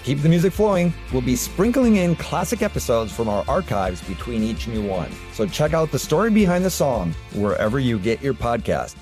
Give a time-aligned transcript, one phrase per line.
[0.00, 4.42] To keep the music flowing, we'll be sprinkling in classic episodes from our archives between
[4.42, 5.10] each new one.
[5.34, 8.96] So check out the story behind the song wherever you get your podcast.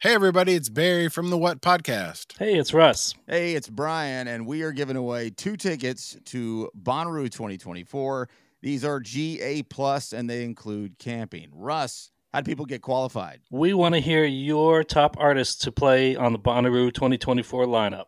[0.00, 2.36] Hey, everybody, it's Barry from the What Podcast.
[2.36, 3.14] Hey, it's Russ.
[3.28, 8.28] Hey, it's Brian, and we are giving away two tickets to Bonnaroo 2024.
[8.60, 11.48] These are GA Plus, and they include camping.
[11.52, 13.40] Russ, how do people get qualified?
[13.52, 18.06] We want to hear your top artists to play on the Bonnaroo 2024 lineup.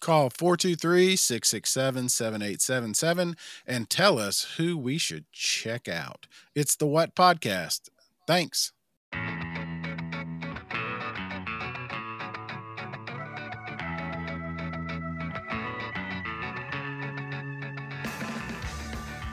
[0.00, 3.36] Call 423 667 7877
[3.66, 6.26] and tell us who we should check out.
[6.54, 7.88] It's the What Podcast.
[8.26, 8.72] Thanks.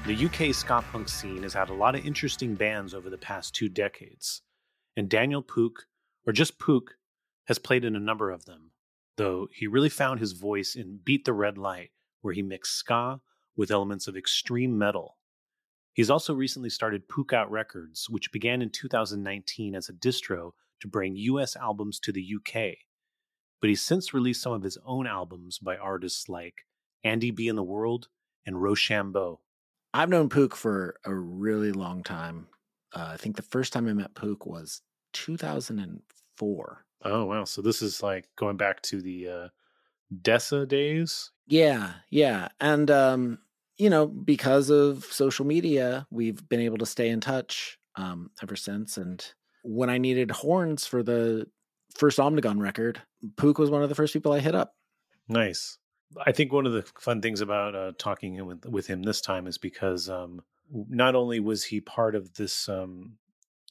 [0.05, 3.55] The UK ska punk scene has had a lot of interesting bands over the past
[3.55, 4.41] two decades,
[4.97, 5.87] and Daniel Pook,
[6.27, 6.97] or just Pook,
[7.45, 8.72] has played in a number of them,
[9.17, 13.19] though he really found his voice in Beat the Red Light, where he mixed ska
[13.55, 15.17] with elements of extreme metal.
[15.93, 21.15] He's also recently started Pookout Records, which began in 2019 as a distro to bring
[21.15, 22.77] US albums to the UK.
[23.61, 26.65] But he's since released some of his own albums by artists like
[27.03, 27.47] Andy B.
[27.47, 28.07] and the World
[28.45, 29.39] and Roshambo.
[29.93, 32.47] I've known Pook for a really long time.
[32.93, 34.81] Uh, I think the first time I met Pook was
[35.13, 36.85] 2004.
[37.03, 37.43] Oh wow!
[37.43, 39.47] So this is like going back to the uh,
[40.21, 41.31] Dessa days.
[41.47, 43.39] Yeah, yeah, and um,
[43.77, 48.55] you know, because of social media, we've been able to stay in touch um, ever
[48.55, 48.97] since.
[48.97, 49.25] And
[49.63, 51.47] when I needed horns for the
[51.95, 53.01] first Omnigone record,
[53.35, 54.73] Pook was one of the first people I hit up.
[55.27, 55.77] Nice.
[56.25, 59.47] I think one of the fun things about uh, talking with, with him this time
[59.47, 63.13] is because um, not only was he part of this um,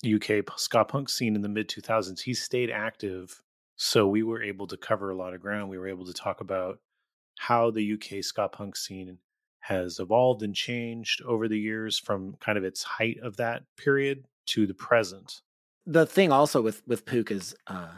[0.04, 3.42] UK ska punk scene in the mid 2000s, he stayed active.
[3.76, 5.70] So we were able to cover a lot of ground.
[5.70, 6.80] We were able to talk about
[7.38, 9.18] how the UK ska punk scene
[9.60, 14.24] has evolved and changed over the years from kind of its height of that period
[14.46, 15.40] to the present.
[15.86, 17.92] The thing also with with Pook is, uh,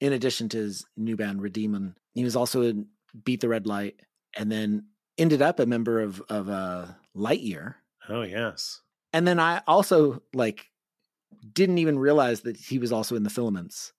[0.00, 2.86] in addition to his new band Redeemon, he was also in
[3.24, 4.00] Beat the Red Light,
[4.36, 4.86] and then
[5.18, 7.76] ended up a member of of uh, Lightyear.
[8.08, 8.80] Oh yes.
[9.12, 10.66] And then I also like
[11.52, 13.92] didn't even realize that he was also in the Filaments.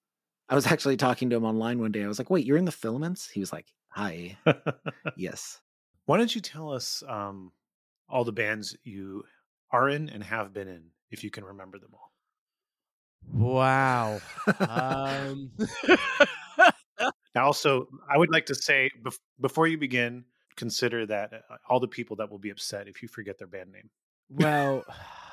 [0.50, 2.04] I was actually talking to him online one day.
[2.04, 4.38] I was like, "Wait, you're in the Filaments?" He was like, "Hi,
[5.18, 5.60] yes."
[6.06, 7.52] Why don't you tell us um,
[8.08, 9.24] all the bands you
[9.72, 12.12] are in and have been in, if you can remember them all?
[13.34, 14.22] Wow.
[14.70, 15.52] um...
[17.34, 20.26] now, also, I would like to say bef- before you begin,
[20.56, 23.72] consider that uh, all the people that will be upset if you forget their band
[23.72, 23.90] name.
[24.30, 24.84] Well,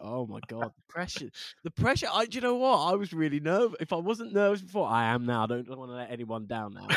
[0.00, 1.30] oh my god, the pressure!
[1.62, 2.06] The pressure.
[2.12, 2.78] I, do you know what?
[2.78, 3.76] I was really nervous.
[3.80, 5.44] If I wasn't nervous before, I am now.
[5.44, 6.88] I don't, don't want to let anyone down now.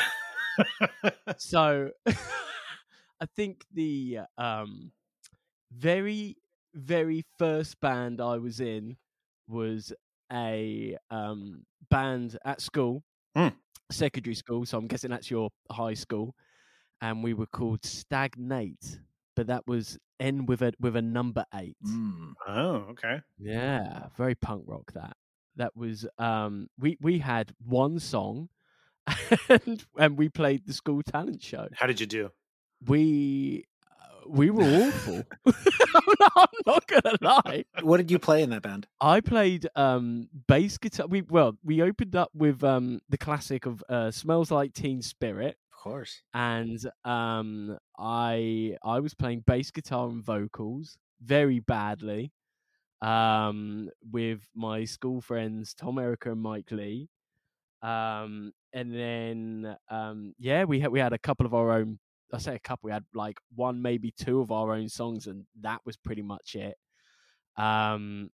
[1.38, 4.92] so, I think the um,
[5.72, 6.36] very,
[6.74, 8.96] very first band I was in
[9.48, 9.92] was
[10.32, 13.02] a um, band at school,
[13.36, 13.52] mm.
[13.90, 14.66] secondary school.
[14.66, 16.34] So I'm guessing that's your high school,
[17.00, 19.00] and we were called Stagnate,
[19.34, 21.76] but that was N with a with a number eight.
[21.84, 22.32] Mm.
[22.46, 23.20] Oh, okay.
[23.38, 24.92] Yeah, very punk rock.
[24.94, 25.16] That
[25.56, 28.48] that was um, we we had one song,
[29.48, 31.68] and and we played the school talent show.
[31.74, 32.30] How did you do?
[32.86, 33.64] We
[34.28, 35.24] we were awful.
[36.36, 37.64] I'm not gonna lie.
[37.82, 38.86] What did you play in that band?
[39.00, 41.06] I played um bass guitar.
[41.06, 45.56] We well, we opened up with um the classic of uh, "Smells Like Teen Spirit,"
[45.56, 52.32] of course, and um I I was playing bass guitar and vocals very badly,
[53.02, 57.08] um with my school friends Tom, Erica, and Mike Lee,
[57.82, 61.98] um and then um yeah we had we had a couple of our own
[62.32, 62.88] I say a couple.
[62.88, 66.56] We had like one, maybe two of our own songs, and that was pretty much
[66.56, 66.76] it.
[67.56, 68.30] Um,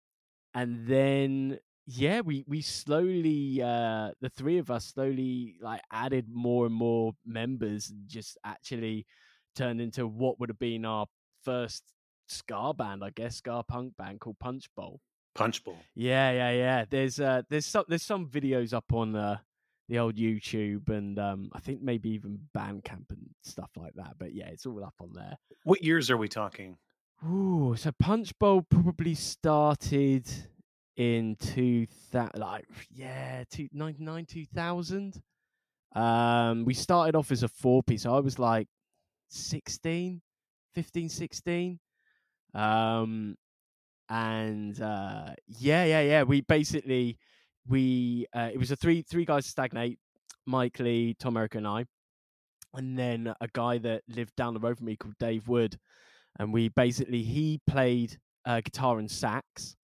[0.54, 1.60] and then
[1.94, 7.14] yeah, we we slowly, uh, the three of us slowly like added more and more
[7.26, 9.06] members, and just actually
[9.56, 11.08] turned into what would have been our
[11.44, 11.84] first
[12.28, 15.00] ska band, I guess, ska punk band called Punch Bowl.
[15.36, 15.78] Punch Bowl.
[15.96, 16.86] Yeah, yeah, yeah.
[16.90, 19.38] There's uh, there's some there's some videos up on uh,
[19.90, 24.16] the old YouTube and um, I think maybe even Bandcamp and stuff like that.
[24.18, 25.38] But yeah, it's all up on there.
[25.64, 26.78] What years are we talking?
[27.28, 30.28] Ooh, so Punch Bowl probably started
[30.98, 35.22] in two that like yeah two, 99 2000
[35.96, 38.68] um we started off as a four piece i was like
[39.30, 40.22] 16
[40.74, 41.80] 15 16
[42.54, 43.36] um
[44.10, 47.18] and uh yeah yeah yeah we basically
[47.68, 49.98] we uh it was a three three guys stagnate
[50.46, 51.86] mike lee tom erica and i.
[52.74, 55.78] And then a guy that lived down the road from me called dave wood.
[56.40, 59.76] And we basically he played uh, guitar and sax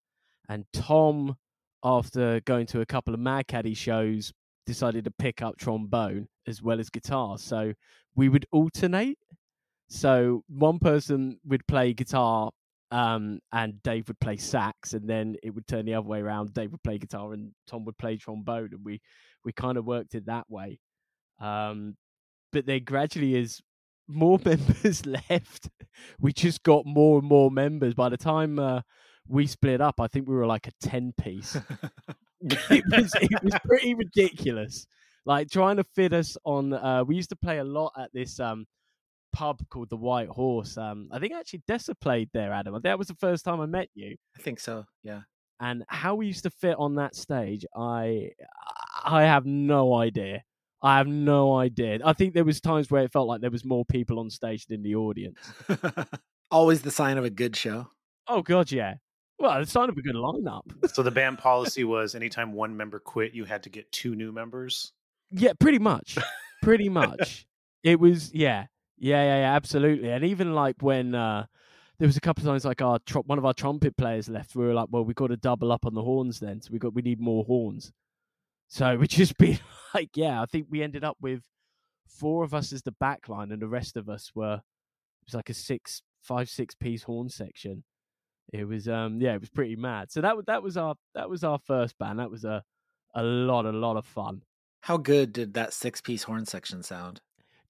[0.49, 1.35] and tom
[1.83, 4.33] after going to a couple of Mad Caddies shows
[4.65, 7.73] decided to pick up trombone as well as guitar so
[8.15, 9.17] we would alternate
[9.89, 12.51] so one person would play guitar
[12.91, 16.53] um, and Dave would play sax, and then it would turn the other way around.
[16.53, 19.01] Dave would play guitar, and Tom would play trombone, and we
[19.44, 20.79] we kind of worked it that way.
[21.39, 21.95] Um,
[22.51, 23.61] but then gradually, as
[24.07, 25.69] more members left,
[26.19, 27.94] we just got more and more members.
[27.94, 28.81] By the time uh,
[29.29, 31.57] we split up, I think we were like a ten piece.
[32.41, 34.85] it was it was pretty ridiculous.
[35.25, 36.74] Like trying to fit us on.
[36.74, 38.65] Uh, we used to play a lot at this um,
[39.33, 40.77] pub called the White Horse.
[40.77, 42.79] Um, I think actually Dessa played there, Adam.
[42.83, 44.15] That was the first time I met you.
[44.38, 44.85] I think so.
[45.03, 45.21] Yeah.
[45.59, 48.31] And how we used to fit on that stage, I
[49.03, 50.44] I have no idea.
[50.81, 52.00] I have no idea.
[52.06, 54.68] I think there was times where it felt like there was more people on stage
[54.68, 55.39] than the audience.
[56.51, 57.88] Always the sign of a good show.
[58.27, 58.95] Oh god, yeah.
[59.39, 60.63] Well, it's of a good lineup.
[60.94, 64.31] so the band policy was anytime one member quit, you had to get two new
[64.31, 64.94] members.
[65.31, 66.18] Yeah, pretty much.
[66.63, 67.45] Pretty much.
[67.84, 68.66] it was yeah.
[68.98, 70.10] Yeah, yeah, yeah, absolutely.
[70.10, 71.45] And even like when uh
[72.00, 74.56] there was a couple of times like our tr- one of our trumpet players left,
[74.56, 76.80] we were like, well, we got to double up on the horns then, so we
[76.80, 77.92] got we need more horns.
[78.68, 79.60] So we just be
[79.94, 81.42] like, yeah, I think we ended up with
[82.07, 85.36] four of us as the back line, and the rest of us were it was
[85.36, 87.83] like a six, five, six piece horn section.
[88.53, 90.11] It was um yeah, it was pretty mad.
[90.11, 92.19] So that was that was our that was our first band.
[92.19, 92.63] That was a
[93.13, 94.44] a lot, a lot of fun.
[94.81, 97.19] How good did that six piece horn section sound?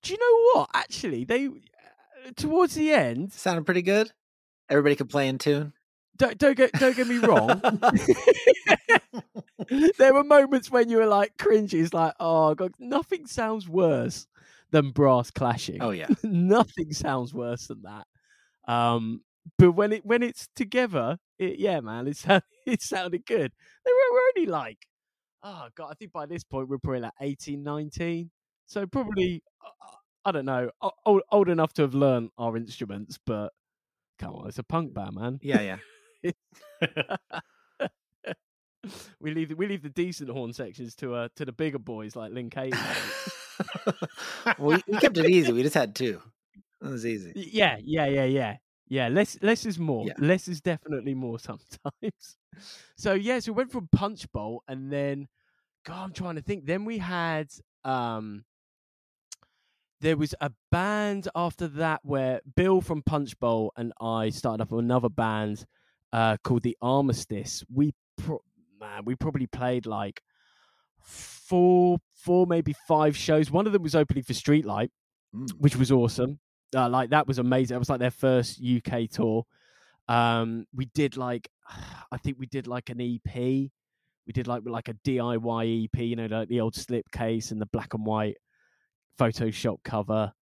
[0.01, 0.69] Do you know what?
[0.73, 1.49] Actually, they
[2.35, 4.11] towards the end sounded pretty good.
[4.69, 5.73] Everybody could play in tune.
[6.17, 7.61] Don't don't get don't get me wrong.
[9.97, 11.75] there were moments when you were like cringy.
[11.75, 14.27] It's like, oh god, nothing sounds worse
[14.71, 15.81] than brass clashing.
[15.81, 18.07] Oh yeah, nothing sounds worse than that.
[18.71, 19.21] Um,
[19.57, 23.51] but when it when it's together, it, yeah, man, it sounded it sounded good.
[23.85, 24.87] They were, were only like,
[25.43, 28.31] oh god, I think by this point we're probably like 18, 19.
[28.65, 29.95] So probably, uh,
[30.25, 30.69] I don't know,
[31.05, 33.53] old, old enough to have learned our instruments, but
[34.19, 35.39] come on, it's a punk band, man.
[35.41, 35.79] Yeah,
[36.23, 36.31] yeah.
[39.19, 42.15] we leave the, we leave the decent horn sections to uh to the bigger boys
[42.15, 42.77] like Link 80.
[44.59, 45.53] well, we kept it easy.
[45.53, 46.21] We just had two.
[46.81, 47.33] It was easy.
[47.35, 48.57] Yeah, yeah, yeah, yeah.
[48.89, 50.05] Yeah, less less is more.
[50.07, 50.13] Yeah.
[50.17, 52.37] Less is definitely more sometimes.
[52.97, 55.27] So yeah, so we went from Punch Bowl and then
[55.85, 56.65] God, I'm trying to think.
[56.65, 57.47] Then we had
[57.83, 58.43] um
[60.01, 64.71] there was a band after that where Bill from Punch Bowl and I started up
[64.71, 65.65] another band
[66.13, 67.63] uh, called the Armistice.
[67.73, 68.43] We pro-
[68.79, 70.21] man, we probably played like
[71.01, 73.49] four, four maybe five shows.
[73.49, 74.89] One of them was opening for Streetlight,
[75.35, 75.49] mm.
[75.57, 76.39] which was awesome.
[76.75, 77.75] Uh, like that was amazing.
[77.75, 79.45] It was like their first UK tour.
[80.07, 81.49] Um, we did like,
[82.11, 83.35] I think we did like an EP.
[83.35, 87.65] We did like like a DIY EP, you know, like the old slipcase and the
[87.67, 88.35] black and white
[89.17, 90.33] Photoshop cover.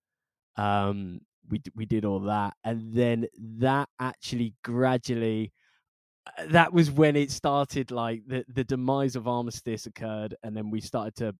[0.57, 3.27] Um, we we did all that, and then
[3.59, 5.53] that actually gradually.
[6.39, 7.91] Uh, that was when it started.
[7.91, 11.35] Like the the demise of Armistice occurred, and then we started to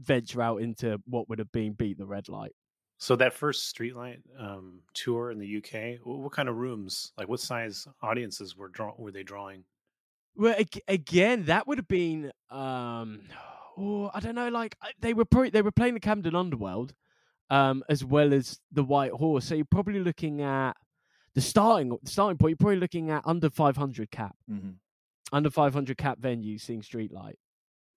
[0.00, 2.52] venture out into what would have been Beat the Red Light.
[2.98, 7.28] So that first Streetlight um, tour in the UK, what, what, kind of rooms, like
[7.28, 9.62] what size audiences were draw were they drawing?
[10.34, 10.56] Well,
[10.88, 13.20] again, that would have been um,
[13.78, 14.48] oh, I don't know.
[14.48, 16.92] Like they were probably they were playing the Camden Underworld,
[17.50, 19.44] um, as well as the White Horse.
[19.44, 20.72] So you're probably looking at
[21.36, 22.50] the starting the starting point.
[22.50, 24.70] You're probably looking at under 500 cap, mm-hmm.
[25.32, 27.34] under 500 cap venue seeing Streetlight.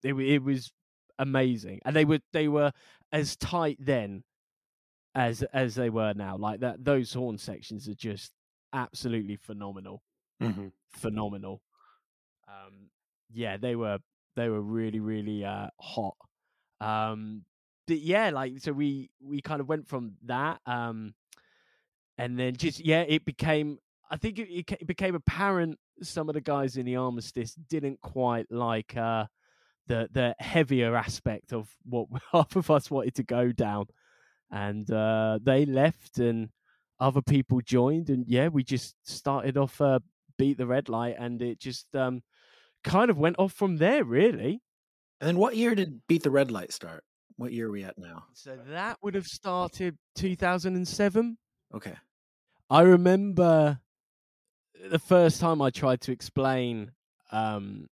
[0.03, 0.71] It it was
[1.19, 2.73] amazing, and they were they were
[3.13, 4.25] as tight then
[5.15, 6.37] as as they were now.
[6.37, 8.33] Like that, those horn sections are just
[8.73, 10.03] absolutely phenomenal,
[10.43, 10.69] mm-hmm.
[10.93, 11.63] phenomenal.
[12.49, 12.91] Um,
[13.33, 13.99] yeah, they were
[14.37, 16.17] they were really really uh, hot.
[16.81, 17.45] Um,
[17.87, 21.15] but yeah, like so we we kind of went from that, um,
[22.19, 23.79] and then just yeah, it became.
[24.13, 28.51] I think it, it became apparent some of the guys in the armistice didn't quite
[28.51, 29.27] like uh,
[29.87, 33.87] the the heavier aspect of what half of us wanted to go down,
[34.51, 36.51] and uh, they left and
[36.99, 40.01] other people joined, and yeah, we just started off uh,
[40.39, 42.23] beat the red light, and it just um,
[42.85, 44.63] kind of went off from there, really.
[45.21, 47.05] And then what year did Beat the Red Light start?
[47.37, 48.25] What year are we at now?
[48.33, 51.39] So that would have started 2007.
[51.75, 51.95] Okay.
[52.71, 53.81] I remember
[54.89, 56.93] the first time I tried to explain
[57.33, 57.87] um,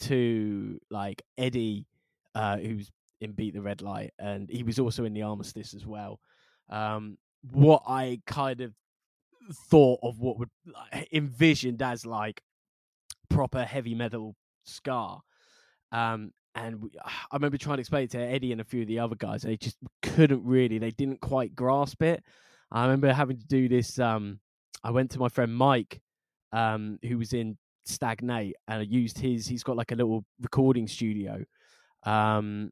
[0.00, 1.86] to like Eddie,
[2.34, 5.86] uh, who's in Beat the Red Light, and he was also in the Armistice as
[5.86, 6.20] well.
[6.70, 7.18] Um,
[7.52, 8.72] what I kind of
[9.70, 10.50] thought of what would
[11.12, 12.42] envisioned as like
[13.30, 15.18] proper heavy metal ska.
[15.92, 18.88] Um, and we, I remember trying to explain it to Eddie and a few of
[18.88, 19.44] the other guys.
[19.44, 20.78] and They just couldn't really.
[20.78, 22.22] They didn't quite grasp it.
[22.70, 23.98] I remember having to do this.
[23.98, 24.40] Um,
[24.82, 26.00] I went to my friend Mike,
[26.52, 29.46] um, who was in Stagnate, and I used his.
[29.46, 31.44] He's got like a little recording studio,
[32.04, 32.70] um,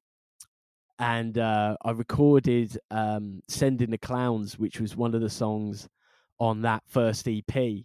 [0.99, 5.89] and uh, I recorded um, "Send in the Clowns," which was one of the songs
[6.39, 7.85] on that first EP.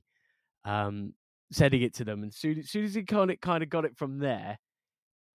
[0.63, 1.13] Um,
[1.51, 4.57] sending it to them, and soon, soon as he kind of got it from there,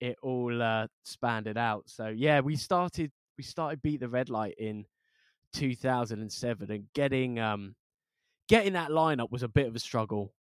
[0.00, 1.84] it all uh, spanned out.
[1.86, 4.86] So yeah, we started we started beat the red light in
[5.54, 7.74] 2007, and getting um
[8.48, 10.32] getting that lineup was a bit of a struggle.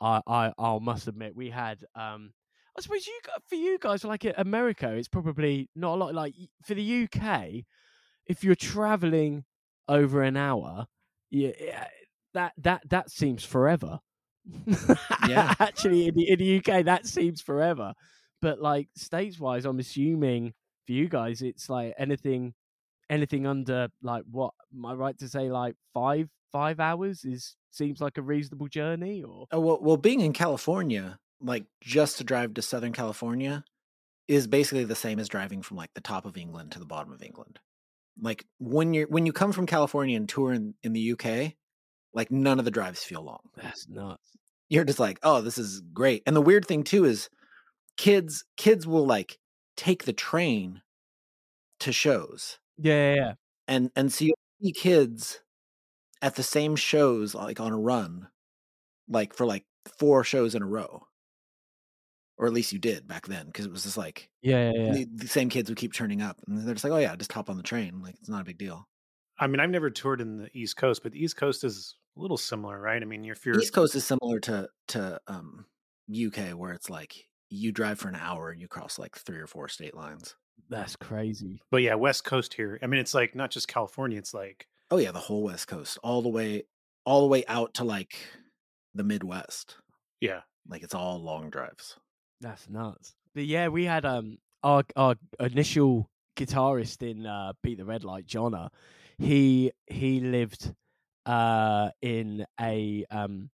[0.00, 2.32] I I I must admit we had um
[2.78, 3.18] I suppose you
[3.48, 6.14] for you guys like America, it's probably not a lot.
[6.14, 7.64] Like for the UK,
[8.24, 9.44] if you're traveling
[9.88, 10.86] over an hour,
[11.28, 11.88] yeah,
[12.34, 13.98] that that that seems forever.
[15.26, 15.54] Yeah.
[15.60, 17.94] actually, in the in the UK, that seems forever.
[18.40, 20.54] But like states wise, I'm assuming
[20.86, 22.54] for you guys, it's like anything
[23.10, 28.00] anything under like what am I right to say like five five hours is seems
[28.00, 32.54] like a reasonable journey or Oh, well, well, being in California, like just to drive
[32.54, 33.64] to Southern California,
[34.28, 37.12] is basically the same as driving from like the top of England to the bottom
[37.12, 37.58] of England.
[38.20, 41.54] Like when you're when you come from California and tour in, in the UK,
[42.12, 43.40] like none of the drives feel long.
[43.56, 44.36] that's nuts.
[44.68, 46.22] You're just like, oh, this is great.
[46.26, 47.30] And the weird thing too is
[47.96, 49.38] kids kids will like
[49.76, 50.82] take the train
[51.80, 52.58] to shows.
[52.76, 53.32] Yeah, yeah, yeah.
[53.66, 55.40] And and so you see kids
[56.20, 58.28] at the same shows like on a run,
[59.08, 59.64] like for like
[59.98, 61.07] four shows in a row.
[62.38, 64.92] Or at least you did back then, because it was just like Yeah, yeah, yeah.
[64.92, 67.32] the, the same kids would keep turning up, and they're just like, "Oh yeah, just
[67.32, 68.00] hop on the train.
[68.00, 68.88] Like it's not a big deal."
[69.38, 72.20] I mean, I've never toured in the East Coast, but the East Coast is a
[72.20, 73.00] little similar, right?
[73.02, 75.66] I mean, if you're East Coast is similar to to um,
[76.10, 79.46] UK, where it's like you drive for an hour and you cross like three or
[79.46, 80.36] four state lines.
[80.68, 81.60] That's crazy.
[81.70, 82.78] But yeah, West Coast here.
[82.82, 84.18] I mean, it's like not just California.
[84.18, 86.64] It's like Oh yeah, the whole West Coast, all the way,
[87.04, 88.16] all the way out to like
[88.94, 89.76] the Midwest.
[90.20, 91.96] yeah, Like it's all long drives.
[92.40, 93.14] That's nuts.
[93.34, 98.26] But yeah, we had um our our initial guitarist in uh, Beat the Red Light,
[98.26, 98.68] Jonna.
[99.18, 100.74] He he lived
[101.26, 103.50] uh in a um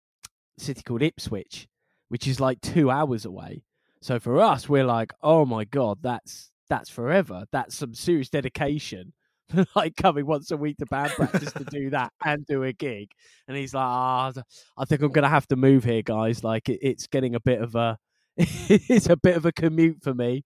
[0.57, 1.67] city called Ipswich,
[2.09, 3.63] which is like two hours away.
[4.01, 7.45] So for us, we're like, oh my god, that's that's forever.
[7.51, 9.13] That's some serious dedication.
[9.75, 13.11] like coming once a week to band practice to do that and do a gig.
[13.47, 14.33] And he's like, ah,
[14.77, 16.43] I think I'm gonna have to move here, guys.
[16.43, 17.97] Like it, it's getting a bit of a
[18.37, 20.43] it's a bit of a commute for me.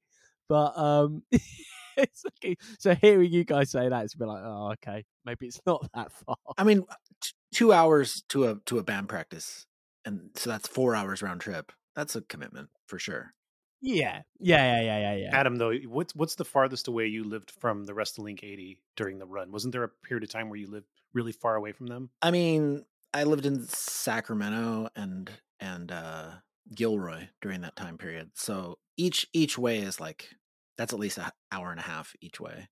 [0.50, 1.24] But um
[1.98, 2.56] it's okay.
[2.80, 5.90] So hearing you guys say that, it's a bit like, oh, okay, maybe it's not
[5.94, 6.38] that far.
[6.58, 6.86] I mean,
[7.22, 9.66] t- two hours to a to a band practice,
[10.06, 11.72] and so that's four hours round trip.
[11.96, 13.34] That's a commitment for sure.
[13.82, 15.30] Yeah, yeah, yeah, yeah, yeah, yeah.
[15.38, 15.58] Adam.
[15.58, 19.20] Though, what's what's the farthest away you lived from the rest of Link 80 during
[19.20, 19.52] the run?
[19.52, 22.10] Wasn't there a period of time where you lived really far away from them?
[22.22, 25.30] I mean, I lived in Sacramento and
[25.60, 26.30] and uh
[26.76, 28.32] Gilroy during that time period.
[28.36, 30.30] So each each way is like
[30.78, 32.68] that's at least an hour and a half each way.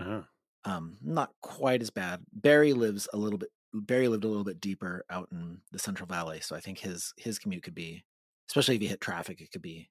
[0.00, 0.22] Uh-huh.
[0.64, 2.20] Um, not quite as bad.
[2.32, 3.50] Barry lives a little bit.
[3.74, 7.12] Barry lived a little bit deeper out in the Central Valley, so I think his
[7.16, 8.04] his commute could be,
[8.48, 9.88] especially if you hit traffic, it could be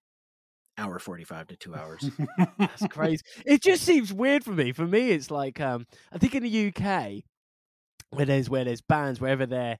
[0.77, 2.09] hour forty five to two hours.
[2.59, 3.23] That's crazy.
[3.45, 4.71] It just seems weird for me.
[4.71, 7.23] For me, it's like um, I think in the UK,
[8.11, 9.79] where there's where there's bands wherever they're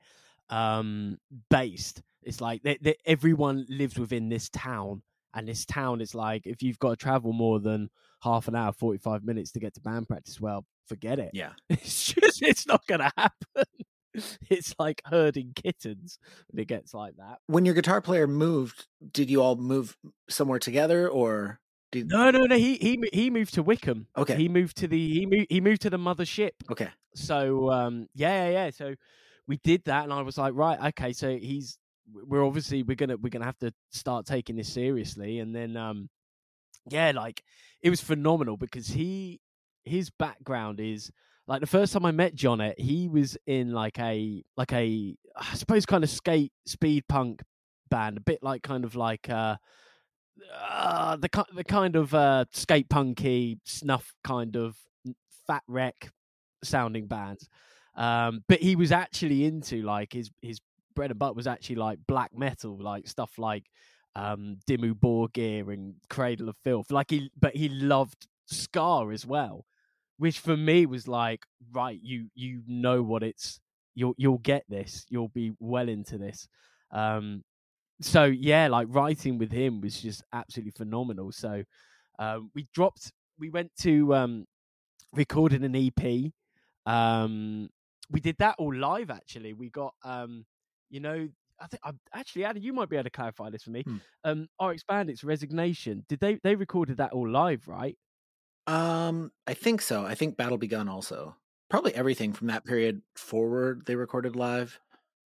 [0.49, 1.17] um,
[1.49, 5.01] based, it's like they, they, everyone lives within this town,
[5.33, 7.89] and this town is like if you've got to travel more than
[8.23, 11.31] half an hour, forty five minutes to get to band practice, well, forget it.
[11.33, 13.63] yeah, It's just it's not gonna happen.
[14.49, 17.37] It's like herding kittens when it gets like that.
[17.47, 19.95] when your guitar player moved, did you all move
[20.27, 21.61] somewhere together, or
[21.93, 22.57] did No, no, no.
[22.57, 24.07] He he he moved to Wycombe.
[24.17, 24.35] Okay.
[24.35, 26.51] He moved to the he moved he moved to the mothership.
[26.69, 26.89] okay?
[27.15, 28.69] So um yeah, yeah, yeah.
[28.71, 28.95] So
[29.47, 31.77] we did that and I was like, right, okay, so he's
[32.11, 35.39] we're obviously we're gonna we're gonna have to start taking this seriously.
[35.39, 36.09] And then um
[36.89, 37.43] yeah, like
[37.81, 39.39] it was phenomenal because he
[39.83, 41.11] his background is
[41.47, 45.55] like the first time I met John he was in like a like a I
[45.55, 47.41] suppose kind of skate speed punk
[47.89, 49.57] band, a bit like kind of like uh
[50.53, 54.75] uh, the the kind of uh, skate punky snuff kind of
[55.47, 56.11] fat wreck
[56.63, 57.47] sounding bands.
[57.95, 60.59] Um, but he was actually into like his his
[60.95, 63.65] bread and butter was actually like black metal, like stuff like
[64.15, 66.91] um Dimmu Borgir and Cradle of Filth.
[66.91, 69.65] Like he but he loved ska as well.
[70.17, 73.59] Which for me was like, right, you you know what it's
[73.95, 75.05] you'll you'll get this.
[75.09, 76.47] You'll be well into this.
[76.91, 77.43] Um
[78.01, 81.31] so yeah, like writing with him was just absolutely phenomenal.
[81.31, 81.63] So
[82.19, 84.45] um we dropped we went to um
[85.13, 86.31] recorded an EP.
[86.85, 87.69] Um
[88.09, 89.53] we did that all live actually.
[89.53, 90.45] We got um
[90.91, 91.27] you know
[91.59, 93.83] I think I, actually Adam you might be able to clarify this for me.
[93.83, 93.97] Hmm.
[94.23, 96.05] Um RX Bandit's resignation.
[96.07, 97.97] Did they they recorded that all live, right?
[98.67, 100.05] Um, I think so.
[100.05, 101.35] I think Battle Begun also.
[101.69, 104.79] Probably everything from that period forward they recorded live.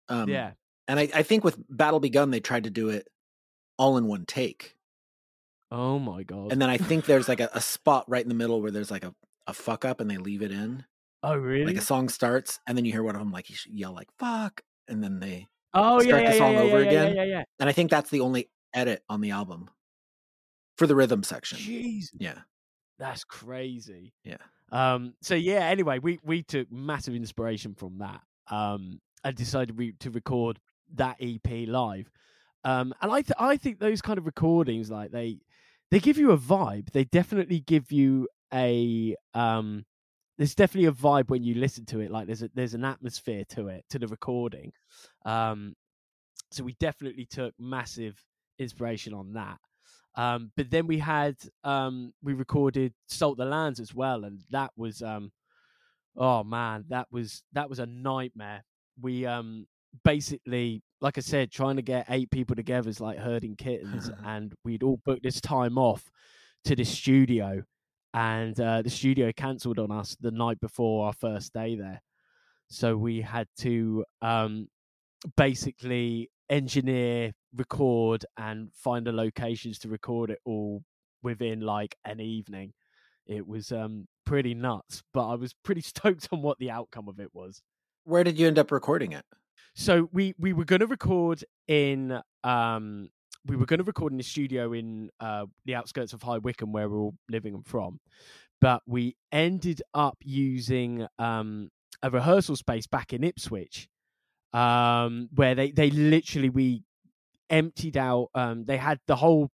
[0.08, 0.52] Um, yeah.
[0.88, 3.08] and I, I think with Battle Begun they tried to do it
[3.78, 4.76] all in one take.
[5.70, 6.52] Oh my god.
[6.52, 8.90] And then I think there's like a, a spot right in the middle where there's
[8.90, 9.14] like a,
[9.46, 10.84] a fuck up and they leave it in.
[11.22, 11.66] oh really?
[11.66, 14.62] Like a song starts and then you hear one of them like yell like fuck
[14.88, 17.16] and then they oh start yeah, the yeah, song yeah, over yeah, again.
[17.16, 17.42] Yeah, yeah, yeah.
[17.60, 19.68] and I think that's the only edit on the album
[20.76, 21.58] for the rhythm section.
[21.58, 22.38] Jeez, Yeah.
[22.98, 24.14] that's crazy.
[24.24, 24.38] Yeah.
[24.70, 25.14] Um.
[25.20, 25.66] So yeah.
[25.66, 28.20] Anyway, we we took massive inspiration from that.
[28.50, 29.00] Um.
[29.24, 30.58] And decided we, to record
[30.94, 32.10] that EP live.
[32.64, 32.94] Um.
[33.02, 35.38] And I th- I think those kind of recordings, like they
[35.90, 36.90] they give you a vibe.
[36.92, 39.84] They definitely give you a um.
[40.38, 42.10] There's definitely a vibe when you listen to it.
[42.10, 44.72] Like there's a there's an atmosphere to it to the recording.
[45.24, 45.74] Um.
[46.50, 48.22] So we definitely took massive
[48.58, 49.58] inspiration on that.
[50.14, 54.70] Um, but then we had um, we recorded Salt the Lands as well, and that
[54.76, 55.32] was um,
[56.16, 58.62] oh man, that was that was a nightmare.
[59.00, 59.66] We um,
[60.04, 64.52] basically, like I said, trying to get eight people together is like herding kittens, and
[64.64, 66.10] we'd all booked this time off
[66.64, 67.62] to the studio,
[68.14, 72.02] and uh, the studio cancelled on us the night before our first day there,
[72.68, 74.68] so we had to um,
[75.36, 80.82] basically engineer, record, and find the locations to record it all
[81.22, 82.72] within like an evening.
[83.26, 87.20] It was um pretty nuts, but I was pretty stoked on what the outcome of
[87.20, 87.62] it was.
[88.04, 89.24] Where did you end up recording it?
[89.74, 93.08] So we we were going to record in um
[93.46, 96.72] we were going to record in the studio in uh the outskirts of High Wycombe
[96.72, 98.00] where we're all living and from,
[98.60, 101.70] but we ended up using um
[102.02, 103.88] a rehearsal space back in Ipswich
[104.52, 106.82] um where they they literally we
[107.50, 109.50] emptied out um they had the whole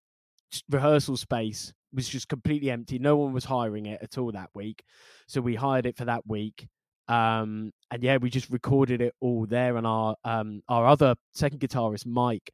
[0.70, 2.98] rehearsal space was just completely empty.
[2.98, 4.82] No one was hiring it at all that week
[5.26, 6.68] so we hired it for that week
[7.08, 11.58] um and yeah we just recorded it all there and our um our other second
[11.58, 12.52] guitarist mike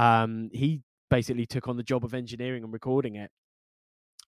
[0.00, 3.30] um he basically took on the job of engineering and recording it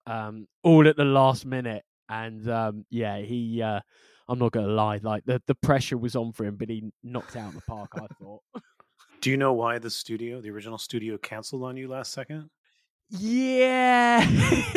[0.07, 3.81] um all at the last minute and um yeah he uh
[4.29, 7.37] i'm not gonna lie like the the pressure was on for him but he knocked
[7.37, 8.43] out the park i thought
[9.23, 12.51] Do you know why the studio, the original studio, canceled on you last second?
[13.09, 14.27] Yeah,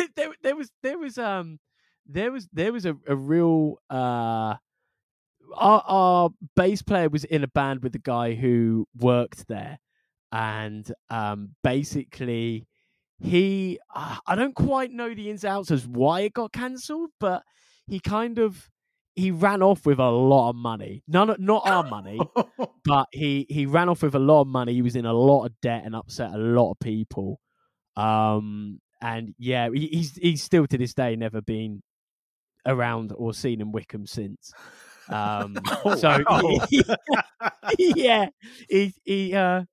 [0.16, 1.58] there there was there was um
[2.06, 4.54] there was there was a, a real uh
[5.56, 9.78] our our bass player was in a band with the guy who worked there
[10.36, 12.66] and um basically
[13.18, 17.10] he uh, I don't quite know the ins and outs as why it got cancelled
[17.18, 17.42] but
[17.86, 18.68] he kind of
[19.14, 22.20] he ran off with a lot of money none of- not our money
[22.84, 24.74] but he he ran off with a lot of money.
[24.74, 27.40] He was in a lot of debt and upset a lot of people.
[27.96, 31.82] Um, and yeah, he, he's he's still to this day never been
[32.64, 34.52] around or seen in Wycombe since.
[35.08, 36.66] Um, Oh, so wow.
[37.78, 38.28] yeah,
[38.68, 39.64] he he uh,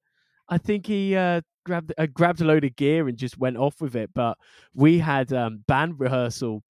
[0.49, 3.82] I think he uh grabbed uh, grabbed a load of gear and just went off
[3.82, 4.12] with it.
[4.13, 4.38] But
[4.73, 6.63] we had um band rehearsal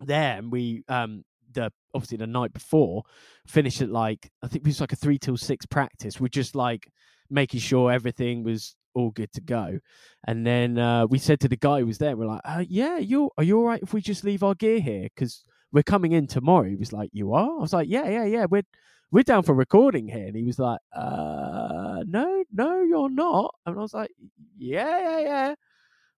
[0.00, 3.02] there, and we um the obviously the night before
[3.46, 6.20] finished at like I think it was like a three till six practice.
[6.20, 6.88] We're just like
[7.30, 9.78] making sure everything was all good to go.
[10.26, 12.98] And then uh, we said to the guy who was there, we're like, uh, "Yeah,
[12.98, 15.08] you are you all right if we just leave our gear here?
[15.14, 18.24] Because we're coming in tomorrow." He was like, "You are?" I was like, "Yeah, yeah,
[18.24, 18.46] yeah.
[18.50, 18.62] We're
[19.10, 23.76] we're down for recording here." And he was like, "Uh, no, no, you're not." And
[23.78, 24.10] I was like,
[24.58, 25.54] "Yeah, yeah, yeah."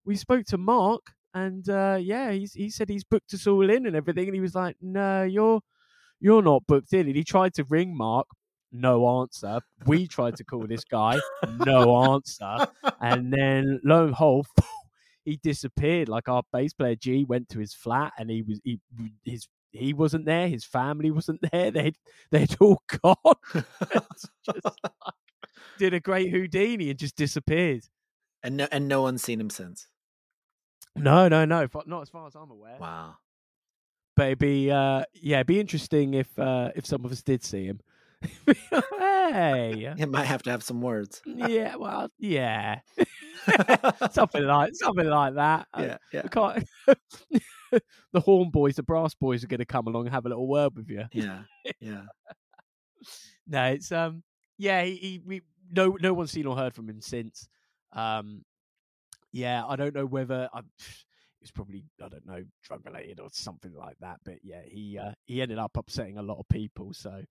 [0.05, 1.03] We spoke to Mark,
[1.35, 4.27] and uh, yeah, he's he said he's booked us all in and everything.
[4.27, 5.61] And he was like, "No, you're
[6.21, 8.27] you're not booked in." And he tried to ring Mark.
[8.71, 9.61] No answer.
[9.87, 11.19] We tried to call this guy.
[11.65, 12.67] No answer.
[13.01, 14.47] And then lo and behold,
[15.29, 16.09] he disappeared.
[16.09, 18.81] Like our bass player G went to his flat, and he was he
[19.25, 20.49] his he wasn't there.
[20.49, 21.71] His family wasn't there.
[21.73, 21.97] They'd
[22.31, 23.15] they'd all gone.
[23.55, 24.63] Just like,
[25.79, 27.83] did a great Houdini and just disappeared.
[28.43, 29.89] And no, and no one's seen him since.
[30.97, 32.77] No, no, no, not as far as I'm aware.
[32.81, 33.17] Wow.
[34.17, 37.45] But it'd be uh, yeah, it'd be interesting if uh, if some of us did
[37.45, 37.81] see him.
[38.71, 41.23] hey, It might have to have some words.
[41.25, 42.81] yeah, well, yeah,
[44.13, 45.67] something like something like that.
[45.75, 46.23] Uh, Yeah, yeah.
[46.29, 46.69] can't-
[48.13, 50.49] the horn boys, the brass boys, are going to come along and have a little
[50.49, 51.05] word with you.
[51.13, 51.43] Yeah.
[51.81, 52.03] Yeah.
[53.47, 54.23] no, it's um,
[54.57, 57.49] yeah, he, he we no no one's seen or heard from him since.
[57.93, 58.45] Um,
[59.33, 60.59] yeah, I don't know whether I,
[61.39, 64.99] it was probably I don't know drug related or something like that, but yeah, he
[64.99, 66.93] uh, he ended up upsetting a lot of people.
[66.93, 67.23] So,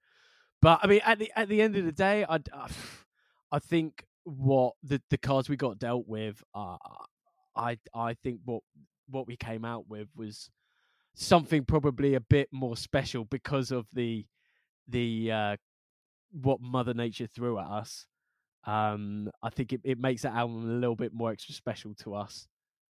[0.62, 2.40] but I mean, at the at the end of the day, I
[3.52, 6.78] I think what the the cards we got dealt with, uh,
[7.56, 8.63] I I think what
[9.10, 10.50] what we came out with was
[11.16, 14.26] something probably a bit more special because of the
[14.88, 15.58] the uh
[16.32, 18.06] what mother nature threw at us.
[18.66, 22.16] Um i think it, it makes that album a little bit more extra special to
[22.16, 22.48] us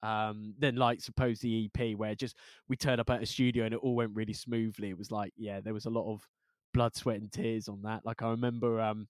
[0.02, 2.36] um than like suppose the ep where just
[2.68, 4.90] we turned up at a studio and it all went really smoothly.
[4.90, 6.28] It was like yeah there was a lot of
[6.74, 8.04] blood sweat and tears on that.
[8.04, 9.08] Like i remember um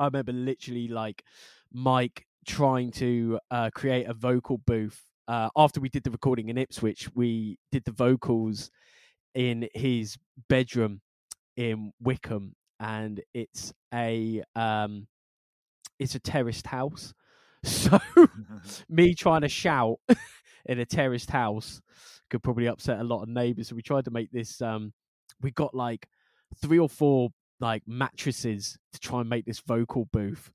[0.00, 1.24] i remember literally like
[1.72, 6.58] mike trying to uh create a vocal booth uh after we did the recording in
[6.58, 8.70] ipswich we did the vocals
[9.34, 10.16] in his
[10.48, 11.00] bedroom
[11.56, 15.06] in Wycombe, and it's a um,
[15.98, 17.12] it's a terraced house.
[17.64, 17.98] So
[18.88, 19.98] me trying to shout
[20.66, 21.80] in a terraced house
[22.30, 23.68] could probably upset a lot of neighbors.
[23.68, 24.62] So we tried to make this.
[24.62, 24.92] Um,
[25.40, 26.06] we got like
[26.62, 30.50] three or four like mattresses to try and make this vocal booth,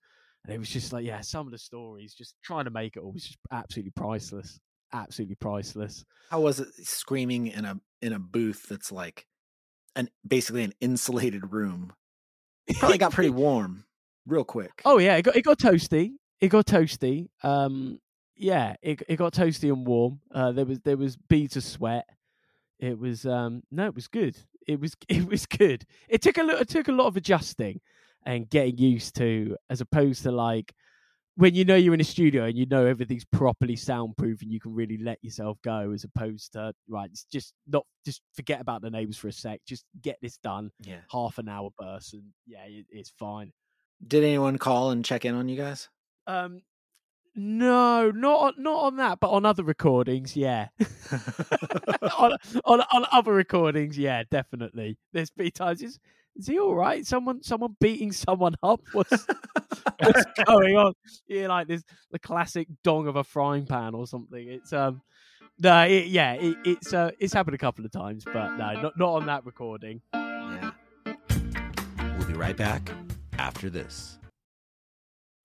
[0.46, 3.00] and it was just like yeah, some of the stories just trying to make it
[3.00, 4.60] all was just absolutely priceless,
[4.94, 6.06] absolutely priceless.
[6.30, 9.26] How was it screaming in a in a booth that's like
[9.96, 11.94] an basically an insulated room?
[12.80, 13.86] Probably got pretty warm
[14.26, 14.82] real quick.
[14.86, 16.12] Oh yeah, it got it got toasty.
[16.40, 17.30] It got toasty.
[17.44, 18.00] Um,
[18.36, 20.20] yeah, it it got toasty and warm.
[20.34, 22.06] Uh, there was there was beads of sweat.
[22.80, 24.36] It was um no, it was good.
[24.72, 25.86] It was it was good.
[26.10, 26.62] It took a lot.
[26.62, 27.82] It took a lot of adjusting
[28.26, 30.74] and getting used to, as opposed to like
[31.36, 34.60] when you know you're in a studio and you know everything's properly soundproof and you
[34.60, 38.82] can really let yourself go, as opposed to right, it's just not just forget about
[38.82, 39.62] the neighbors for a sec.
[39.66, 40.72] Just get this done.
[40.82, 41.00] Yeah.
[41.10, 43.52] Half an hour burst, and yeah, it, it's fine.
[44.06, 45.88] Did anyone call and check in on you guys?
[46.28, 46.62] Um,
[47.36, 50.68] no, not not on that, but on other recordings, yeah.
[52.18, 54.98] on, on on other recordings, yeah, definitely.
[55.14, 55.82] There's been times.
[55.82, 56.00] Is,
[56.36, 57.06] is he all right?
[57.06, 58.82] Someone someone beating someone up?
[58.92, 59.26] What's
[60.00, 60.94] what's going on?
[61.28, 64.48] Yeah, like this the classic dong of a frying pan or something.
[64.48, 65.02] It's um.
[65.60, 68.98] No, it, yeah, it, it's uh, it's happened a couple of times, but no, not
[68.98, 70.02] not on that recording.
[70.14, 70.72] Yeah.
[72.18, 72.92] We'll be right back
[73.38, 74.18] after this.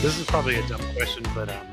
[0.00, 1.66] This is probably a dumb question, but um,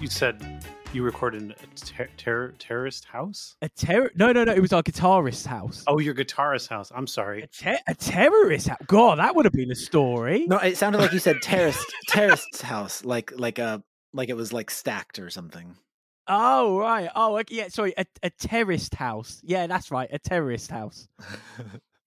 [0.00, 3.56] you said you recorded in a ter- ter- terrorist house?
[3.60, 4.10] A terror?
[4.14, 4.52] No, no, no.
[4.52, 5.84] It was our guitarist's house.
[5.86, 6.90] Oh, your guitarist's house.
[6.94, 7.42] I'm sorry.
[7.42, 8.78] A, ter- a terrorist house.
[8.86, 10.46] God, that would have been a story.
[10.46, 13.82] No, it sounded like you said terraced terraced house, like like a
[14.14, 15.76] like it was like stacked or something.
[16.26, 17.10] Oh right.
[17.14, 17.54] Oh okay.
[17.54, 17.68] yeah.
[17.68, 19.42] Sorry, a, a terrorist house.
[19.44, 20.08] Yeah, that's right.
[20.12, 21.08] A terrorist house.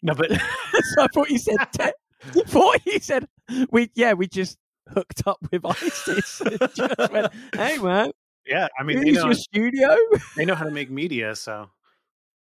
[0.04, 0.32] No, but
[0.96, 1.58] so I thought you said.
[1.74, 1.84] Te-
[2.42, 3.28] I thought you said
[3.70, 3.92] we.
[3.94, 4.58] Yeah, we just
[4.90, 6.42] hooked up with ISIS.
[6.76, 8.12] just went, hey man,
[8.46, 9.96] yeah, I mean, they know, your studio.
[10.36, 11.70] they know how to make media, so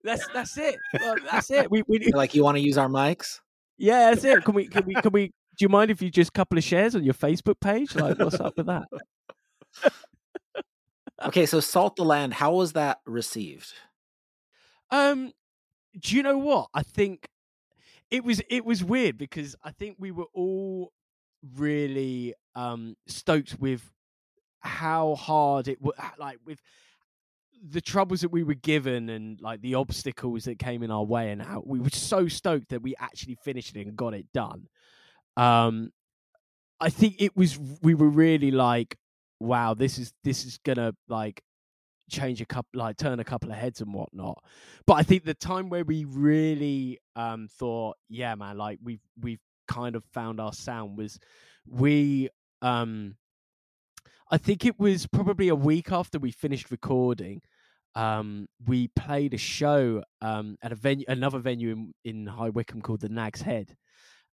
[0.05, 0.77] That's that's it.
[1.01, 1.71] Well, that's it.
[1.71, 3.41] We we like you want to use our mics?
[3.79, 4.11] yeah.
[4.11, 4.45] That's it.
[4.45, 5.27] Can we can we can we?
[5.27, 7.95] Do you mind if you just couple of shares on your Facebook page?
[7.95, 8.85] Like, what's up with that?
[11.23, 13.75] Okay, so Salt the Land, how was that received?
[14.91, 15.33] Um,
[15.99, 16.69] do you know what?
[16.73, 17.29] I think
[18.11, 20.93] it was it was weird because I think we were all
[21.57, 23.83] really um stoked with
[24.61, 26.59] how hard it was like with
[27.63, 31.31] the troubles that we were given and like the obstacles that came in our way
[31.31, 34.67] and how we were so stoked that we actually finished it and got it done.
[35.37, 35.93] Um
[36.83, 38.97] i think it was we were really like
[39.39, 41.43] wow this is this is gonna like
[42.11, 44.43] change a couple like turn a couple of heads and whatnot.
[44.87, 49.41] But i think the time where we really um thought yeah man like we've we've
[49.71, 51.19] kind of found our sound was
[51.67, 52.29] we
[52.61, 53.15] um
[54.33, 57.43] I think it was probably a week after we finished recording.
[57.97, 62.81] Um, we played a show um, at a venue, another venue in, in High Wycombe
[62.81, 63.75] called the Nag's Head,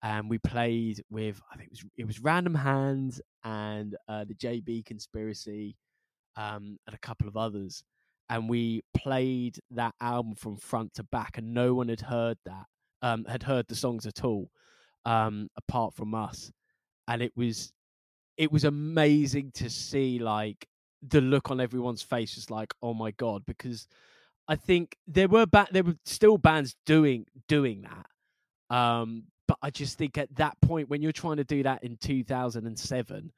[0.02, 4.34] and we played with I think it was it was Random Hands and uh, the
[4.34, 5.76] JB Conspiracy,
[6.36, 7.84] um, and a couple of others,
[8.28, 12.66] and we played that album from front to back, and no one had heard that,
[13.02, 14.50] um, had heard the songs at all,
[15.04, 16.50] um, apart from us,
[17.08, 17.72] and it was
[18.36, 20.66] it was amazing to see like
[21.06, 23.86] the look on everyone's face was like oh my god because
[24.48, 29.70] i think there were ba- there were still bands doing doing that um but i
[29.70, 33.32] just think at that point when you're trying to do that in 2007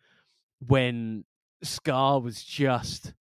[0.67, 1.25] when
[1.63, 3.13] ska was just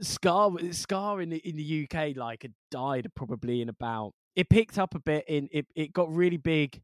[0.00, 4.78] ska Scar in the, in the uk like had died probably in about it picked
[4.78, 6.80] up a bit in it, it got really big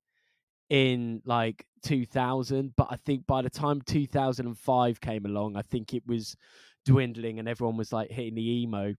[0.68, 6.02] in like 2000 but i think by the time 2005 came along i think it
[6.06, 6.36] was
[6.84, 8.94] dwindling and everyone was like hitting the emo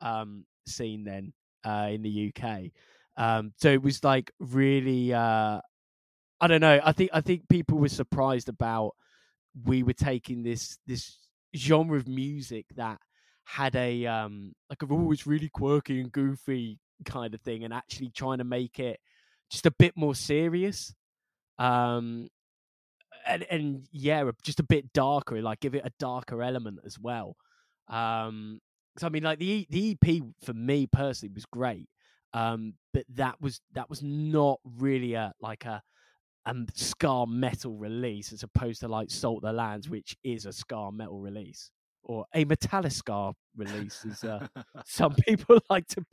[0.00, 1.32] um scene then
[1.64, 2.60] uh in the uk
[3.16, 5.60] um so it was like really uh
[6.40, 8.92] i don't know i think i think people were surprised about
[9.64, 11.18] we were taking this this
[11.54, 12.98] genre of music that
[13.44, 18.10] had a um like a always really quirky and goofy kind of thing and actually
[18.10, 19.00] trying to make it
[19.50, 20.94] just a bit more serious
[21.60, 22.28] um
[23.26, 27.36] and and yeah just a bit darker like give it a darker element as well.
[27.88, 28.60] Um
[28.98, 31.88] so i mean like the the ep for me personally was great
[32.34, 35.80] um but that was that was not really a like a
[36.46, 40.90] um ska metal release as opposed to like salt the lands which is a ska
[40.92, 41.70] metal release
[42.02, 44.46] or a metaliSKA release as uh,
[44.84, 46.04] some people like to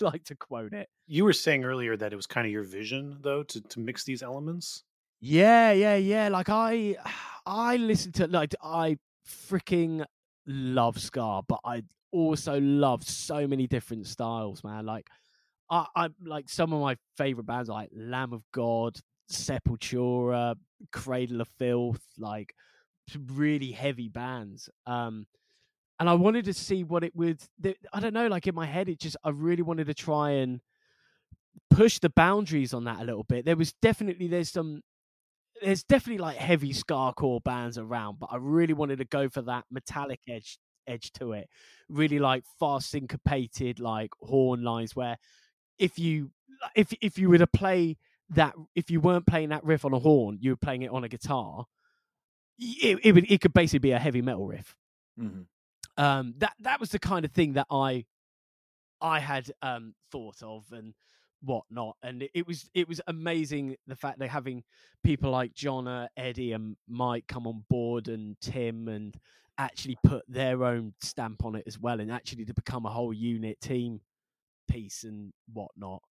[0.00, 3.18] like to quote it You were saying earlier that it was kind of your vision,
[3.20, 4.84] though, to, to mix these elements.
[5.20, 6.28] Yeah, yeah, yeah.
[6.28, 6.96] Like I,
[7.46, 8.98] I listen to like I
[9.28, 10.04] freaking
[10.46, 14.86] love ska, but I also love so many different styles, man.
[14.86, 15.08] Like
[15.70, 18.98] I, I like some of my favorite bands like Lamb of God,
[19.30, 20.56] Sepultura,
[20.92, 22.54] Cradle of Filth, like
[23.28, 24.68] really heavy bands.
[24.86, 25.26] Um,
[25.98, 27.40] and I wanted to see what it would.
[27.92, 28.26] I don't know.
[28.26, 30.60] Like in my head, it just I really wanted to try and
[31.70, 33.44] push the boundaries on that a little bit.
[33.44, 34.82] There was definitely there's some
[35.62, 39.64] there's definitely like heavy skacore bands around, but I really wanted to go for that
[39.70, 41.48] metallic edge edge to it.
[41.88, 45.18] Really like fast syncopated like horn lines where
[45.78, 46.30] if you
[46.74, 47.96] if if you were to play
[48.30, 51.04] that if you weren't playing that riff on a horn, you were playing it on
[51.04, 51.66] a guitar.
[52.58, 54.76] It it, would, it could basically be a heavy metal riff.
[55.18, 55.42] Mm-hmm.
[56.02, 58.04] Um, that that was the kind of thing that I
[59.00, 60.94] I had um, thought of and
[61.42, 64.62] whatnot, and it, it, was it was amazing the fact that having
[65.02, 69.14] people like Jonna, Eddie, and Mike come on board, and Tim, and
[69.58, 73.12] actually put their own stamp on it as well, and actually to become a whole
[73.12, 74.00] unit team
[74.68, 76.02] piece and whatnot.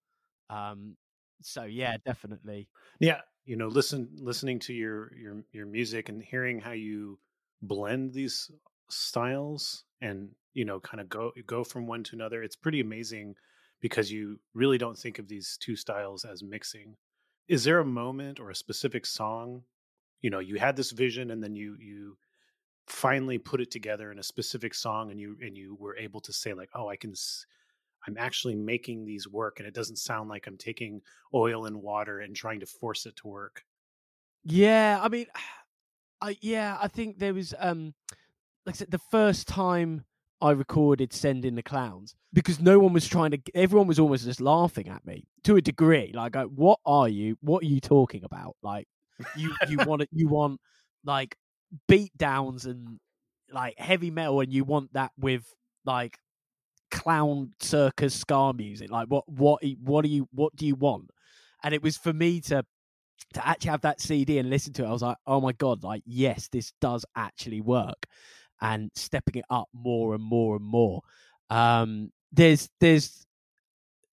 [0.50, 0.98] Um,
[1.42, 2.68] so yeah, definitely.
[3.00, 7.20] Yeah, you know, listen, listening to your your your music and hearing how you
[7.62, 8.52] blend these
[8.90, 13.36] styles and you know kind of go go from one to another it's pretty amazing
[13.80, 16.96] because you really don't think of these two styles as mixing.
[17.48, 19.64] Is there a moment or a specific song
[20.22, 22.18] you know you had this vision and then you you
[22.88, 26.34] finally put it together in a specific song and you and you were able to
[26.34, 27.14] say like oh i can
[28.08, 31.02] i'm actually making these work and it doesn't sound like i'm taking
[31.34, 33.64] oil and water and trying to force it to work
[34.44, 35.26] yeah i mean
[36.22, 37.94] i yeah i think there was um
[38.66, 40.06] like I said, the first time
[40.40, 43.40] I recorded "Send in the Clowns" because no one was trying to.
[43.54, 46.12] Everyone was almost just laughing at me to a degree.
[46.14, 47.38] Like, what are you?
[47.42, 48.56] What are you talking about?
[48.62, 48.88] Like,
[49.36, 50.10] you you want it?
[50.12, 50.60] You want
[51.06, 51.36] like
[51.88, 53.00] beat downs and
[53.52, 55.44] like heavy metal, and you want that with
[55.86, 56.18] like
[56.92, 58.92] clown circus ska music.
[58.92, 61.10] Like, what what what do you what do you want?
[61.64, 62.64] And it was for me to
[63.34, 64.88] to actually have that CD and listen to it.
[64.88, 68.06] I was like, oh my god, like yes, this does actually work
[68.62, 71.02] and stepping it up more and more and more.
[71.50, 73.26] Um, there's there's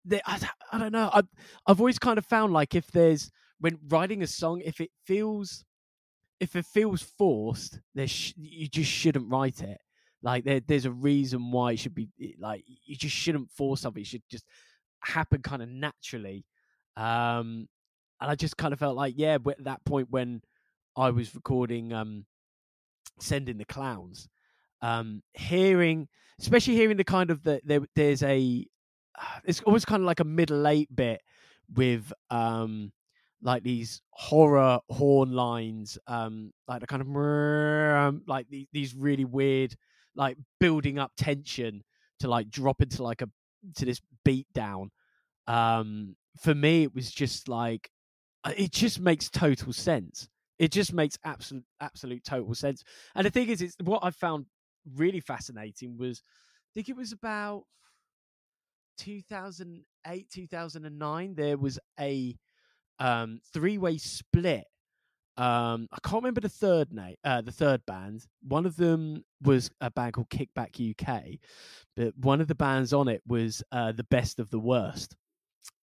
[0.04, 0.40] there, I,
[0.72, 1.10] I don't know.
[1.12, 1.28] I've
[1.66, 5.64] I've always kind of found like if there's when writing a song, if it feels
[6.40, 9.78] if it feels forced, there sh- you just shouldn't write it.
[10.22, 14.00] Like there, there's a reason why it should be like you just shouldn't force something.
[14.00, 14.44] It should just
[15.00, 16.44] happen kind of naturally.
[16.96, 17.68] Um,
[18.20, 20.42] and I just kind of felt like yeah, at that point when
[20.96, 22.26] I was recording um,
[23.20, 24.28] Send in the Clowns,
[24.82, 26.08] um, hearing,
[26.40, 28.66] especially hearing the kind of the there, there's a
[29.44, 31.20] it's always kind of like a middle eight bit
[31.74, 32.92] with um
[33.42, 39.76] like these horror horn lines, um, like the kind of like these really weird,
[40.18, 41.82] like building up tension
[42.20, 43.28] to like drop into like a
[43.76, 44.90] to this beat down.
[45.46, 47.88] Um, for me, it was just like
[48.46, 50.28] it just makes total sense.
[50.58, 52.82] It just makes absolute absolute total sense.
[53.14, 54.46] And the thing is, it's what I found
[54.96, 57.62] really fascinating was I think it was about
[58.98, 62.34] 2008 2009 there was a
[62.98, 64.64] um, three-way split
[65.38, 68.26] um, I can't remember the third name, uh, the third band.
[68.42, 71.38] One of them was a band called Kickback UK,
[71.96, 75.16] but one of the bands on it was uh, the Best of the Worst,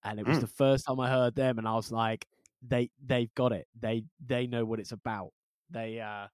[0.04, 0.42] and it was Mm.
[0.42, 2.28] the first time I heard them, and I was like,
[2.62, 3.68] they they've got it.
[3.80, 5.32] They they know what it's about.
[5.70, 6.28] They uh,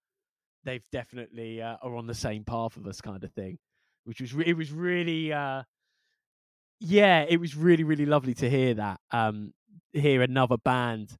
[0.63, 3.59] they've definitely uh, are on the same path of us, kind of thing.
[4.05, 5.63] Which was re- it was really uh,
[6.79, 8.99] yeah, it was really really lovely to hear that.
[9.11, 9.53] Um,
[9.93, 11.15] hear another band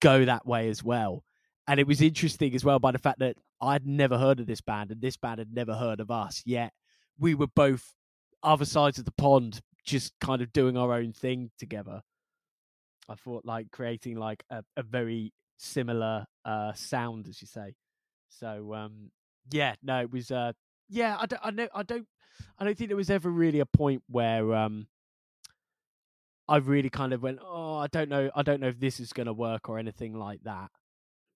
[0.00, 1.24] go that way as well.
[1.70, 4.60] And it was interesting as well by the fact that I'd never heard of this
[4.60, 6.42] band and this band had never heard of us.
[6.44, 6.72] Yet
[7.16, 7.94] we were both
[8.42, 12.02] other sides of the pond, just kind of doing our own thing together.
[13.08, 17.76] I thought like creating like a, a very similar uh sound, as you say.
[18.30, 19.12] So um
[19.52, 20.54] yeah, no, it was uh
[20.88, 22.08] yeah, I don't I know I don't
[22.58, 24.88] I don't think there was ever really a point where um
[26.48, 29.12] I really kind of went, oh, I don't know, I don't know if this is
[29.12, 30.72] going to work or anything like that.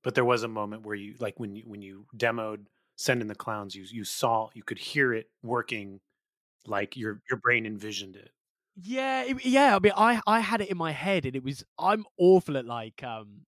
[0.05, 3.27] But there was a moment where you like when you when you demoed Send in
[3.27, 6.01] the Clowns, you you saw you could hear it working
[6.67, 8.31] like your your brain envisioned it.
[8.77, 9.77] Yeah, it, yeah.
[9.77, 12.67] I mean, I I had it in my head, and it was I'm awful at
[12.67, 13.47] like um,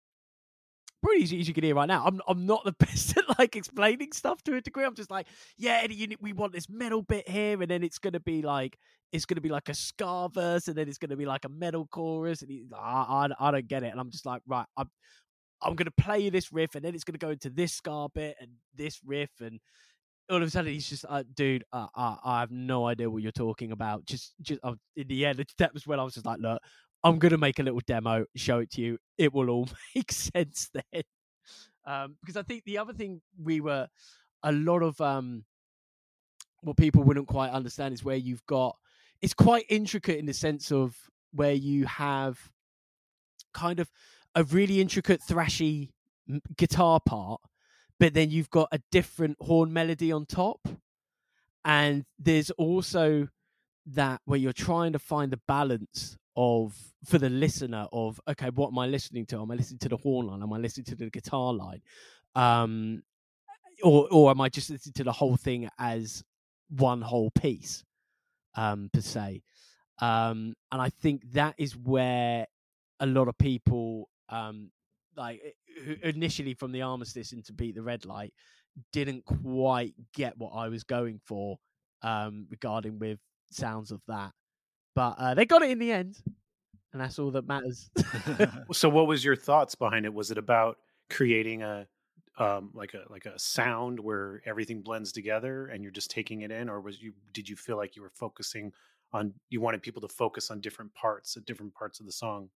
[1.02, 2.04] pretty easy as you can hear right now.
[2.04, 4.84] I'm I'm not the best at like explaining stuff to a degree.
[4.84, 8.20] I'm just like, yeah, you, we want this metal bit here, and then it's gonna
[8.20, 8.78] be like
[9.12, 11.86] it's gonna be like a ska verse, and then it's gonna be like a metal
[11.86, 14.90] chorus, and he, I, I I don't get it, and I'm just like, right, I'm
[15.62, 18.36] I'm gonna play you this riff, and then it's gonna go into this ska bit
[18.40, 19.60] and this riff, and
[20.30, 23.22] all of a sudden he's just uh, dude uh, uh, i have no idea what
[23.22, 24.04] you're talking about.
[24.04, 26.60] Just just uh, in the end that was when i was just like look
[27.04, 28.98] i'm gonna make a little demo show it to you.
[29.18, 31.02] It will all make sense then.
[31.86, 33.86] Um, because i think the other thing we were
[34.42, 35.44] a lot of um
[36.62, 38.76] what people wouldn't quite understand is where you've got
[39.22, 40.96] it's quite intricate in the sense of
[41.32, 42.38] where you have
[43.54, 43.90] kind of
[44.36, 45.90] a really intricate thrashy
[46.56, 47.40] guitar part
[47.98, 50.68] but then you've got a different horn melody on top.
[51.64, 53.28] And there's also
[53.86, 58.68] that where you're trying to find the balance of for the listener of okay, what
[58.68, 59.40] am I listening to?
[59.40, 60.42] Am I listening to the horn line?
[60.42, 61.80] Am I listening to the guitar line?
[62.34, 63.02] Um
[63.82, 66.22] or or am I just listening to the whole thing as
[66.68, 67.84] one whole piece,
[68.54, 69.42] um, per se?
[69.98, 72.46] Um, and I think that is where
[73.00, 74.70] a lot of people um
[75.16, 75.40] like
[76.02, 78.34] initially from the armistice into beat the red light
[78.92, 81.58] didn't quite get what I was going for
[82.02, 83.18] um regarding with
[83.50, 84.32] sounds of that.
[84.94, 86.16] But uh, they got it in the end,
[86.92, 87.90] and that's all that matters.
[88.72, 90.14] so what was your thoughts behind it?
[90.14, 90.78] Was it about
[91.10, 91.86] creating a
[92.38, 96.50] um like a like a sound where everything blends together and you're just taking it
[96.50, 98.72] in or was you did you feel like you were focusing
[99.12, 102.50] on you wanted people to focus on different parts at different parts of the song?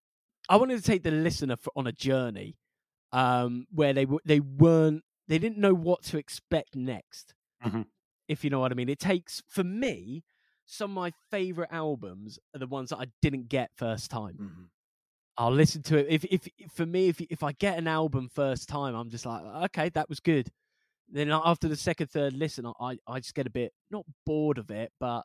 [0.50, 2.58] I wanted to take the listener for, on a journey
[3.12, 7.34] um, where they w- they weren't they didn't know what to expect next.
[7.64, 7.86] Mhm.
[8.28, 10.24] If you know what I mean, it takes for me
[10.66, 14.36] some of my favorite albums are the ones that I didn't get first time.
[15.38, 18.68] I'll listen to it if if for me if if I get an album first
[18.68, 20.50] time, I'm just like okay, that was good.
[21.08, 24.70] Then after the second third listen, I I just get a bit not bored of
[24.70, 25.22] it, but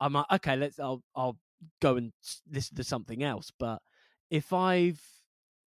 [0.00, 1.38] I'm like okay, let's I'll I'll
[1.80, 2.12] go and
[2.50, 3.50] listen to something else.
[3.58, 3.80] But
[4.30, 5.00] if I've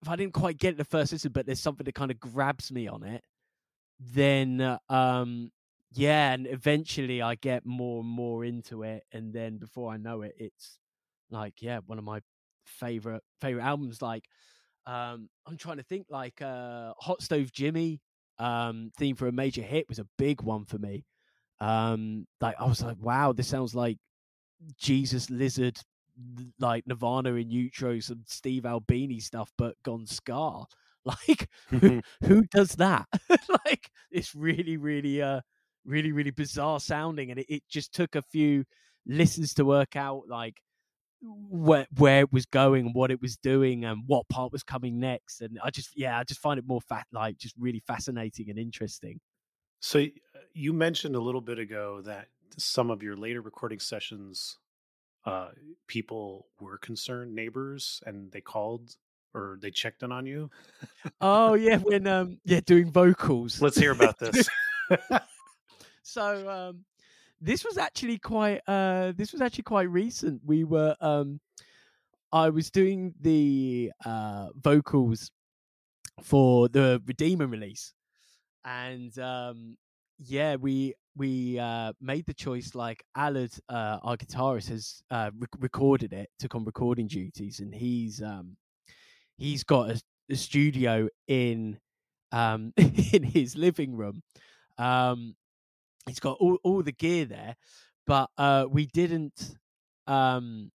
[0.02, 2.20] if I didn't quite get it the first listen, but there's something that kind of
[2.20, 3.24] grabs me on it,
[4.00, 5.52] then uh, um
[5.96, 10.22] yeah, and eventually I get more and more into it, and then before I know
[10.24, 10.80] it, it's
[11.30, 12.22] like yeah, one of my
[12.66, 14.02] favorite favorite albums.
[14.02, 14.26] Like
[14.86, 18.02] um I'm trying to think, like uh Hot Stove Jimmy,
[18.40, 21.06] um theme for a major hit was a big one for me.
[21.60, 23.98] Um like I was like, wow, this sounds like
[24.78, 25.78] Jesus Lizard,
[26.60, 30.66] like Nirvana in Utero, some Steve Albini stuff, but gone ska.
[31.06, 33.08] Like who, who does that?
[33.66, 35.42] like it's really, really, uh,
[35.84, 38.64] really, really bizarre sounding, and it, it just took a few
[39.06, 40.62] listens to work out like
[41.22, 45.42] where where it was going, what it was doing, and what part was coming next.
[45.42, 48.58] And I just, yeah, I just find it more fat, like just really fascinating and
[48.58, 49.20] interesting.
[49.80, 50.06] So uh,
[50.54, 54.58] you mentioned a little bit ago that some of your later recording sessions
[55.26, 55.50] uh
[55.88, 58.96] people were concerned neighbors and they called
[59.34, 60.50] or they checked in on you?
[61.22, 63.62] oh yeah, when um yeah doing vocals.
[63.62, 64.48] Let's hear about this.
[66.04, 66.86] so um
[67.42, 70.42] this was actually quite uh this was actually quite recent.
[70.46, 71.40] We were um
[72.32, 75.32] I was doing the uh vocals
[76.22, 77.94] for the Redeemon release.
[78.66, 79.78] And um
[80.20, 85.60] yeah, we we uh made the choice like Alan, uh our guitarist has uh rec-
[85.62, 88.58] recorded it, took on recording duties and he's um
[89.38, 91.80] he's got a, a studio in
[92.32, 94.22] um in his living room.
[94.78, 95.36] Um
[96.08, 97.56] he's got all, all the gear there,
[98.08, 99.58] but uh we didn't
[100.08, 100.72] um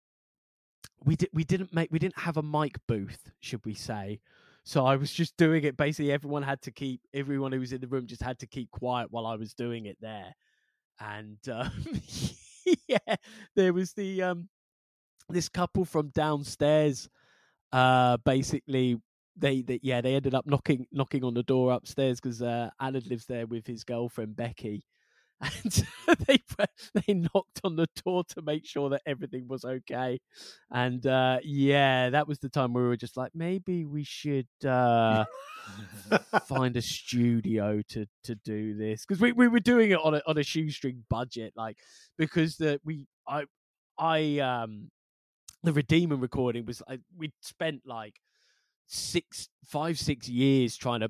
[1.04, 4.20] we did we didn't make we didn't have a mic booth, should we say.
[4.66, 5.76] So I was just doing it.
[5.78, 8.72] Basically, everyone had to keep everyone who was in the room just had to keep
[8.72, 10.34] quiet while I was doing it there.
[11.00, 11.72] And um,
[12.88, 13.16] yeah,
[13.56, 14.50] there was the um
[15.30, 17.10] this couple from downstairs.
[17.72, 18.98] Uh, basically,
[19.36, 23.04] they, they yeah they ended up knocking knocking on the door upstairs because uh, Alan
[23.08, 24.86] lives there with his girlfriend Becky,
[25.64, 25.86] and
[26.28, 26.40] they
[26.94, 30.20] they knocked on the door to make sure that everything was okay.
[30.72, 35.26] And uh, yeah, that was the time we were just like, maybe we should uh,
[36.48, 40.22] find a studio to to do this because we, we were doing it on a
[40.28, 41.78] on a shoestring budget, like
[42.18, 43.46] because the we I
[43.98, 44.92] I um
[45.64, 48.16] the Redeemon recording was like we spent like
[48.88, 51.10] six five six years trying to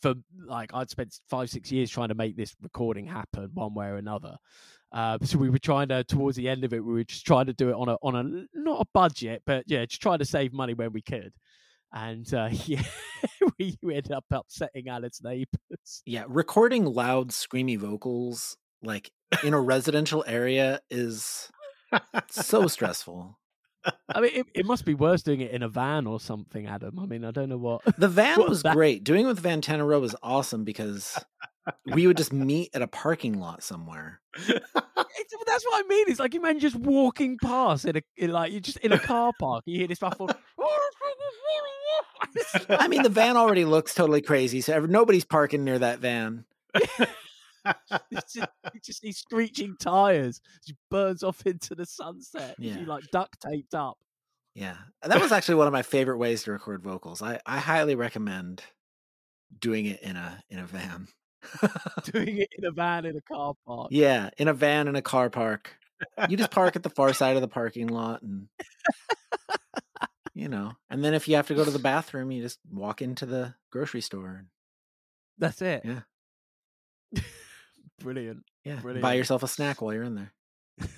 [0.00, 0.14] for
[0.46, 3.96] like i'd spent five six years trying to make this recording happen one way or
[3.96, 4.36] another.
[4.90, 7.44] Uh, so we were trying to towards the end of it we were just trying
[7.44, 10.24] to do it on a on a not a budget but yeah just trying to
[10.24, 11.32] save money when we could.
[11.92, 12.82] And uh, yeah
[13.58, 19.10] we, we ended up upsetting Alan's neighbors Yeah, recording loud, screamy vocals like
[19.44, 21.50] in a residential area is
[22.30, 23.38] so stressful.
[24.14, 26.98] i mean it, it must be worse doing it in a van or something adam
[26.98, 29.04] i mean i don't know what The van what was that- great.
[29.04, 31.18] Doing it with Van Tenero was awesome because
[31.92, 34.20] we would just meet at a parking lot somewhere.
[34.46, 36.06] That's what I mean.
[36.08, 38.98] It's like you imagine just walking past in a in like you're just in a
[38.98, 39.64] car park.
[39.66, 40.34] You hear this muffled.
[42.70, 46.44] I mean, the van already looks totally crazy, so nobody's parking near that van.
[48.10, 50.40] it's just, it's just these screeching tires.
[50.66, 52.56] Just burns off into the sunset.
[52.58, 52.78] Yeah.
[52.78, 53.98] You like duct taped up.
[54.54, 57.22] Yeah, that was actually one of my favorite ways to record vocals.
[57.22, 58.62] I, I highly recommend
[59.56, 61.08] doing it in a in a van.
[62.02, 63.88] Doing it in a van in a car park.
[63.92, 65.76] Yeah, in a van in a car park.
[66.28, 68.48] You just park at the far side of the parking lot and
[70.34, 70.72] you know.
[70.90, 73.54] And then if you have to go to the bathroom, you just walk into the
[73.70, 74.44] grocery store.
[75.38, 75.82] That's it.
[75.84, 76.00] Yeah.
[78.00, 78.44] Brilliant.
[78.64, 78.76] Yeah.
[78.80, 79.02] Brilliant.
[79.02, 80.32] Buy yourself a snack while you're in there.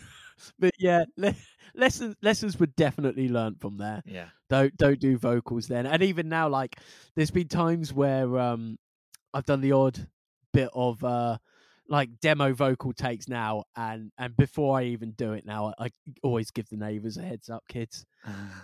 [0.59, 1.35] But yeah, le-
[1.75, 4.03] lessons lessons were definitely learned from there.
[4.07, 4.29] Yeah.
[4.49, 6.77] don't don't do vocals then and even now like
[7.15, 8.77] there's been times where um
[9.35, 10.07] i've done the odd
[10.55, 11.37] bit of uh
[11.89, 15.91] like demo vocal takes now and and before i even do it now i, I
[16.23, 18.05] always give the neighbors a heads up kids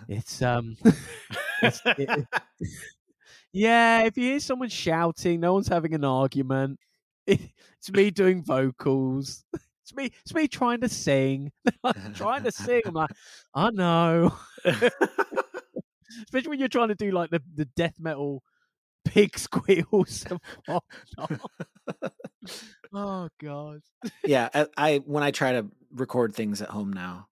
[0.09, 0.75] it's um
[1.61, 2.25] it's, it-
[3.53, 6.79] yeah if you hear someone shouting no one's having an argument
[7.79, 9.43] it's me doing vocals.
[9.87, 11.53] It's me it's me trying to sing.
[11.85, 12.81] I'm trying to sing.
[12.85, 13.09] I'm like
[13.55, 14.37] i know.
[16.25, 18.43] Especially when you're trying to do like the, the death metal
[19.05, 20.25] pig squeals
[22.93, 23.81] oh god.
[24.25, 27.27] Yeah, I, I when I try to record things at home now,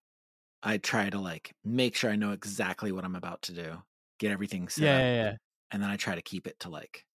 [0.64, 3.84] I try to like make sure I know exactly what I'm about to do,
[4.20, 5.32] get everything set Yeah, up, yeah, yeah.
[5.72, 7.06] and then I try to keep it to like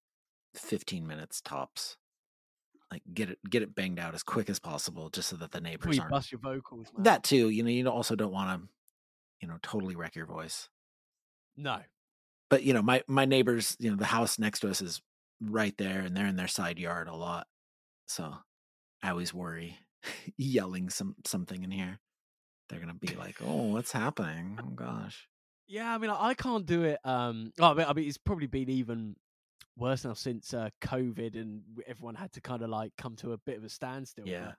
[0.55, 1.97] 15 minutes tops.
[2.91, 5.61] Like get it get it banged out as quick as possible, just so that the
[5.61, 6.11] before neighbors you aren't.
[6.13, 7.05] bust your vocals man.
[7.05, 8.69] That too, you know, you also don't want to,
[9.41, 10.69] you know, totally wreck your voice.
[11.57, 11.81] no
[12.49, 15.01] But you know, my my neighbors, you know, the house next to us is
[15.41, 17.47] right there, and they're in their side yard a lot,
[18.07, 18.35] so
[19.03, 19.79] I always worry
[20.37, 22.01] yelling some something in here.
[22.69, 24.59] They're gonna be like, "Oh, what's happening?
[24.61, 25.29] Oh gosh."
[25.71, 28.19] yeah i mean i, I can't do it um oh, I, mean, I mean it's
[28.19, 29.17] probably been even
[29.77, 33.39] worse now since uh covid and everyone had to kind of like come to a
[33.39, 34.53] bit of a standstill Yeah.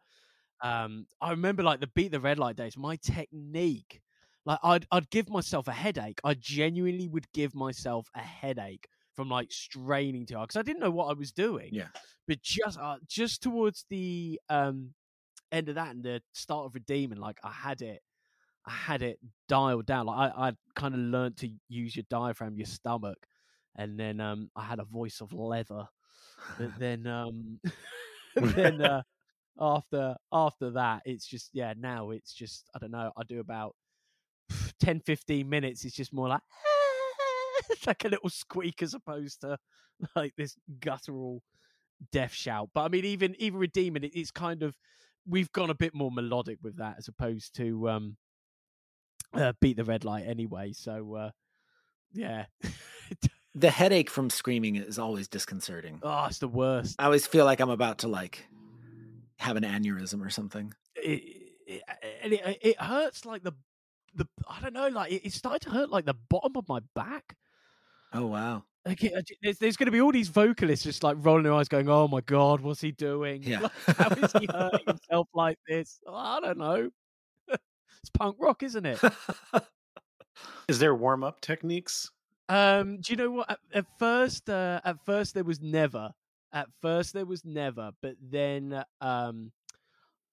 [0.62, 4.02] but, um i remember like the beat the red light days my technique
[4.46, 9.30] like i'd i'd give myself a headache i genuinely would give myself a headache from
[9.30, 11.88] like straining too hard because i didn't know what i was doing Yeah.
[12.28, 14.94] but just uh, just towards the um
[15.52, 18.02] end of that and the start of Redeemon like i had it
[18.66, 22.56] i had it dialed down like i i kind of learned to use your diaphragm
[22.56, 23.18] your stomach
[23.76, 25.86] and then um i had a voice of leather
[26.58, 27.60] but then um
[28.36, 29.02] then uh
[29.60, 33.76] after after that it's just yeah now it's just i don't know i do about
[34.80, 36.42] 10 15 minutes it's just more like
[37.86, 39.58] like a little squeak as opposed to
[40.16, 41.44] like this guttural
[42.12, 42.70] death shout.
[42.74, 44.76] But I mean, even even Redeemon it, it's kind of
[45.28, 48.18] we've gone a bit more melodic with that as opposed to um
[49.34, 50.74] uh, beat the red light anyway.
[50.74, 51.30] So uh
[52.14, 52.46] yeah.
[53.54, 56.00] The headache from screaming is always disconcerting.
[56.04, 56.96] oh, it's the worst.
[57.00, 58.46] I always feel like I'm about to like
[59.38, 60.74] have an aneurysm or something.
[60.96, 61.24] It
[61.68, 61.84] it,
[62.24, 63.54] and it, it hurts like the
[64.16, 66.80] the I don't know, like it, it started to hurt like the bottom of my
[66.96, 67.36] back.
[68.14, 68.64] Oh wow.
[68.86, 71.68] Like it, there's, there's going to be all these vocalists just like rolling their eyes,
[71.68, 73.44] going, "Oh my god, what's he doing?
[73.44, 73.62] Yeah.
[73.62, 76.00] Like, how is he hurting himself like this?
[76.08, 76.90] Oh, I don't know.
[77.48, 79.00] it's punk rock, isn't it?
[80.68, 82.10] Is there warm up techniques?
[82.52, 83.50] Um, do you know what?
[83.50, 86.12] At, at first, uh, at first there was never.
[86.52, 89.54] At first there was never, but then um,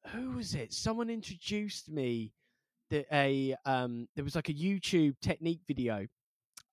[0.08, 0.72] who was it?
[0.72, 2.32] Someone introduced me
[2.90, 6.08] that a um, there was like a YouTube technique video,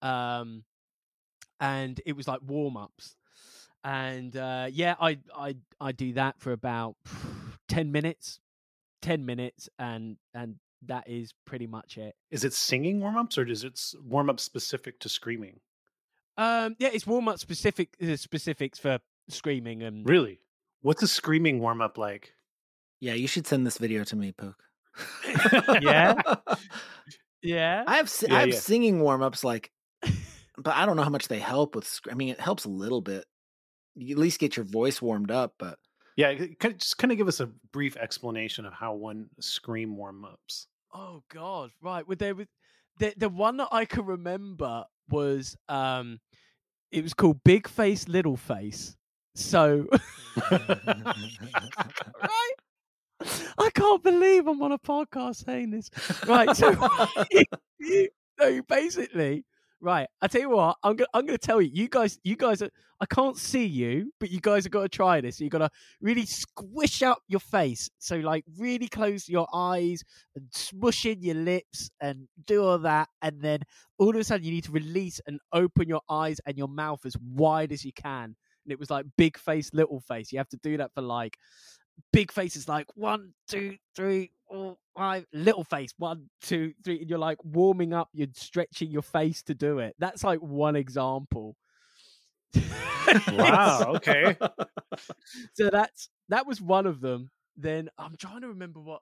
[0.02, 0.64] um,
[1.60, 3.16] and it was like warm ups,
[3.84, 6.96] and uh, yeah, I I I do that for about
[7.70, 8.40] ten minutes,
[9.04, 10.56] ten minutes, and and
[10.88, 12.16] that is pretty much it.
[12.32, 15.60] Is it singing warm ups or is it warm up specific to screaming?
[16.38, 20.40] Um, yeah, it's warm up specific uh, specifics for screaming and Really?
[20.82, 22.34] What's a screaming warm up like?
[23.00, 24.56] Yeah, you should send this video to me, Pook.
[25.82, 26.22] yeah,
[27.42, 27.84] yeah.
[27.88, 28.56] I have si- Yeah, I have yeah.
[28.60, 29.72] singing warm ups like,
[30.58, 31.88] but I don't know how much they help with.
[31.88, 33.26] sc- I mean, it helps a little bit.
[33.96, 35.78] You at least get your voice warmed up, but
[36.18, 39.30] Yeah, c- kind of- just kind of give us a brief explanation of how one
[39.40, 40.68] scream warm ups.
[40.98, 42.08] Oh God, right.
[42.08, 42.48] Well, there was
[43.00, 46.20] the the one that I can remember was um,
[46.90, 48.96] it was called Big Face Little Face.
[49.36, 49.88] So,
[50.52, 50.92] right.
[53.58, 55.90] I can't believe I'm on a podcast saying this.
[56.26, 56.56] Right.
[56.56, 56.72] So,
[57.80, 58.08] you,
[58.40, 59.44] no, basically,
[59.82, 60.08] right.
[60.22, 61.70] I tell you what, I'm gonna I'm gonna tell you.
[61.74, 62.70] You guys, you guys are.
[63.02, 65.42] I can't see you, but you guys have got to try this.
[65.42, 65.70] You got to
[66.00, 67.90] really squish out your face.
[68.00, 70.02] So, like, really close your eyes
[70.34, 73.64] and smush in your lips and do all that, and then
[73.98, 77.06] all of a sudden you need to release and open your eyes and your mouth
[77.06, 78.36] as wide as you can.
[78.66, 80.32] And it was like big face, little face.
[80.32, 81.38] You have to do that for like
[82.12, 85.26] big face is like one, two, three, four, five.
[85.34, 87.00] Little face, one, two, three.
[87.02, 89.96] And you're like warming up, you're stretching your face to do it.
[90.00, 91.56] That's like one example.
[93.32, 94.36] Wow, okay.
[95.54, 97.30] so that's that was one of them.
[97.56, 99.02] Then I'm trying to remember what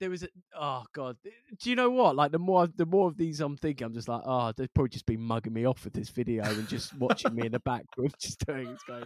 [0.00, 0.22] there was.
[0.22, 0.28] A,
[0.58, 2.16] oh god, eh, do you know what?
[2.16, 4.88] Like the more the more of these I'm thinking, I'm just like, oh, they've probably
[4.88, 8.14] just been mugging me off with this video and just watching me in the background,
[8.20, 8.68] just doing.
[8.68, 9.04] It's going,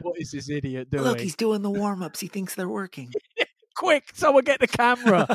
[0.00, 1.04] what is this idiot doing?
[1.04, 2.20] look, he's doing the warm ups.
[2.20, 3.12] He thinks they're working.
[3.76, 5.26] quick, someone get the camera.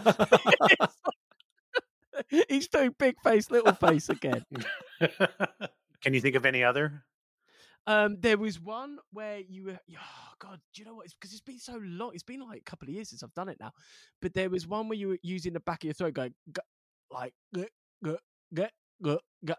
[2.49, 4.43] He's doing big face, little face again.
[6.01, 7.03] Can you think of any other?
[7.87, 11.05] Um, there was one where you were, oh God, do you know what?
[11.05, 12.11] It's because it's been so long.
[12.13, 13.71] It's been like a couple of years since I've done it now.
[14.21, 16.61] But there was one where you were using the back of your throat, going "G-
[17.09, 17.33] like,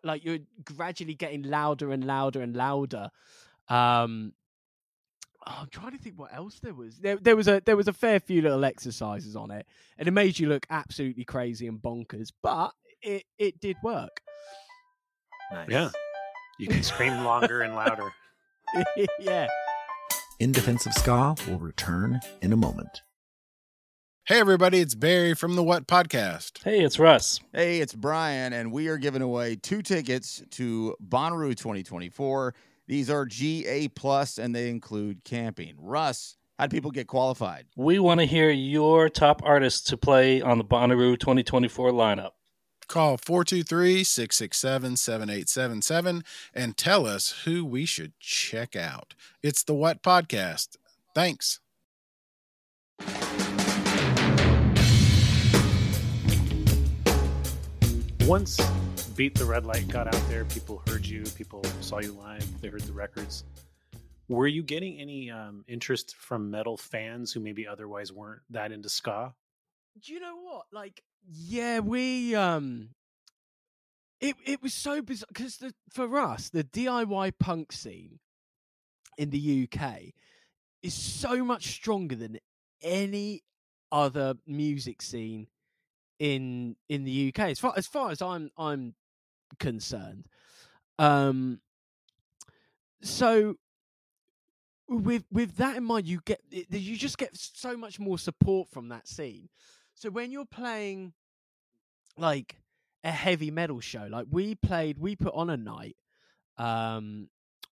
[0.05, 3.09] like you're gradually getting louder and louder and louder.
[3.69, 4.35] Um,
[5.47, 6.99] oh, I'm trying to think what else there was.
[6.99, 9.67] There, there was a there was a fair few little exercises on it,
[9.97, 12.31] and it made you look absolutely crazy and bonkers.
[12.43, 14.21] But it it did work.
[15.51, 15.69] Nice.
[15.71, 15.91] Yeah.
[16.61, 18.13] You can scream longer and louder.
[19.21, 19.47] yeah.
[20.41, 23.03] In Defense of Ska will return in a moment.
[24.27, 26.65] Hey, everybody, it's Barry from the What Podcast.
[26.65, 27.39] Hey, it's Russ.
[27.53, 32.55] Hey, it's Brian, and we are giving away two tickets to Bonnaroo 2024.
[32.89, 35.77] These are GA plus, and they include camping.
[35.79, 37.67] Russ, how do people get qualified?
[37.77, 42.31] We want to hear your top artists to play on the Bonnaroo 2024 lineup.
[42.89, 46.25] Call 423 667 7877
[46.55, 49.15] and tell us who we should check out.
[49.43, 50.79] It's the What Podcast.
[51.15, 51.61] Thanks.
[58.27, 58.59] Once
[59.17, 62.69] Beat the Red Light got out there, people heard you, people saw you live, they
[62.69, 63.45] heard the records.
[64.29, 68.89] Were you getting any um, interest from metal fans who maybe otherwise weren't that into
[68.89, 69.35] ska?
[70.03, 70.67] Do you know what?
[70.73, 72.91] Like, yeah, we um,
[74.21, 78.19] it it was so bizarre because the for us the DIY punk scene
[79.17, 80.15] in the UK
[80.83, 82.39] is so much stronger than
[82.83, 83.43] any
[83.91, 85.47] other music scene
[86.19, 88.95] in in the UK as far as far as I'm I'm
[89.59, 90.27] concerned.
[90.99, 91.61] Um,
[93.03, 93.57] so
[94.89, 98.89] with with that in mind, you get you just get so much more support from
[98.89, 99.49] that scene.
[99.99, 101.13] So when you're playing
[102.17, 102.57] like
[103.05, 104.07] a heavy metal show.
[104.11, 105.97] Like we played, we put on a night
[106.57, 107.29] um,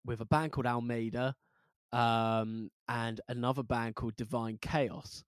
[0.05, 1.35] with a band called Almeida
[1.91, 5.23] um, and another band called Divine Chaos.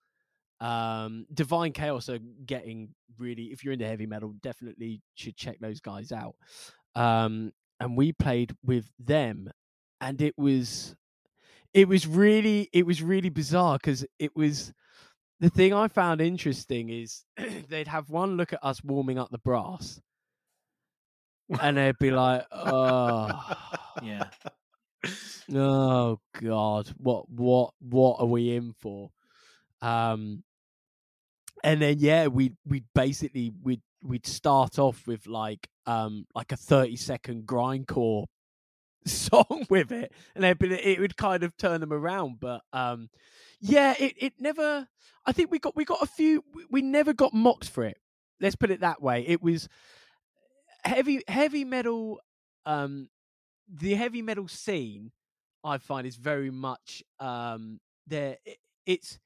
[0.59, 5.79] Um, Divine Chaos are getting really, if you're into heavy metal, definitely should check those
[5.79, 6.35] guys out.
[6.95, 9.51] Um, and we played with them,
[10.01, 10.95] and it was,
[11.75, 14.73] it was really, it was really bizarre because it was
[15.39, 17.23] the thing I found interesting is
[17.69, 19.99] they'd have one look at us warming up the brass,
[21.61, 23.29] and they'd be like, "Oh,
[24.03, 24.25] Yeah.
[25.53, 29.11] oh God, what, what, what are we in for?"
[29.81, 30.43] Um,
[31.63, 36.57] and then yeah, we we basically we'd we'd start off with like um like a
[36.57, 38.25] thirty second grindcore
[39.11, 42.39] song with it, and it would kind of turn them around.
[42.39, 43.09] But um,
[43.59, 44.87] yeah, it it never.
[45.25, 46.43] I think we got we got a few.
[46.53, 47.97] we- We never got mocked for it.
[48.39, 49.25] Let's put it that way.
[49.27, 49.67] It was
[50.83, 52.19] heavy heavy metal.
[52.65, 53.09] Um,
[53.69, 55.11] the heavy metal scene,
[55.63, 58.37] I find, is very much um there.
[58.45, 59.19] it- It's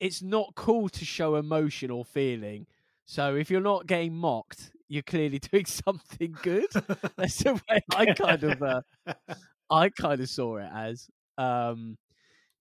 [0.00, 2.66] it's not cool to show emotion or feeling.
[3.06, 6.66] So if you're not getting mocked, you're clearly doing something good.
[7.16, 8.80] That's the way I kind of uh,
[9.70, 11.08] I kind of saw it as.
[11.38, 11.96] Um,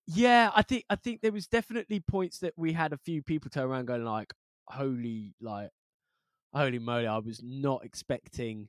[0.07, 3.49] yeah, I think I think there was definitely points that we had a few people
[3.49, 4.33] turn around going like,
[4.67, 5.69] "Holy, like,
[6.53, 8.67] holy moly!" I was not expecting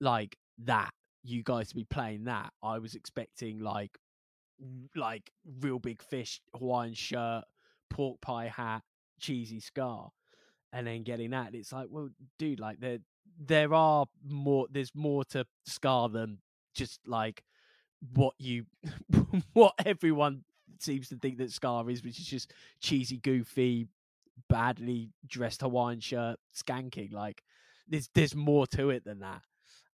[0.00, 0.90] like that.
[1.22, 2.52] You guys to be playing that.
[2.64, 3.96] I was expecting like,
[4.96, 5.30] like
[5.60, 7.44] real big fish, Hawaiian shirt,
[7.88, 8.82] pork pie hat,
[9.20, 10.08] cheesy ska,
[10.72, 11.54] and then getting that.
[11.54, 12.08] It's like, well,
[12.38, 12.98] dude, like there
[13.38, 14.66] there are more.
[14.70, 16.38] There's more to ska than
[16.74, 17.42] just like
[18.14, 18.66] what you
[19.52, 20.44] what everyone
[20.78, 23.88] seems to think that ska is, which is just cheesy, goofy,
[24.48, 27.12] badly dressed Hawaiian shirt skanking.
[27.12, 27.42] Like
[27.88, 29.42] there's there's more to it than that.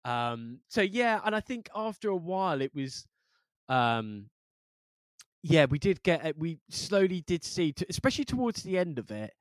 [0.06, 3.06] Um so yeah, and I think after a while it was
[3.70, 4.30] um
[5.44, 9.34] yeah, we did get we slowly did see to, especially towards the end of it,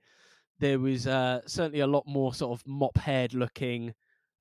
[0.58, 3.94] there was uh certainly a lot more sort of mop haired looking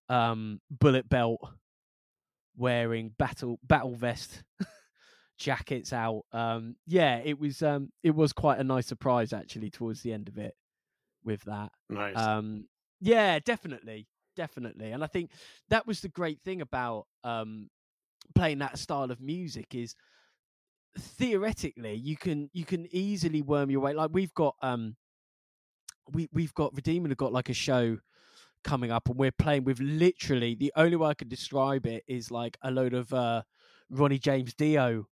[0.09, 1.39] um bullet belt
[2.57, 4.43] wearing battle battle vest
[5.37, 6.23] jackets out.
[6.31, 10.27] Um, yeah, it was um, it was quite a nice surprise actually towards the end
[10.27, 10.55] of it
[11.23, 11.71] with that.
[11.89, 12.17] Nice.
[12.17, 12.67] Um,
[13.01, 15.31] yeah, definitely, definitely, and I think
[15.69, 17.69] that was the great thing about um,
[18.33, 19.95] playing that style of music is
[20.97, 23.93] theoretically you can you can easily worm your way.
[23.93, 24.95] Like we've got um,
[26.11, 27.97] we we've got Redeemon have got like a show
[28.63, 32.31] coming up and we're playing with literally the only way I could describe it is
[32.31, 33.43] like a load of uh
[33.89, 35.07] Ronnie James Dio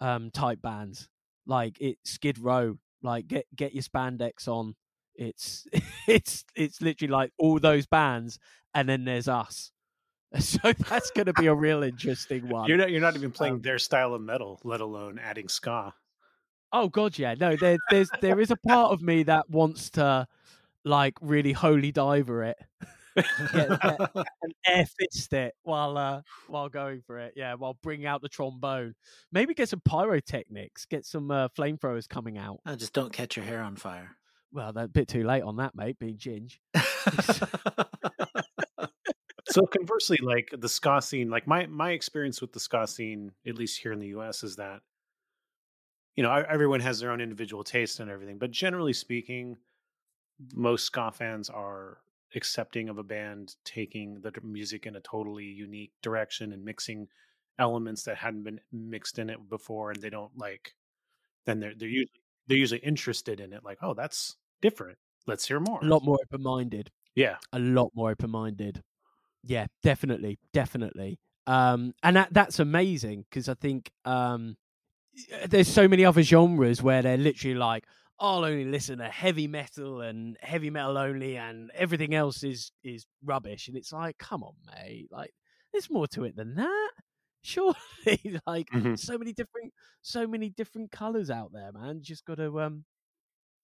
[0.00, 1.08] um type bands.
[1.46, 4.74] Like it Skid Row, like get get your spandex on.
[5.14, 5.66] It's
[6.08, 8.38] it's it's literally like all those bands
[8.74, 9.70] and then there's us.
[10.40, 12.66] So that's going to be a real interesting one.
[12.66, 15.92] You're not you're not even playing Um, their style of metal, let alone adding ska.
[16.72, 17.34] Oh god, yeah.
[17.38, 20.26] No, there there's there is a part of me that wants to
[20.84, 22.56] like really holy diver it.
[23.52, 24.00] get, get,
[24.42, 27.34] and air fist it while uh while going for it.
[27.36, 28.94] Yeah, while bringing out the trombone.
[29.32, 32.60] Maybe get some pyrotechnics, get some uh, flamethrowers coming out.
[32.64, 34.16] Oh, just don't catch your hair on fire.
[34.50, 36.58] Well, they're a bit too late on that, mate, being ginge.
[39.48, 43.56] so conversely, like the ska scene, like my my experience with the ska scene, at
[43.56, 44.80] least here in the U.S., is that
[46.16, 49.56] you know everyone has their own individual taste and everything, but generally speaking,
[50.54, 51.98] most ska fans are
[52.34, 57.06] accepting of a band taking the music in a totally unique direction and mixing
[57.58, 60.74] elements that hadn't been mixed in it before, and they don't like.
[61.46, 64.98] Then they're they're usually they're usually interested in it, like oh that's different.
[65.26, 65.80] Let's hear more.
[65.82, 66.90] A lot more open minded.
[67.14, 67.36] Yeah.
[67.52, 68.82] A lot more open minded.
[69.44, 71.18] Yeah, definitely, definitely.
[71.46, 74.56] Um, and that that's amazing because I think um,
[75.46, 77.84] there's so many other genres where they're literally like,
[78.18, 83.06] I'll only listen to heavy metal and heavy metal only, and everything else is is
[83.24, 83.68] rubbish.
[83.68, 85.34] And it's like, come on, mate, like
[85.72, 86.90] there's more to it than that.
[87.42, 87.74] Surely,
[88.46, 88.98] like Mhm.
[88.98, 91.96] so many different, so many different colors out there, man.
[91.96, 92.84] You just got to um,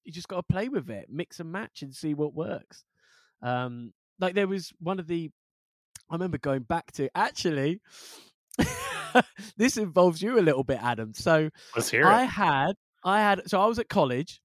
[0.05, 2.84] you just got to play with it, mix and match, and see what works.
[3.42, 5.30] Um, like there was one of the,
[6.11, 7.80] I remember going back to actually.
[9.56, 11.14] this involves you a little bit, Adam.
[11.14, 12.26] So Let's hear I it.
[12.26, 12.72] had,
[13.04, 14.40] I had, so I was at college,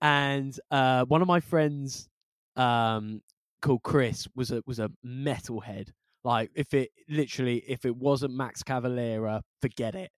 [0.00, 2.08] and uh, one of my friends,
[2.56, 3.22] um,
[3.62, 5.90] called Chris, was a was a metalhead.
[6.24, 10.10] Like if it literally, if it wasn't Max Cavalera, forget it.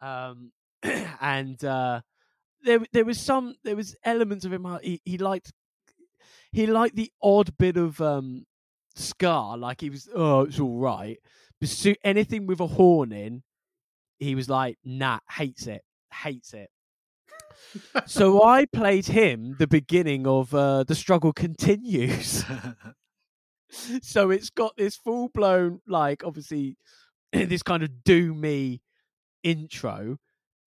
[0.00, 0.52] Um,
[1.20, 2.00] and uh,
[2.62, 4.66] there there was some there was elements of him.
[4.66, 5.52] uh, He he liked
[6.52, 8.44] he liked the odd bit of um
[8.94, 9.54] ska.
[9.56, 11.18] Like he was, oh, it's all right.
[11.62, 13.42] So, anything with a horn in,
[14.18, 15.82] he was like, nah, hates it,
[16.12, 16.70] hates it.
[18.06, 22.44] so I played him the beginning of uh, the struggle continues.
[24.02, 26.76] so it's got this full blown, like obviously,
[27.32, 28.80] this kind of do me
[29.42, 30.18] intro,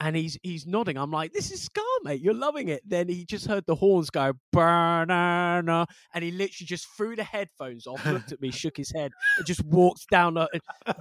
[0.01, 0.97] and he's he's nodding.
[0.97, 2.21] I'm like, this is ska, mate.
[2.21, 2.81] You're loving it.
[2.85, 7.85] Then he just heard the horns go, banana, and he literally just threw the headphones
[7.85, 10.33] off, looked at me, shook his head, and just walked down.
[10.33, 10.49] The,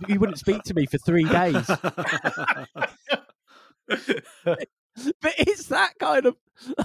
[0.06, 1.66] he wouldn't speak to me for three days.
[3.86, 6.36] but it's that kind of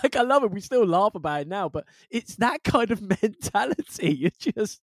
[0.02, 0.52] like I love it.
[0.52, 4.16] We still laugh about it now, but it's that kind of mentality.
[4.16, 4.80] You just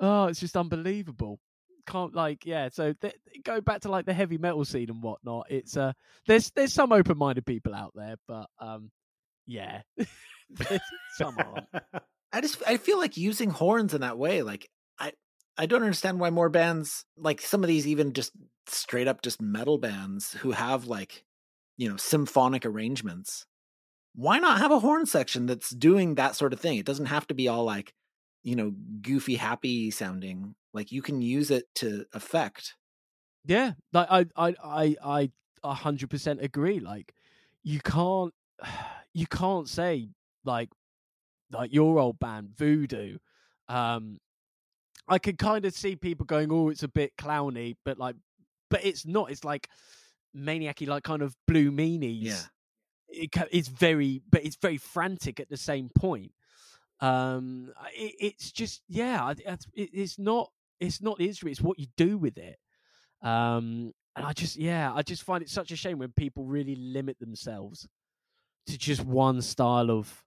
[0.00, 1.38] oh, it's just unbelievable
[1.86, 2.68] can't like yeah.
[2.72, 5.46] So th- go back to like the heavy metal scene and whatnot.
[5.50, 5.92] It's uh
[6.26, 8.90] there's there's some open minded people out there, but um
[9.46, 9.82] yeah,
[11.16, 11.66] some aren't.
[12.32, 14.68] I just I feel like using horns in that way, like
[14.98, 15.12] I
[15.56, 18.32] I don't understand why more bands like some of these even just
[18.68, 21.24] straight up just metal bands who have like
[21.76, 23.46] you know symphonic arrangements.
[24.14, 26.78] Why not have a horn section that's doing that sort of thing?
[26.78, 27.92] It doesn't have to be all like
[28.46, 28.72] you know
[29.02, 32.76] goofy happy sounding like you can use it to affect.
[33.44, 35.30] Yeah, like I I I I
[35.64, 36.78] a hundred percent agree.
[36.78, 37.12] Like
[37.64, 38.32] you can't
[39.12, 40.10] you can't say
[40.44, 40.70] like
[41.50, 43.18] like your old band Voodoo.
[43.68, 44.20] Um,
[45.08, 48.14] I can kind of see people going, "Oh, it's a bit clowny," but like,
[48.70, 49.32] but it's not.
[49.32, 49.68] It's like
[50.32, 52.22] maniacy, like kind of blue meanies.
[52.22, 52.42] Yeah,
[53.08, 56.30] it, it's very, but it's very frantic at the same point.
[57.00, 61.86] Um, it, it's just yeah, it, it's not it's not the instrument; it's what you
[61.96, 62.58] do with it.
[63.22, 66.74] Um, and I just, yeah, I just find it such a shame when people really
[66.74, 67.86] limit themselves
[68.66, 70.24] to just one style of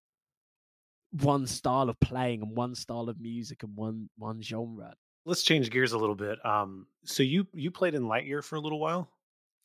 [1.12, 4.94] one style of playing and one style of music and one one genre.
[5.26, 6.44] Let's change gears a little bit.
[6.46, 9.10] Um, so you you played in Lightyear for a little while.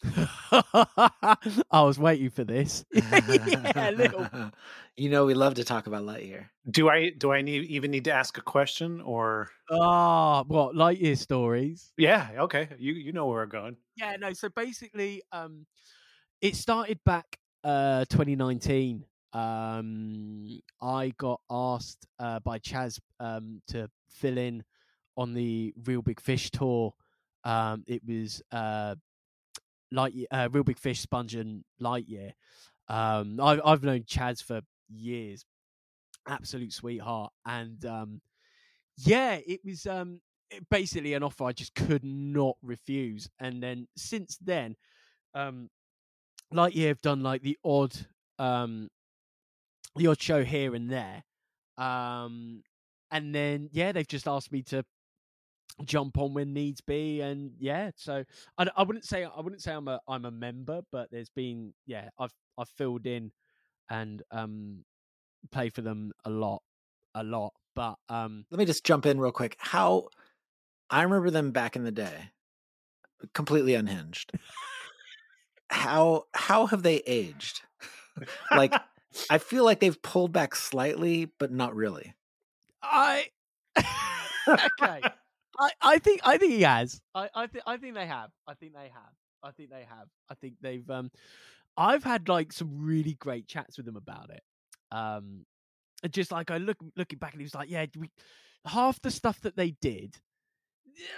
[0.52, 2.84] I was waiting for this.
[2.92, 4.28] yeah, little.
[4.96, 6.50] You know, we love to talk about Lightyear.
[6.70, 9.50] Do I do I need even need to ask a question or?
[9.68, 11.92] Ah, oh, what Lightyear stories?
[11.96, 12.28] Yeah.
[12.38, 12.68] Okay.
[12.78, 13.76] You you know where we're going.
[13.96, 14.14] Yeah.
[14.20, 14.32] No.
[14.34, 15.66] So basically, um,
[16.40, 19.04] it started back uh 2019.
[19.32, 24.62] Um, I got asked uh by Chaz um to fill in
[25.16, 26.94] on the Real Big Fish tour.
[27.42, 28.94] Um, it was uh
[29.94, 32.32] Light uh, Real Big Fish, Sponge, and Lightyear.
[32.88, 35.44] Um, I've I've known Chaz for years,
[36.28, 38.20] absolute sweetheart, and um,
[38.98, 40.20] yeah, it was um
[40.70, 43.28] basically an offer I just could not refuse.
[43.40, 44.76] And then since then,
[45.34, 45.70] um,
[46.52, 47.94] Lightyear have done like the odd
[48.38, 48.88] um
[49.96, 51.22] the odd show here and there,
[51.78, 52.62] um,
[53.10, 54.84] and then yeah, they've just asked me to
[55.84, 58.24] jump on when needs be and yeah so
[58.58, 61.72] I, I wouldn't say i wouldn't say i'm a i'm a member but there's been
[61.86, 63.32] yeah i've i've filled in
[63.90, 64.84] and um
[65.50, 66.62] play for them a lot
[67.14, 69.56] a lot but um let me just jump in real quick.
[69.58, 70.08] How
[70.90, 72.30] i remember them back in the day
[73.32, 74.32] completely unhinged.
[75.68, 77.62] How how have they aged?
[78.50, 78.74] Like
[79.30, 82.14] i feel like they've pulled back slightly but not really.
[82.82, 83.26] I
[84.48, 85.02] okay
[85.58, 87.00] I, I think I think he has.
[87.14, 88.30] I I, th- I think they have.
[88.46, 89.12] I think they have.
[89.42, 90.08] I think they have.
[90.30, 90.88] I think they've.
[90.90, 91.10] Um,
[91.76, 94.42] I've had like some really great chats with them about it.
[94.90, 95.44] Um,
[96.10, 98.10] just like I look looking back, and he was like, "Yeah, we
[98.66, 100.16] half the stuff that they did.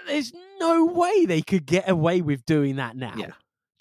[0.07, 3.15] There's no way they could get away with doing that now.
[3.17, 3.33] Yeah.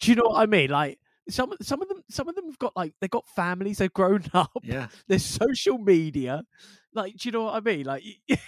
[0.02, 0.70] Do you know what I mean?
[0.70, 1.00] Like
[1.30, 4.24] some some of them some of them have got like they've got families, they've grown
[4.34, 4.52] up.
[4.64, 4.88] Yeah.
[5.08, 6.44] There's social media.
[6.94, 7.86] Like, do you know what I mean?
[7.86, 8.04] Like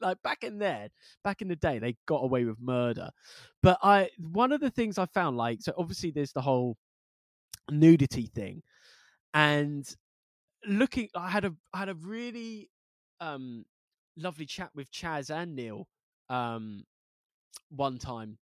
[0.00, 0.88] like back in there,
[1.24, 3.10] back in the day, they got away with murder.
[3.62, 6.76] But I, one of the things I found, like, so obviously there's the whole
[7.70, 8.62] nudity thing,
[9.34, 9.86] and
[10.66, 12.70] looking, I had a, I had a really
[13.20, 13.64] um
[14.16, 15.86] lovely chat with Chaz and Neil
[16.30, 16.84] um
[17.70, 18.38] one time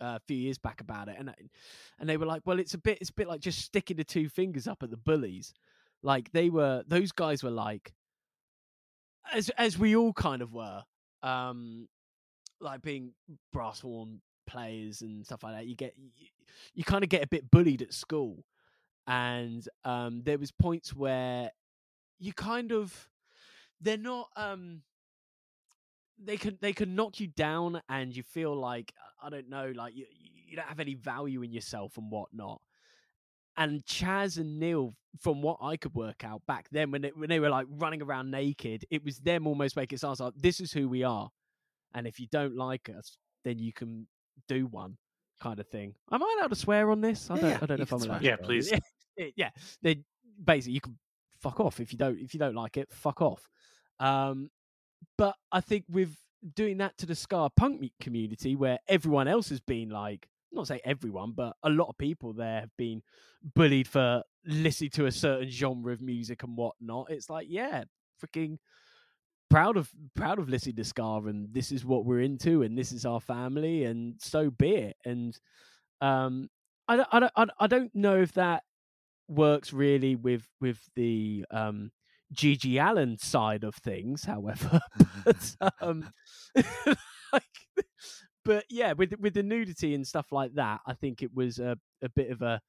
[0.00, 1.32] uh, a few years back about it, and
[1.98, 4.04] and they were like, "Well, it's a bit, it's a bit like just sticking the
[4.04, 5.54] two fingers up at the bullies."
[6.02, 7.94] Like they were, those guys were like,
[9.32, 10.82] as as we all kind of were,
[11.22, 11.88] um,
[12.60, 13.12] like being
[13.52, 15.66] brass horn players and stuff like that.
[15.66, 16.28] You get you,
[16.74, 18.44] you kind of get a bit bullied at school,
[19.06, 21.50] and um, there was points where
[22.18, 23.08] you kind of
[23.80, 24.82] they're not um
[26.18, 28.92] they can they can knock you down and you feel like
[29.22, 30.06] i don't know like you,
[30.46, 32.60] you don't have any value in yourself and whatnot
[33.56, 37.28] and Chaz and Neil, from what I could work out back then, when they, when
[37.28, 40.60] they were like running around naked, it was them almost making us sound like this
[40.60, 41.30] is who we are,
[41.94, 44.06] and if you don't like us, then you can
[44.48, 44.96] do one
[45.40, 45.94] kind of thing.
[46.12, 47.30] Am I allowed to swear on this?
[47.30, 47.50] I don't.
[47.50, 48.20] Yeah, I don't know if I'm allowed.
[48.20, 48.30] swear.
[48.30, 48.68] Yeah, please.
[49.16, 49.50] swear yeah,
[49.82, 50.02] they
[50.42, 50.98] basically you can
[51.40, 52.90] fuck off if you don't if you don't like it.
[52.92, 53.48] Fuck off.
[53.98, 54.50] Um,
[55.16, 56.16] but I think with
[56.54, 60.68] doing that to the ska punk mu- community, where everyone else has been like, not
[60.68, 63.02] say everyone, but a lot of people there have been
[63.54, 67.10] bullied for listening to a certain genre of music and whatnot.
[67.10, 67.84] It's like, yeah,
[68.22, 68.58] freaking
[69.50, 72.92] proud of proud of listening to ska, and this is what we're into, and this
[72.92, 74.96] is our family, and so be it.
[75.04, 75.38] And
[76.00, 76.50] um,
[76.88, 78.64] I don't, I don't- I don't know if that
[79.28, 81.90] works really with with the um
[82.34, 84.80] GG Allin side of things, however.
[85.24, 86.10] but um
[87.32, 87.65] like
[88.46, 91.76] but yeah, with with the nudity and stuff like that, I think it was a,
[92.02, 92.60] a bit of a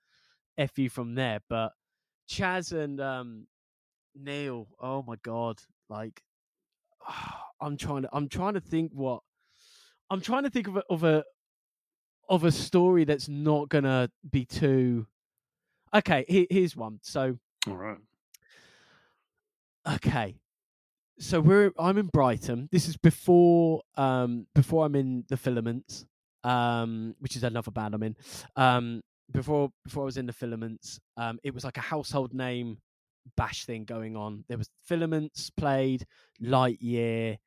[0.67, 1.39] fu from there.
[1.47, 1.71] But
[2.27, 3.47] Chaz and um
[4.15, 6.21] Neil, oh my god, like
[7.61, 9.21] I'm trying to I'm trying to think what
[10.09, 11.23] I'm trying to think of a, of a
[12.27, 15.05] of a story that's not gonna be too
[15.93, 16.25] okay.
[16.27, 16.99] Here, here's one.
[17.03, 17.99] So All right.
[19.87, 20.35] okay
[21.19, 22.69] so we're i'm in brighton.
[22.71, 26.05] This is before um before i'm in the filaments
[26.43, 28.15] um which is another band i'm in.
[28.55, 29.01] Um
[29.31, 32.77] before before i was in the filaments um it was like a household name
[33.35, 34.45] bash thing going on.
[34.47, 36.05] There was filaments played
[36.41, 37.37] Lightyear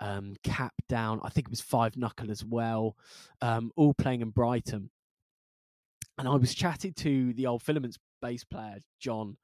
[0.00, 2.96] um cap down i think it was five knuckle as well
[3.42, 4.90] um all playing in brighton.
[6.16, 9.36] And i was chatting to the old filaments bass player john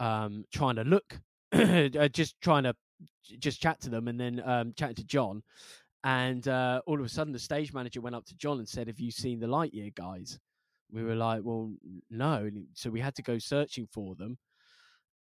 [0.00, 1.20] um trying to look
[1.52, 2.74] uh, just trying to
[3.22, 5.42] just chat to them and then um, to John.
[6.04, 8.86] And uh, all of a sudden, the stage manager went up to John and said,
[8.86, 10.38] Have you seen the Lightyear guys?
[10.90, 11.72] We were like, Well,
[12.10, 12.48] no.
[12.74, 14.38] So we had to go searching for them.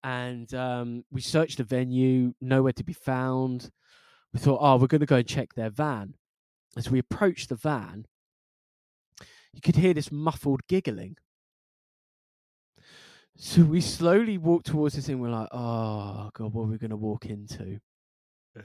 [0.02, 3.70] And um, we searched the venue, nowhere to be found.
[4.34, 6.14] We thought, Oh, we're going to go and check their van.
[6.76, 8.04] As we approached the van,
[9.54, 11.16] you could hear this muffled giggling.
[13.37, 15.18] So we slowly walked towards this thing.
[15.18, 17.80] We're like, oh god, what are we going to walk into?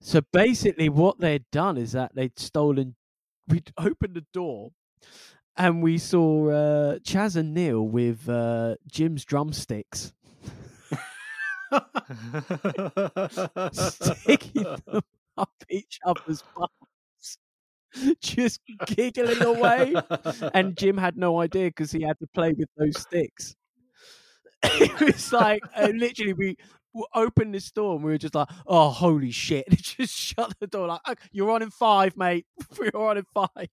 [0.00, 2.96] So basically, what they'd done is that they'd stolen.
[3.48, 4.70] We'd opened the door,
[5.56, 10.12] and we saw uh, Chaz and Neil with uh, Jim's drumsticks,
[13.72, 15.02] sticking them
[15.36, 16.72] up each other's butts,
[18.20, 19.94] just giggling away.
[20.54, 23.54] and Jim had no idea because he had to play with those sticks.
[24.62, 26.56] it was like uh, literally we
[27.14, 30.66] opened this door and we were just like, "Oh, holy shit!" And just shut the
[30.66, 32.46] door like, "Okay, "You're on in five, mate.
[32.78, 33.68] We're on in five.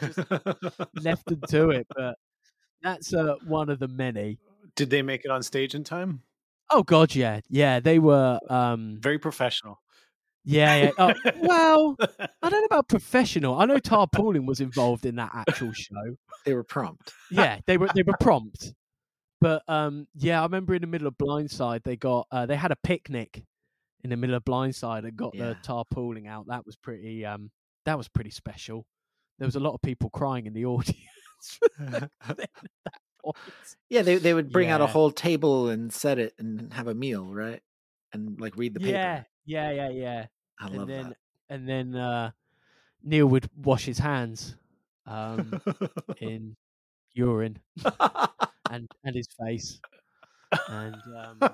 [0.00, 0.18] Just
[1.02, 2.16] left them to it, but
[2.82, 4.38] that's uh, one of the many.
[4.74, 6.22] Did they make it on stage in time?
[6.70, 7.80] Oh God, yeah, yeah.
[7.80, 9.81] They were um, Very professional.
[10.44, 10.90] Yeah, yeah.
[10.98, 11.96] Oh, well,
[12.42, 13.58] I don't know about professional.
[13.58, 16.16] I know tarpaulin was involved in that actual show.
[16.44, 17.12] They were prompt.
[17.30, 18.74] yeah, they were they were prompt.
[19.40, 22.70] But um, yeah, I remember in the middle of Blindside, they got uh, they had
[22.72, 23.44] a picnic
[24.04, 25.48] in the middle of Blindside and got Yeah.
[25.50, 26.46] the tarpauling out.
[26.48, 27.50] That was pretty um,
[27.84, 28.86] that was pretty special.
[29.38, 31.58] There was a lot of people crying in the audience.
[31.80, 32.50] at that
[33.24, 33.36] point.
[33.90, 36.94] Yeah, they they would bring out a whole table and set it and have a
[36.94, 37.60] meal, right?
[38.12, 38.92] And like read the paper.
[38.92, 40.26] yeah, yeah, yeah, yeah.
[40.58, 41.16] I and love then that.
[41.48, 42.30] and then uh,
[43.02, 44.56] Neil would wash his hands
[45.06, 45.60] um,
[46.20, 46.56] in
[47.14, 47.58] urine
[48.70, 49.80] and and his face
[50.68, 51.44] and um,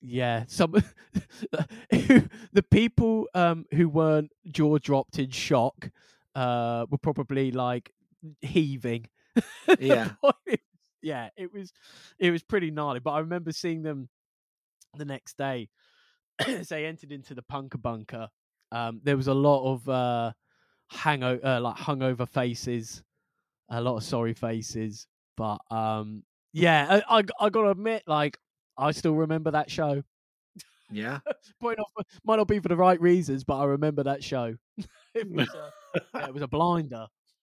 [0.00, 0.72] yeah some
[1.90, 5.90] the people um, who weren't jaw dropped in shock
[6.34, 7.92] uh, were probably like
[8.40, 9.06] heaving
[9.78, 10.10] Yeah.
[11.02, 11.72] yeah it was
[12.18, 14.08] it was pretty gnarly but i remember seeing them
[14.96, 15.68] the next day
[16.46, 18.28] as they entered into the punker bunker
[18.72, 20.32] um, there was a lot of uh,
[20.90, 23.02] hangover uh, like hungover faces
[23.70, 25.06] a lot of sorry faces
[25.36, 26.22] but um
[26.52, 28.38] yeah I, I I gotta admit like
[28.76, 30.02] i still remember that show
[30.90, 31.20] Yeah.
[31.60, 34.54] Point off, might not be for the right reasons but i remember that show
[35.14, 35.72] it was a,
[36.14, 37.06] yeah, it was a blinder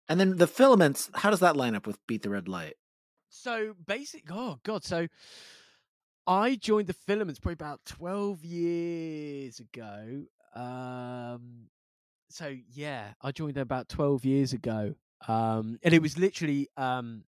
[0.10, 2.76] And then the filaments, how does that line up with Beat the Red Light?
[3.30, 5.08] so basic oh god so
[6.30, 10.24] i joined the filaments probably about 12 years ago
[10.56, 11.68] um
[12.30, 14.94] so yeah i joined them about 12 years ago
[15.28, 17.24] um and it was literally um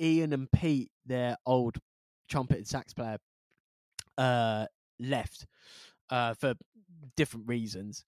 [0.00, 1.76] ian and pete their old
[2.30, 3.18] trumpet and sax player
[4.16, 4.66] uh
[5.00, 5.46] left
[6.10, 6.54] uh for
[7.16, 8.04] different reasons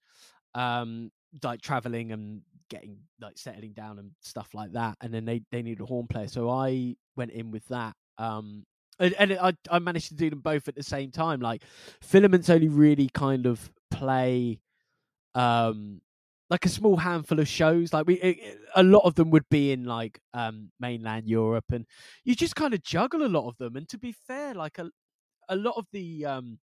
[0.55, 1.11] um
[1.43, 4.97] like traveling and getting like settling down and stuff like that.
[5.03, 7.95] And then they they needed a horn player, so I went in with that.
[8.17, 8.65] Um,
[9.01, 11.41] and, and I I managed to do them both at the same time.
[11.41, 11.65] Like
[12.03, 14.61] filaments only really kind of play
[15.35, 16.03] um
[16.51, 17.93] like a small handful of shows.
[17.93, 21.87] Like we it, a lot of them would be in like um mainland europe and
[22.25, 23.77] you just kind of juggle a lot of them.
[23.77, 24.91] And to be fair like a
[25.49, 26.59] a lot of the um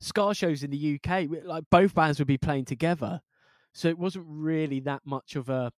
[0.00, 3.20] ska shows in the uk like both bands would be playing together.
[3.74, 5.72] So it wasn't really that much of a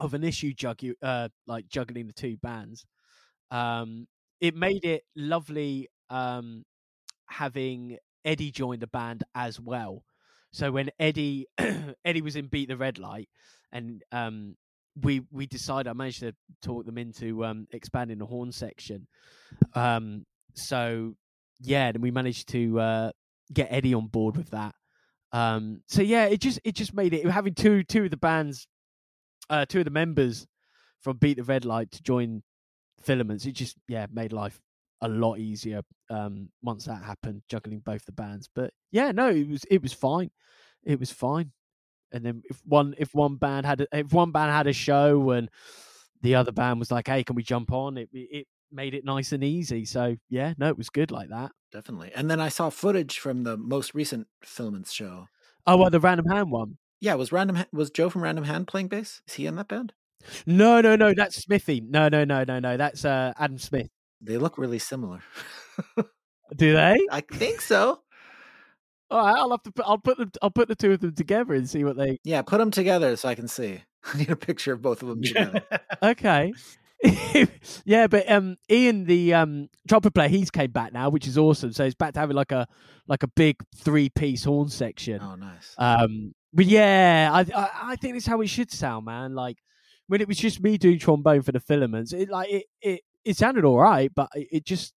[0.00, 0.52] of an issue
[1.02, 2.86] uh like juggling the two bands.
[3.50, 4.06] Um
[4.40, 6.64] it made it lovely um
[7.28, 10.02] having eddie join the band as well
[10.52, 11.46] so when Eddie
[12.04, 13.28] Eddie was in Beat the Red Light,
[13.72, 14.56] and um,
[15.00, 19.06] we we decided I managed to talk them into um, expanding the horn section.
[19.74, 20.24] Um,
[20.54, 21.14] so
[21.60, 23.10] yeah, and we managed to uh,
[23.52, 24.74] get Eddie on board with that.
[25.32, 28.66] Um, so yeah, it just it just made it having two two of the bands,
[29.50, 30.46] uh, two of the members
[31.02, 32.42] from Beat the Red Light to join
[33.02, 33.46] Filaments.
[33.46, 34.60] It just yeah made life
[35.00, 38.48] a lot easier um, once that happened, juggling both the bands.
[38.52, 40.30] But yeah, no, it was it was fine.
[40.84, 41.52] It was fine.
[42.12, 45.30] And then if one if one band had a, if one band had a show
[45.30, 45.50] and
[46.22, 49.32] the other band was like, "Hey, can we jump on?" It it made it nice
[49.32, 49.84] and easy.
[49.84, 51.52] So yeah, no, it was good like that.
[51.72, 52.12] Definitely.
[52.14, 55.26] And then I saw footage from the most recent Filaments show.
[55.66, 56.78] Oh, well, the Random Hand one.
[57.00, 59.20] Yeah, was Random was Joe from Random Hand playing bass?
[59.28, 59.92] Is he in that band?
[60.46, 61.14] No, no, no.
[61.14, 61.80] That's Smithy.
[61.80, 62.76] No, no, no, no, no.
[62.76, 63.88] That's uh, Adam Smith.
[64.20, 65.22] They look really similar.
[66.56, 66.98] Do they?
[67.10, 68.00] I think so.
[69.10, 69.72] All right, I'll have to.
[69.72, 70.30] Put, I'll put them.
[70.42, 72.18] I'll put the two of them together and see what they.
[72.24, 73.82] Yeah, put them together so I can see.
[74.04, 75.62] I need a picture of both of them together.
[76.02, 76.52] okay.
[77.84, 81.72] yeah, but um, Ian, the um trumpet player, he's came back now, which is awesome.
[81.72, 82.66] So he's back to having like a
[83.06, 85.20] like a big three piece horn section.
[85.22, 85.74] Oh, nice.
[85.78, 89.34] Um, but yeah, I, I I think it's how it should sound, man.
[89.34, 89.56] Like
[90.08, 93.36] when it was just me doing trombone for the filaments, it like it it it
[93.36, 94.94] sounded all right, but it just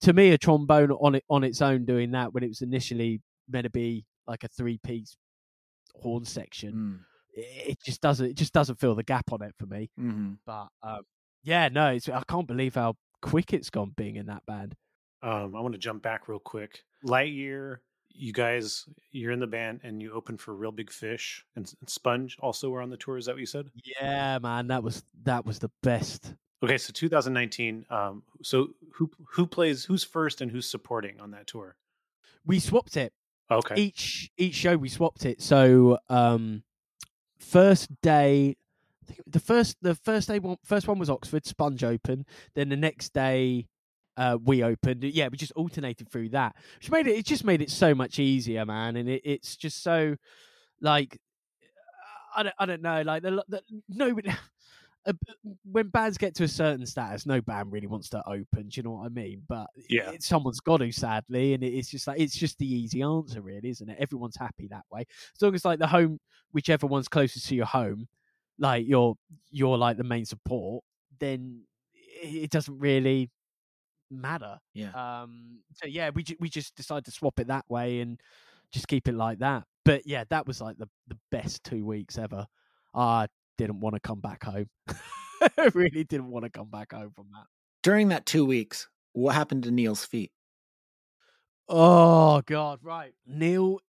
[0.00, 3.20] to me a trombone on it on its own doing that when it was initially
[3.48, 5.16] meant to be like a three piece
[5.94, 6.72] horn section.
[6.72, 6.98] Mm.
[7.36, 8.26] It just doesn't.
[8.26, 9.90] It just doesn't fill the gap on it for me.
[10.00, 10.34] Mm-hmm.
[10.46, 11.02] But um,
[11.42, 14.74] yeah, no, it's, I can't believe how quick it's gone being in that band.
[15.22, 16.82] Um, I want to jump back real quick.
[17.04, 17.78] Lightyear,
[18.14, 21.90] you guys, you're in the band and you open for Real Big Fish and, and
[21.90, 22.36] Sponge.
[22.40, 23.18] Also, were on the tour.
[23.18, 23.70] Is that what you said?
[24.00, 26.34] Yeah, man, that was that was the best.
[26.62, 27.84] Okay, so 2019.
[27.90, 29.84] Um, so who who plays?
[29.84, 31.76] Who's first and who's supporting on that tour?
[32.46, 33.12] We swapped it.
[33.50, 33.74] Okay.
[33.76, 35.42] Each each show we swapped it.
[35.42, 36.62] So um
[37.38, 38.56] first day
[39.02, 42.24] I think the first the first day one first one was Oxford, Sponge open.
[42.54, 43.68] Then the next day
[44.16, 45.04] uh we opened.
[45.04, 46.56] Yeah, we just alternated through that.
[46.78, 48.96] Which made it it just made it so much easier, man.
[48.96, 50.16] And it, it's just so
[50.80, 51.18] like
[52.36, 54.30] I don't I don't know, like the, the nobody
[55.70, 58.68] when bands get to a certain status, no band really wants to open.
[58.68, 59.42] Do you know what I mean?
[59.48, 63.02] But yeah, it, someone's got to, sadly, and it's just like it's just the easy
[63.02, 63.98] answer, really, isn't it?
[63.98, 65.04] Everyone's happy that way.
[65.34, 66.20] As long as like the home,
[66.52, 68.08] whichever one's closest to your home,
[68.58, 69.14] like you're
[69.50, 70.84] you're like the main support,
[71.18, 71.62] then
[72.22, 73.30] it doesn't really
[74.10, 74.58] matter.
[74.72, 74.90] Yeah.
[74.94, 75.60] Um.
[75.74, 78.20] So yeah, we we just decided to swap it that way and
[78.72, 79.64] just keep it like that.
[79.84, 82.46] But yeah, that was like the the best two weeks ever.
[82.94, 83.26] I
[83.58, 84.68] didn't want to come back home.
[84.88, 87.46] I really didn't want to come back home from that.
[87.82, 90.32] During that two weeks, what happened to Neil's feet?
[91.68, 93.12] Oh God, right.
[93.26, 93.80] Neil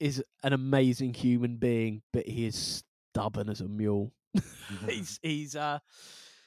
[0.00, 4.12] is an amazing human being, but he is stubborn as a mule.
[4.88, 5.78] he's he's uh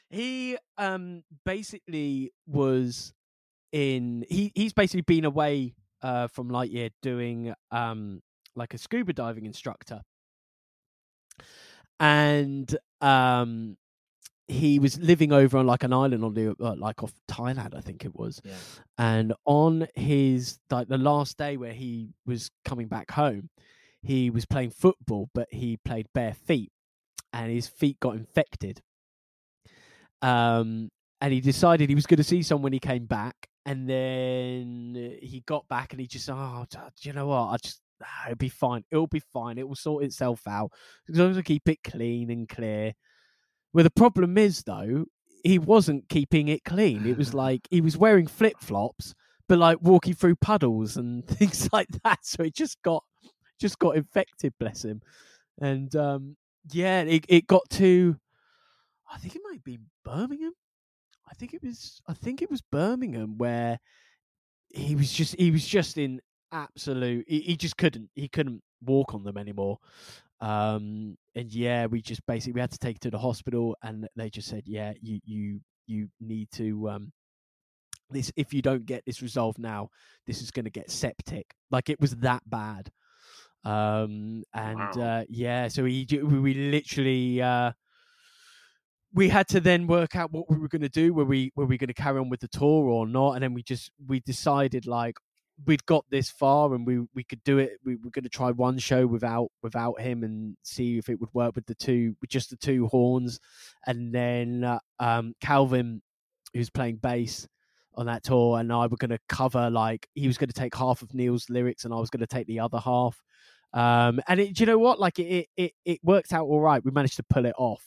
[0.09, 3.13] he um basically was
[3.71, 8.21] in he he's basically been away uh from Lightyear doing um
[8.55, 10.01] like a scuba diving instructor
[11.99, 13.77] and um
[14.49, 17.81] he was living over on like an island on the uh, like off Thailand, I
[17.81, 18.41] think it was.
[18.43, 18.55] Yeah.
[18.97, 23.49] And on his like the last day where he was coming back home,
[24.01, 26.71] he was playing football, but he played bare feet,
[27.31, 28.81] and his feet got infected.
[30.21, 30.89] Um,
[31.21, 35.17] and he decided he was going to see someone when he came back, and then
[35.21, 37.47] he got back and he just oh, do you know what?
[37.49, 38.83] I just ah, it'll be fine.
[38.91, 39.57] It'll be fine.
[39.57, 40.71] It will sort itself out
[41.09, 42.93] as long as I keep it clean and clear.
[43.73, 45.05] Well, the problem is though,
[45.43, 47.05] he wasn't keeping it clean.
[47.05, 49.13] It was like he was wearing flip flops,
[49.47, 52.19] but like walking through puddles and things like that.
[52.23, 53.03] So it just got
[53.59, 54.53] just got infected.
[54.59, 55.01] Bless him.
[55.61, 56.37] And um,
[56.71, 58.15] yeah, it it got to.
[59.11, 59.79] I think it might be
[60.09, 60.53] Birmingham.
[61.29, 62.01] I think it was.
[62.07, 63.79] I think it was Birmingham where
[64.69, 66.19] he was just he was just in
[66.51, 67.25] absolute.
[67.27, 69.77] He, he just couldn't he couldn't walk on them anymore.
[70.41, 74.07] Um, and yeah, we just basically we had to take it to the hospital, and
[74.15, 77.11] they just said, yeah, you you you need to um
[78.09, 79.89] this if you don't get this resolved now,
[80.25, 81.45] this is going to get septic.
[81.71, 82.89] Like it was that bad.
[83.65, 85.19] Um, and Wow.
[85.19, 87.71] uh, yeah, so we we we literally uh,
[89.13, 91.13] we had to then work out what we were going to do.
[91.13, 93.31] Were we were we going to carry on with the tour or not?
[93.33, 95.17] And then we just we decided like
[95.65, 97.79] we'd got this far and we we could do it.
[97.83, 101.33] We were going to try one show without without him and see if it would
[101.33, 103.39] work with the two with just the two horns.
[103.85, 106.01] And then uh, um, Calvin,
[106.53, 107.47] who's playing bass
[107.95, 110.75] on that tour, and I were going to cover like he was going to take
[110.75, 113.21] half of Neil's lyrics and I was going to take the other half.
[113.73, 114.99] Um, and it, do you know what?
[114.99, 116.83] Like it, it, it worked out all right.
[116.83, 117.83] We managed to pull it off.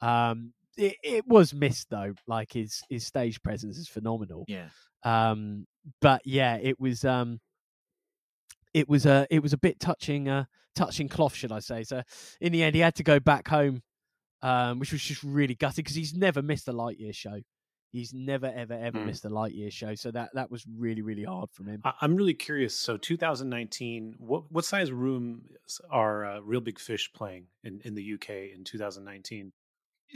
[0.00, 2.14] Um, it, it was missed though.
[2.26, 4.44] Like his his stage presence is phenomenal.
[4.48, 4.68] Yeah.
[5.04, 5.66] Um,
[6.00, 7.40] but yeah, it was um,
[8.74, 11.82] it was a it was a bit touching uh touching cloth, should I say?
[11.84, 12.02] So
[12.40, 13.82] in the end, he had to go back home,
[14.42, 17.40] um, which was just really gutting because he's never missed a Lightyear show.
[17.90, 19.06] He's never ever ever Hmm.
[19.06, 19.94] missed a Lightyear show.
[19.94, 21.80] So that that was really really hard for him.
[22.02, 22.74] I'm really curious.
[22.74, 25.48] So 2019, what what size room
[25.90, 29.52] are uh, Real Big Fish playing in, in the UK in 2019?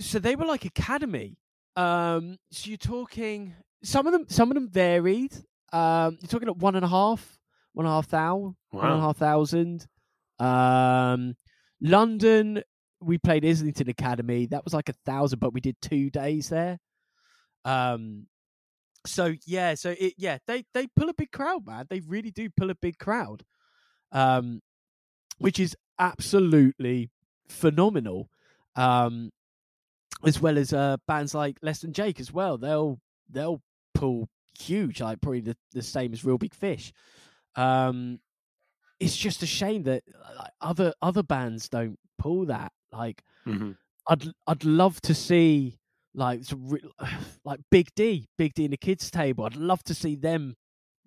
[0.01, 1.39] So they were like academy.
[1.77, 4.27] Um, so you're talking some of them.
[4.29, 5.33] Some of them varied.
[5.73, 7.39] Um, you're talking at one and a half,
[7.73, 9.01] one and a half thou, one and a Wow.
[9.07, 9.87] half thousand.
[10.39, 11.35] Um,
[11.81, 12.63] London,
[13.01, 14.47] we played Islington Academy.
[14.47, 16.79] That was like a thousand, but we did two days there.
[17.65, 18.27] Um,
[19.07, 21.87] so yeah, so it yeah they they pull a big crowd, man.
[21.89, 23.45] They really do pull a big crowd.
[24.13, 24.61] Um,
[25.39, 27.11] which is absolutely
[27.49, 28.29] phenomenal.
[28.77, 29.31] Um,
[30.25, 32.59] as well as uh, bands like Less Than Jake as well.
[32.59, 33.01] They'll
[33.31, 33.63] they'll
[33.95, 36.93] pull huge, like probably the, the same as Real Big Fish.
[37.57, 38.21] Um,
[39.01, 40.05] it's just a shame that
[40.39, 42.73] like, other other bands don't pull that.
[42.93, 43.77] Like Mhm.
[44.09, 45.79] I'd I'd love to see
[46.15, 46.43] like
[47.45, 49.45] like Big D, Big D and the Kids Table.
[49.45, 50.55] I'd love to see them.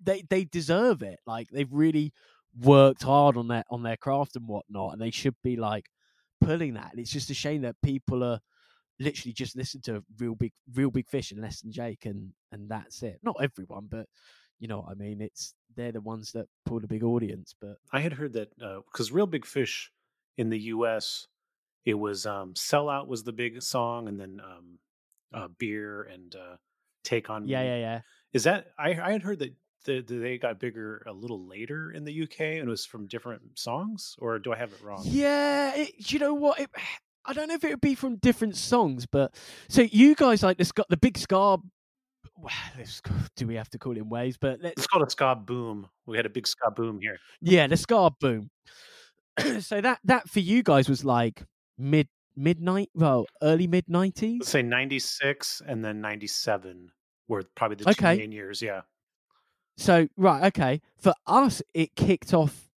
[0.02, 1.20] They they deserve it.
[1.26, 2.12] Like they've really
[2.58, 5.86] worked hard on their on their craft and whatnot, and they should be like
[6.40, 6.90] pulling that.
[6.92, 8.40] And it's just a shame that people are
[8.98, 12.68] literally just listen to real big real big fish and less than Jake and and
[12.68, 13.20] that's it.
[13.22, 14.06] Not everyone, but
[14.58, 15.20] you know what I mean.
[15.20, 17.54] It's they're the ones that pull the big audience.
[17.60, 18.50] But I had heard that
[18.90, 19.90] because Real Big Fish
[20.38, 21.26] in the US,
[21.84, 24.78] it was um, Sellout was the big song, and then um,
[25.34, 26.56] uh, Beer and uh,
[27.06, 28.00] Take on yeah, yeah, yeah.
[28.32, 31.92] Is that I, I had heard that the, the, they got bigger a little later
[31.92, 35.02] in the UK and it was from different songs, or do I have it wrong?
[35.04, 36.58] Yeah, it, you know what?
[36.58, 36.70] It,
[37.26, 39.34] I don't know if it would be from different songs, but
[39.68, 41.58] so you guys like the ska, the big ska.
[42.76, 43.02] let's-
[43.36, 44.36] Do we have to call it in waves?
[44.38, 45.88] But let's It's called a ska boom.
[46.06, 47.18] We had a big ska boom here.
[47.40, 48.50] yeah, the ska boom.
[49.60, 51.42] so that that for you guys was like
[51.78, 54.46] mid midnight, well, early mid nineties.
[54.48, 56.90] Say 96 and then 97
[57.28, 58.16] were probably the two Okay.
[58.18, 58.60] main years.
[58.62, 58.82] Yeah.
[59.76, 60.80] So right, okay.
[60.98, 62.68] For us, it kicked off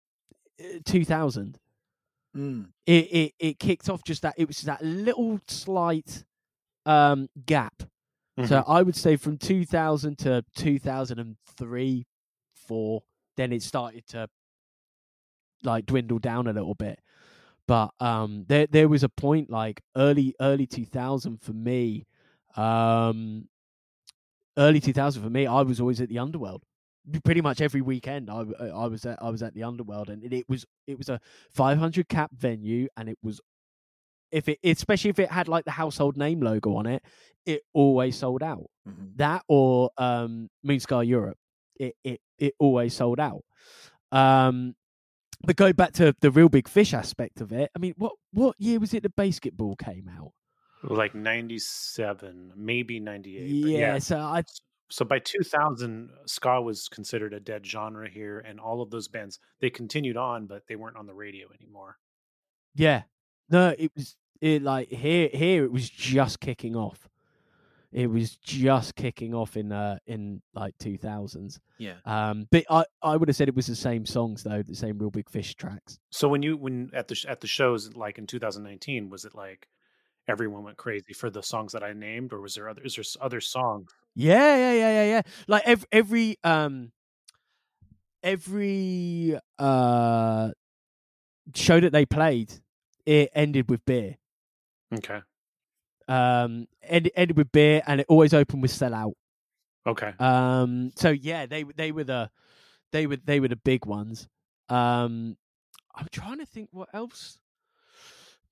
[0.60, 1.58] uh, two thousand.
[2.36, 2.68] Mm.
[2.86, 4.36] It, it it kicked off just that.
[4.38, 6.24] It was that little slight
[6.86, 7.84] um gap.
[8.46, 12.06] So I would say from 2000 to 2003,
[12.56, 13.04] four,
[13.36, 14.30] then it started to
[15.64, 17.00] like dwindle down a little bit.
[17.68, 22.08] But um, there there was a point like early early 2000 for me.
[22.56, 23.48] Um,
[24.58, 26.64] early 2000 for me, I was always at the Underworld.
[27.24, 30.24] Pretty much every weekend, I w- I was at I was at the Underworld, and
[30.24, 31.19] it, it was it was a
[31.52, 33.40] 500 cap venue, and it was
[34.31, 37.03] if it especially if it had like the household name logo on it,
[37.45, 38.69] it always sold out.
[38.88, 39.15] Mhm.
[39.15, 41.38] That or um, Moon Ska Europe,
[41.80, 43.44] it it it always sold out.
[44.11, 44.76] Um,
[45.45, 47.72] but go back to the real big fish aspect of it.
[47.76, 50.31] I mean, what what year was it the basketball came out?
[50.84, 53.48] Like 97, maybe 98.
[53.49, 53.99] Yeah, yeah.
[53.99, 54.44] so I
[54.90, 59.40] So by 2000, ska was considered a dead genre here, and all of those bands
[59.60, 61.98] they continued on, but they weren't on the radio anymore.
[62.76, 63.03] yeah
[63.49, 67.10] no, it was it like here here it was just kicking off.
[67.91, 71.60] It was just kicking off in uh in like two thousands.
[71.78, 71.95] Yeah.
[72.06, 74.98] Um, but I I would have said it was the same songs though, the same
[74.98, 75.99] real big fish tracks.
[76.11, 79.68] So when you when at the at the shows like in 2019, was it like
[80.28, 83.06] everyone went crazy for the songs that I named, or was there other is there
[83.20, 83.91] other songs?
[84.15, 85.22] Yeah, yeah, yeah, yeah, yeah.
[85.48, 86.91] Like every every um
[88.23, 90.52] every uh
[91.56, 92.53] show that they played,
[93.06, 94.18] it ended with beer.
[94.94, 95.22] Okay,
[96.07, 99.14] Um, ended ended with beer, and it always opened with sell out.
[99.86, 100.14] okay.
[100.19, 102.30] Um, so yeah, they they were the
[102.91, 104.27] they were they were the big ones.
[104.69, 105.38] Um,
[105.95, 107.40] I'm trying to think what else.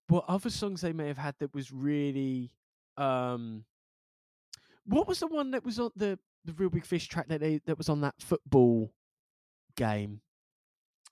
[0.07, 2.51] what other songs they may have had that was really
[2.97, 3.65] um
[4.87, 7.59] what was the one that was on the the real big fish track that they
[7.65, 8.91] that was on that football
[9.75, 10.21] game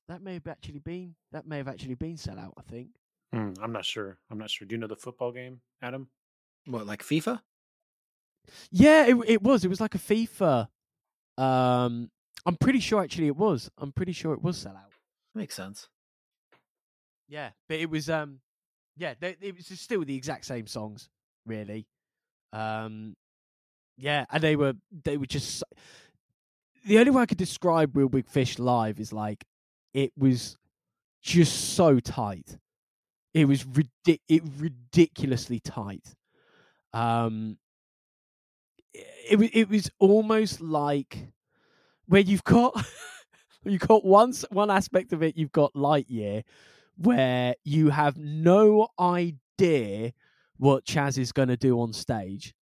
[0.08, 2.90] that may have actually been that may have actually been sell out i think
[3.34, 4.18] Hmm, I'm not sure.
[4.32, 4.66] I'm not sure.
[4.66, 6.08] Do you know the football game, Adam?
[6.68, 7.42] What, like FIFA?
[8.72, 10.68] yeah it, it was it was like a fifa
[11.38, 12.10] um
[12.46, 14.92] i'm pretty sure actually it was i'm pretty sure it was sell out
[15.34, 15.90] Makes sense.
[17.28, 18.40] Yeah, but it was um,
[18.96, 21.10] yeah, they, it was still the exact same songs,
[21.46, 21.88] really.
[22.54, 23.16] Um,
[23.98, 24.74] yeah, and they were
[25.04, 25.64] they were just
[26.86, 29.44] the only way I could describe Real Big Fish live is like
[29.94, 30.58] it was
[31.22, 32.58] just so tight.
[33.34, 36.16] It was ridic- it ridiculously tight.
[36.94, 37.58] Um,
[38.94, 41.28] it was it was almost like
[42.08, 42.86] where you've got
[43.66, 46.44] you've got one one aspect of it you've got Lightyear
[46.98, 50.14] where you have no idea
[50.58, 52.55] what Chaz is going to do on stage.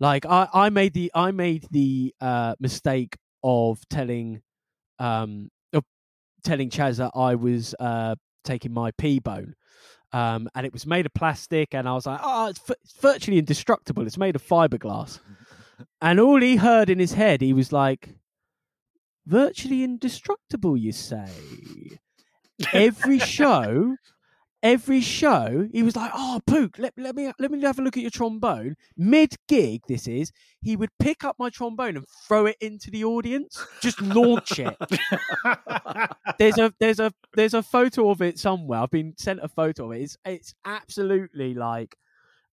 [0.00, 4.42] Like I, I made the I made the uh, mistake of telling
[4.98, 5.84] um of
[6.42, 9.52] telling Chaz that I was uh, taking my pBone.
[10.12, 12.94] Um, and it was made of plastic, and I was like, "Oh, it's, v- it's
[12.94, 14.04] virtually indestructible.
[14.06, 15.20] It's made of fiberglass."
[16.02, 18.16] and all he heard in his head, he was like,
[19.24, 21.28] "Virtually indestructible, you say?"
[22.72, 23.96] every show,
[24.62, 27.96] every show, he was like, "Oh, Pook, let, let me let me have a look
[27.96, 30.32] at your trombone." Mid gig, this is.
[30.62, 34.76] He would pick up my trombone and throw it into the audience, just launch it.
[36.38, 38.80] there's a there's a there's a photo of it somewhere.
[38.80, 40.02] I've been sent a photo of it.
[40.02, 41.96] It's it's absolutely like.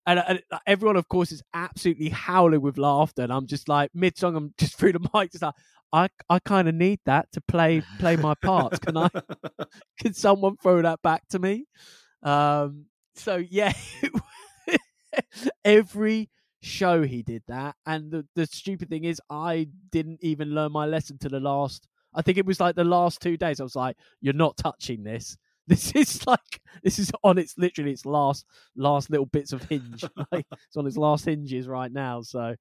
[0.06, 4.18] And, and everyone, of course, is absolutely howling with laughter, and I'm just like mid
[4.18, 4.38] song.
[4.38, 5.54] I'm just through the mic, just like
[5.94, 8.80] I, I kind of need that to play play my part.
[8.82, 9.10] Can I?
[10.00, 11.66] Can someone throw that back to me?
[12.24, 12.86] Um,
[13.16, 13.74] so yeah,
[15.66, 16.30] every
[16.62, 20.86] show he did that, and the the stupid thing is, I didn't even learn my
[20.86, 21.88] lesson to the last.
[22.14, 23.60] I think it was like the last two days.
[23.60, 25.38] I was like, "You're not touching this.
[25.70, 28.46] This is like this is on its literally its last
[28.78, 30.06] last little bits of hinge.
[30.32, 32.56] like it's on its last hinges right now." So,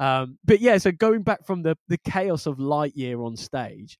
[0.00, 3.98] um, but yeah, so going back from the the chaos of Lightyear on stage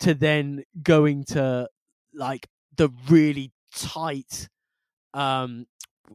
[0.00, 1.68] to then going to
[2.12, 4.48] like the really tight
[5.14, 5.66] um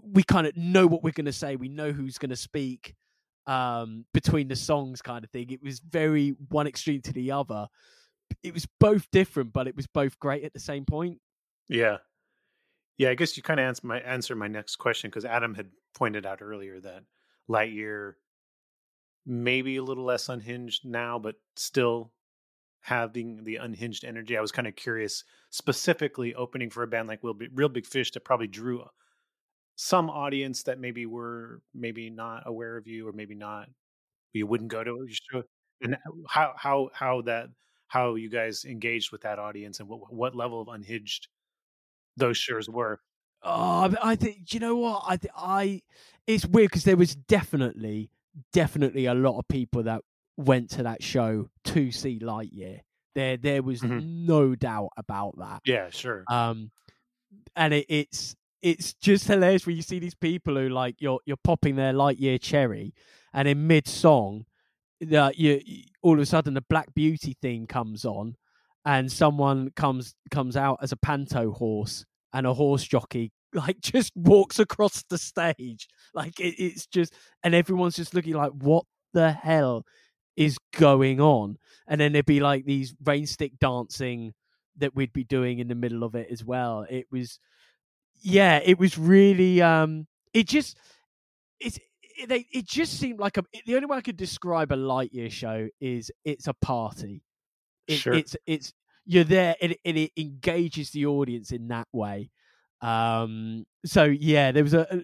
[0.01, 2.93] we kind of know what we're going to say we know who's going to speak
[3.47, 5.49] um between the songs kind of thing.
[5.49, 7.67] It was very one extreme to the other.
[8.43, 11.19] It was both different but it was both great at the same point.
[11.69, 11.97] Yeah.
[12.97, 15.69] Yeah, I guess you kind of answer my answer my next question because Adam had
[15.93, 17.03] pointed out earlier that
[17.49, 18.13] Lightyear
[19.25, 22.11] maybe a little less unhinged now, but still
[22.81, 24.37] having the unhinged energy.
[24.37, 27.85] I was kind of curious, specifically opening for a band like Real Big, Real Big
[27.85, 28.87] Fish that probably drew uh,
[29.75, 33.67] some audience that maybe were maybe not aware of you or maybe not
[34.33, 35.43] you wouldn't go to your show.
[35.81, 35.97] And
[36.29, 37.49] how how how that
[37.87, 41.27] how you guys engaged with that audience and what what level of unhinged
[42.17, 43.01] those shows were.
[43.43, 44.53] Oh, I- think.
[44.53, 45.03] You know what?
[45.05, 45.81] I, I.
[46.27, 48.09] It's weird because there was definitely,
[48.53, 50.01] definitely a lot of people that
[50.37, 52.81] went to that show to see Lightyear.
[53.13, 55.61] There, there was no doubt about that.
[55.63, 56.25] Yeah, sure.
[56.29, 56.71] Um,
[57.55, 61.37] and it, it's it's just hilarious when you see these people who like you're you're
[61.37, 62.93] popping their Lightyear cherry,
[63.33, 64.45] and in mid song,
[65.15, 68.35] uh, you, you all of a sudden the Black Beauty theme comes on,
[68.83, 74.11] and someone comes comes out as a panto horse, and a horse jockey like just
[74.15, 77.13] walks across the stage, like it, it's just,
[77.43, 79.85] and everyone's just looking like, what the hell
[80.35, 81.57] is going on?
[81.87, 84.33] And then there'd be like these rain stick dancing
[84.77, 86.85] that we'd be doing in the middle of it as well.
[86.89, 87.39] It was,
[88.21, 90.77] yeah, it was really, um, it just,
[91.59, 91.79] it's,
[92.17, 93.43] it, they, it just seemed like a.
[93.65, 97.23] The only way I could describe a Lightyear show is it's a party.
[97.87, 98.13] It, Sure.
[98.13, 98.73] It's it's
[99.05, 102.31] you're there and and it engages the audience in that way.
[102.85, 103.65] Um.
[103.85, 105.03] So yeah, there was a, a-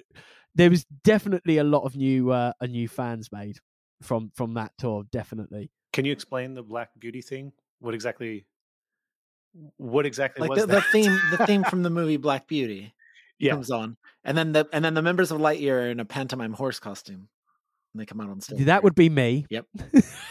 [0.54, 3.58] there was definitely a lot of new uh, a new fans made
[4.02, 5.04] from from that tour.
[5.12, 5.72] Definitely.
[5.94, 7.54] Can you explain the Black Beauty thing?
[7.80, 8.46] What exactly?
[9.78, 12.94] What exactly Like was the, the theme, the theme from the movie Black Beauty
[13.40, 13.52] Yeah.
[13.52, 16.54] comes on, and then the and then the members of Lightyear are in a pantomime
[16.54, 17.28] horse costume,
[17.94, 18.66] and they come out on stage.
[18.66, 19.46] That would be me.
[19.50, 19.66] Yep.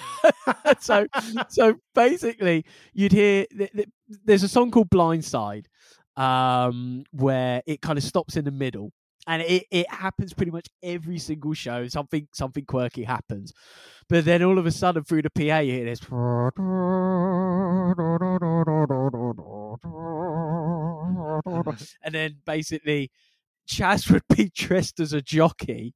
[0.81, 1.07] so
[1.49, 2.65] so basically
[2.95, 3.89] you'd hear th- th-
[4.25, 5.67] there's a song called blindside
[6.21, 8.93] um where it kind of stops in the middle.
[9.27, 11.87] And it, it happens pretty much every single show.
[11.89, 13.53] Something something quirky happens.
[14.09, 16.01] But then all of a sudden through the pa you hear this.
[22.03, 23.11] And then basically
[23.69, 25.95] Chaz would be dressed as a jockey,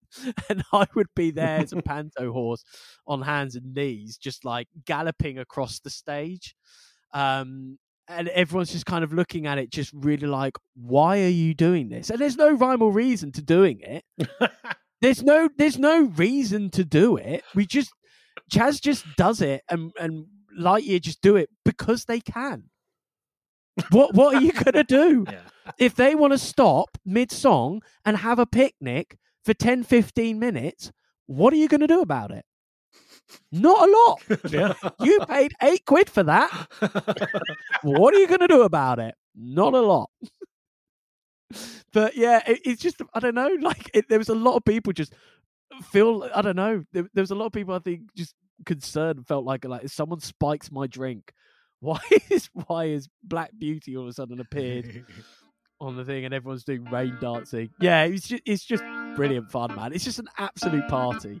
[0.48, 2.64] and I would be there as a panto horse
[3.06, 6.56] on hands and knees, just like galloping across the stage.
[7.14, 7.78] Um,
[8.08, 11.88] and everyone's just kind of looking at it, just really like, why are you doing
[11.88, 12.10] this?
[12.10, 14.04] And there's no rhyme or reason to doing it.
[15.00, 17.44] there's no, there's no reason to do it.
[17.54, 17.92] We just,
[18.52, 20.26] Chaz just does it, and and
[20.58, 22.64] Lightyear just do it because they can.
[23.90, 25.26] What what are you gonna do?
[25.78, 30.90] If they want to stop mid song and have a picnic for 10, 15 minutes,
[31.26, 32.44] what are you gonna do about it?
[33.50, 34.22] Not a lot.
[34.52, 34.74] Yeah.
[35.00, 36.50] You paid eight quid for that.
[37.82, 39.14] what are you going to do about it?
[39.34, 40.10] Not a lot.
[41.92, 43.50] but yeah, it, it's just I don't know.
[43.60, 45.14] Like it, there was a lot of people just
[45.90, 46.84] feel I don't know.
[46.92, 48.34] There, there was a lot of people I think just
[48.66, 51.32] concerned, felt like like if someone spikes my drink,
[51.80, 52.00] why
[52.30, 55.04] is why is Black Beauty all of a sudden appeared
[55.80, 57.70] on the thing and everyone's doing rain dancing?
[57.80, 58.84] Yeah, it's just it's just
[59.16, 59.92] brilliant fun, man.
[59.92, 61.40] It's just an absolute party.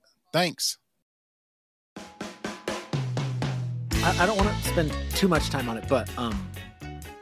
[0.33, 0.77] Thanks.
[4.03, 6.49] I, I don't want to spend too much time on it, but um,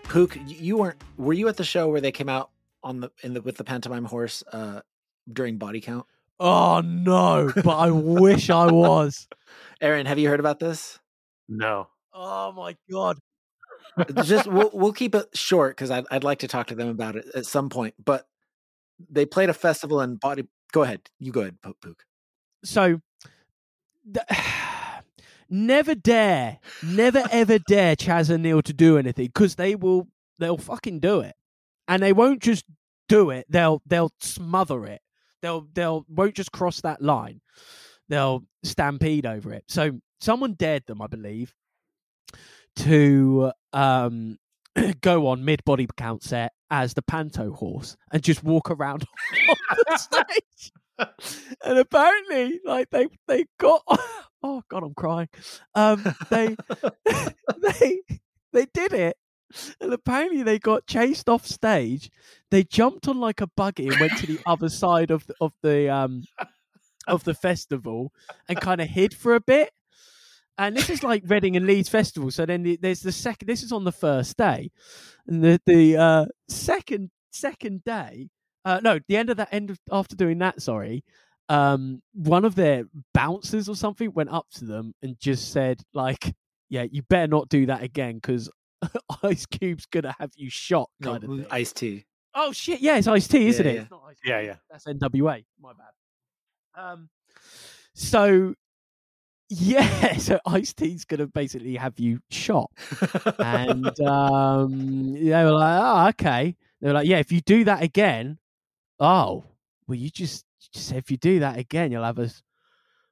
[0.03, 1.01] Pook, you weren't.
[1.17, 2.51] Were you at the show where they came out
[2.83, 4.81] on the in the with the pantomime horse uh
[5.31, 6.05] during body count?
[6.39, 9.27] Oh no, but I wish I was.
[9.81, 10.99] Aaron, have you heard about this?
[11.47, 11.87] No.
[12.13, 13.17] Oh my god.
[14.23, 17.15] Just we'll we'll keep it short because I'd I'd like to talk to them about
[17.15, 17.93] it at some point.
[18.03, 18.25] But
[19.09, 20.47] they played a festival in body.
[20.71, 22.05] Go ahead, you go ahead, Pook.
[22.63, 23.01] So
[24.11, 24.25] th-
[25.49, 30.07] never dare, never ever dare Chaz and Neil to do anything because they will
[30.39, 31.35] they'll fucking do it.
[31.87, 32.65] And they won't just
[33.07, 35.01] do it, they'll they'll smother it.
[35.41, 37.41] They'll they'll won't just cross that line.
[38.09, 39.65] They'll stampede over it.
[39.67, 41.53] So someone dared them, I believe,
[42.77, 44.37] to um
[45.01, 49.03] go on mid body count set as the panto horse and just walk around
[49.49, 50.71] on the stage.
[51.65, 53.83] and apparently, like they they got
[54.43, 55.29] oh god, I'm crying.
[55.75, 56.55] Um, they
[57.61, 58.01] they
[58.53, 59.17] they did it,
[59.79, 62.09] and apparently they got chased off stage.
[62.51, 65.53] They jumped on like a buggy and went to the other side of the, of
[65.61, 66.23] the um
[67.07, 68.11] of the festival
[68.47, 69.71] and kind of hid for a bit.
[70.57, 72.31] And this is like Reading and Leeds Festival.
[72.31, 73.47] So then the, there's the second.
[73.47, 74.71] This is on the first day,
[75.25, 78.29] and the the uh, second second day.
[78.69, 80.61] Uh, no, the end of that end of after doing that.
[80.61, 81.03] Sorry,
[81.49, 82.83] um, one of their
[83.13, 86.35] bouncers or something went up to them and just said like,
[86.69, 88.49] "Yeah, you better not do that again because
[89.23, 91.45] Ice Cube's gonna have you shot." Kind of thing.
[91.49, 92.05] Ice-T.
[92.35, 92.79] Oh shit!
[92.81, 93.75] Yeah, it's Ice T, isn't Yeah, it?
[93.75, 93.81] yeah.
[93.81, 94.55] It's not Yeah, yeah.
[94.69, 95.43] that's NWA.
[95.59, 96.81] My bad.
[96.81, 97.09] Um,
[97.95, 98.53] so
[99.49, 102.69] yeah, so Ice T's gonna basically have you shot,
[103.39, 107.81] and um, they were like, "Oh, okay." They were like, "Yeah, if you do that
[107.81, 108.37] again,
[108.99, 109.43] oh,
[109.87, 112.41] well, you just, you just if you do that again, you'll have us."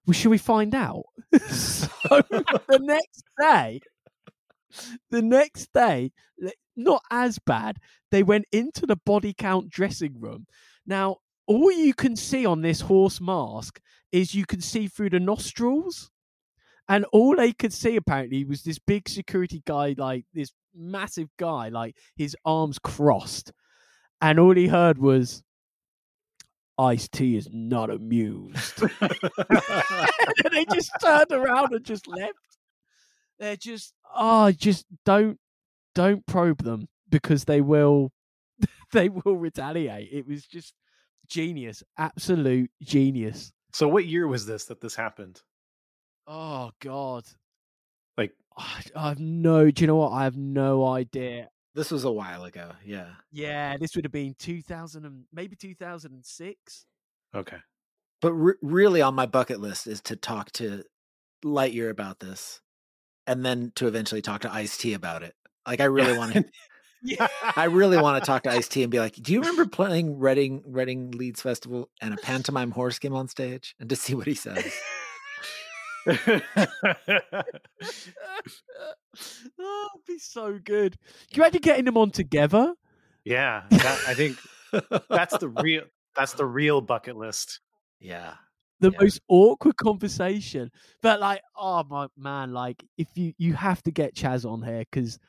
[0.05, 1.03] Well, should we find out?
[1.49, 3.81] so the next day,
[5.09, 6.11] the next day,
[6.75, 7.79] not as bad.
[8.11, 10.47] They went into the body count dressing room.
[10.85, 13.81] Now, all you can see on this horse mask
[14.11, 16.11] is you can see through the nostrils.
[16.89, 21.67] And all they could see apparently was this big security guy, like this massive guy,
[21.69, 23.51] like his arms crossed.
[24.21, 25.43] And all he heard was,
[26.79, 28.81] Ice T is not amused.
[29.01, 32.33] and they just turned around and just left.
[33.39, 35.39] They're just, oh, just don't,
[35.95, 38.11] don't probe them because they will,
[38.93, 40.09] they will retaliate.
[40.11, 40.73] It was just
[41.27, 43.51] genius, absolute genius.
[43.73, 45.41] So what year was this that this happened?
[46.25, 47.23] Oh God,
[48.17, 49.71] Like I, I have no.
[49.71, 50.11] Do you know what?
[50.11, 51.49] I have no idea.
[51.77, 52.71] This was a while ago.
[52.83, 53.05] Yeah.
[53.31, 56.87] Yeah, this would have been two thousand and maybe two thousand and six.
[57.35, 57.57] okay.
[58.19, 60.83] But re- really, on my bucket list is to talk to
[61.45, 62.61] Lightyear about this,
[63.27, 65.35] and then to eventually talk to Ice T about it.
[65.67, 66.43] Like, I really want to.
[67.03, 69.67] Yeah, I really want to talk to Ice T and be like, "Do you remember
[69.67, 74.15] playing Reading Reading Leeds Festival and a pantomime horse came on stage?" And to see
[74.15, 74.65] what he says.
[76.07, 76.13] Oh,
[79.95, 80.97] it'd be so good.
[81.31, 82.73] Can you imagine getting them on together?
[83.23, 84.37] Yeah, that, I think
[85.09, 85.83] that's the real
[86.15, 87.59] that's the real bucket list.
[87.99, 88.33] Yeah.
[88.79, 88.97] the Yeah.
[89.01, 90.71] most awkward conversation.
[91.01, 94.83] But like, oh my man, like if you you have to get Chaz on here
[94.89, 95.19] because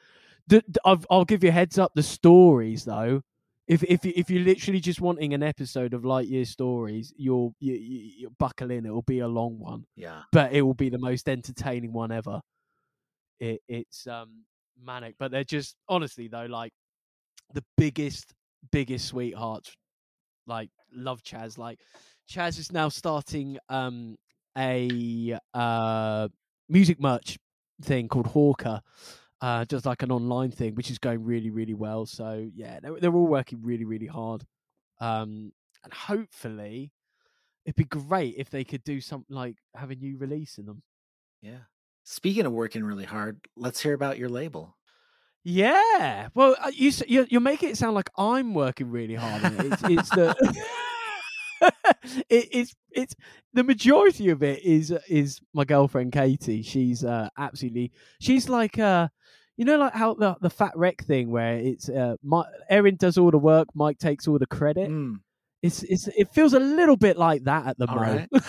[0.47, 1.93] the, the- I've, I'll give you a heads up.
[1.95, 3.23] The stories though,
[3.69, 7.99] if if if you're literally just wanting an episode of Lightyear stories, you'll you, you,
[8.19, 8.87] you buckle in.
[8.87, 10.23] It'll be a long one, Yeah.
[10.33, 12.41] but it will be the most entertaining one ever.
[13.39, 14.45] It it's um
[14.83, 16.73] manic, but they're just honestly though like
[17.55, 18.35] the biggest
[18.73, 19.73] biggest sweethearts
[20.47, 21.59] like love Chaz.
[21.59, 21.79] Like
[22.31, 24.17] Chaz is now starting um
[24.57, 26.29] a uh
[26.69, 27.39] music merch
[27.83, 28.81] thing called Hawker.
[29.41, 32.07] Uh, just like an online thing, which is going really, really well.
[32.07, 34.45] So yeah, they're they're all working really, really hard.
[35.01, 35.53] Um,
[35.85, 36.93] and hopefully,
[37.65, 40.83] it'd be great if they could do something like have a new release in them.
[41.41, 41.59] Yeah.
[42.05, 44.77] Speaking of working really hard, let's hear about your label.
[45.45, 46.29] Yeah.
[46.35, 49.45] Well, uh, you you're, making it sound like I'm working really hard.
[49.45, 49.73] It.
[49.73, 50.35] It's, it's the
[52.29, 53.15] it, it's it's
[53.53, 56.63] the majority of it is is my girlfriend Katie.
[56.63, 59.09] She's uh, absolutely she's like uh
[59.57, 63.19] you know like how the the fat wreck thing where it's uh my Erin does
[63.19, 64.89] all the work, Mike takes all the credit.
[64.91, 65.17] Mm,
[65.63, 68.29] It's it's it feels a little bit like that at the all moment.
[68.33, 68.43] right.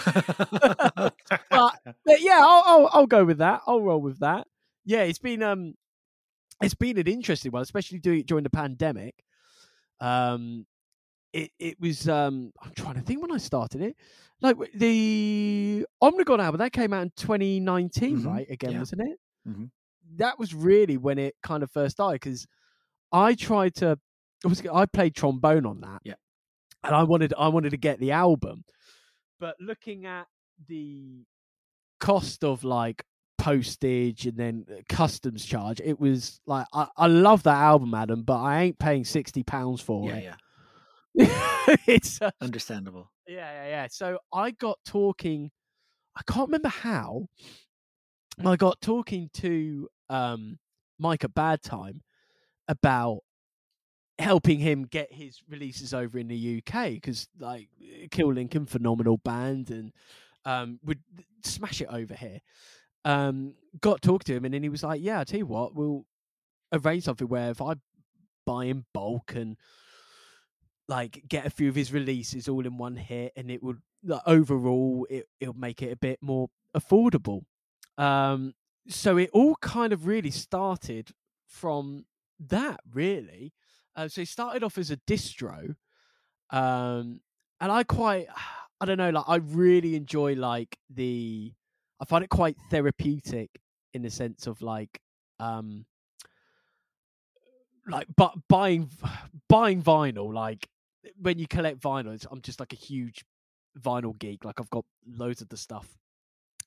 [1.50, 1.76] but,
[2.06, 3.62] but yeah, I'll, I'll I'll go with that.
[3.68, 4.46] I'll roll with that.
[4.86, 5.74] Yeah, it's been um,
[6.62, 9.16] it's been an interesting one, especially doing during the pandemic.
[10.02, 10.66] Um,
[11.34, 13.96] it it was um, I'm trying to think when I started it,
[14.42, 18.50] like the Omnigone album that came out in 2019, Mhm, right?
[18.50, 18.80] Again, yeah.
[18.80, 19.20] wasn't it?
[19.48, 19.70] Mhm.
[20.18, 22.48] That was really when it kind of first started because
[23.12, 24.00] I tried to,
[24.44, 26.16] obviously, I played trombone on that, Yeah.
[26.84, 28.64] and I wanted I wanted to get the album,
[29.40, 30.28] but looking at
[30.68, 31.26] the
[32.00, 33.04] cost of like
[33.38, 38.40] postage and then customs charge, it was like I, I love that album, Adam, but
[38.40, 40.24] I ain't paying sixty pounds for Yeah, it.
[40.24, 40.36] yeah.
[41.88, 43.12] it's uh, Understandable.
[43.28, 43.88] yeah, yeah, yeah.
[43.92, 45.52] So I got talking.
[46.16, 47.28] I can't remember how.
[48.46, 50.60] I got talking to um,
[50.98, 52.02] Mike at Bad Time
[52.70, 53.20] about
[54.18, 57.68] helping him get his releases over in the UK because, like,
[58.12, 59.92] Kill Lincoln, phenomenal band, and
[60.46, 61.00] um, would
[61.44, 62.40] smash it over here.
[63.04, 65.76] Um, got talk to him, and then he was like, "Yeah, I tell you what,
[65.76, 66.06] we'll
[66.72, 67.74] arrange something where if I
[68.46, 69.58] buy in bulk and
[70.90, 74.22] like get a few of his releases all in one hit, and it would like,
[74.26, 77.44] overall it it'll make it a bit more affordable."
[77.98, 78.54] Um,
[78.90, 81.12] so it all kind of really started
[81.48, 82.06] from
[82.40, 83.54] that, really.
[83.96, 85.76] Uh, so it started off as a distro,
[86.50, 87.22] um,
[87.60, 88.28] and I quite,
[88.82, 91.54] I don't know, like I really enjoy like the,
[92.00, 93.50] I find it quite therapeutic
[93.94, 95.02] in the sense of like,
[95.40, 95.86] um,
[97.88, 98.90] like but buying
[99.50, 100.68] buying vinyl like
[101.22, 103.24] when you collect vinyl i'm just like a huge
[103.80, 105.88] vinyl geek like i've got loads of the stuff.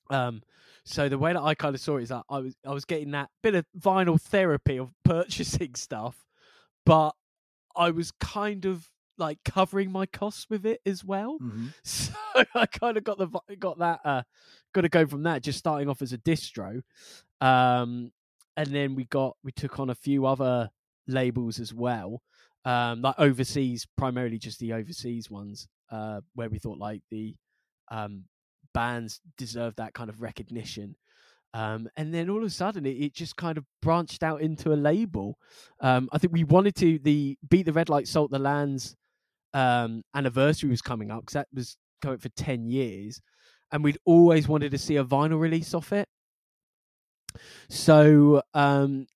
[0.09, 0.41] Um
[0.85, 2.85] so the way that i kind of saw it is that i was i was
[2.85, 6.25] getting that bit of vinyl therapy of purchasing stuff
[6.85, 7.11] but
[7.75, 11.37] i was kind of like covering my costs with it as well.
[11.39, 11.73] Mhm.
[11.83, 12.13] so
[12.55, 14.23] I kind of got the got that uh
[14.73, 16.81] got to go from that just starting off as a distro.
[17.39, 18.11] Um
[18.57, 20.71] and then we got we took on a few other
[21.07, 22.21] labels as well
[22.65, 27.35] um like overseas primarily just the overseas ones uh where we thought like the
[27.91, 28.25] um
[28.73, 30.95] bands deserved that kind of recognition.
[31.53, 34.73] Um and then all of a sudden it, it just kind of branched out into
[34.73, 35.37] a label.
[35.81, 38.95] Um i think we wanted to the beat the red light salt the lands
[39.53, 43.21] um anniversary was coming up because that was going for 10 years
[43.71, 46.07] and we'd always wanted to see a vinyl release off it.
[47.69, 49.07] So um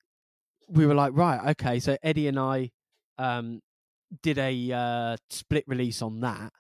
[0.69, 2.71] we were like right okay so eddie and i
[3.17, 3.61] um
[4.21, 6.53] did a uh split release on that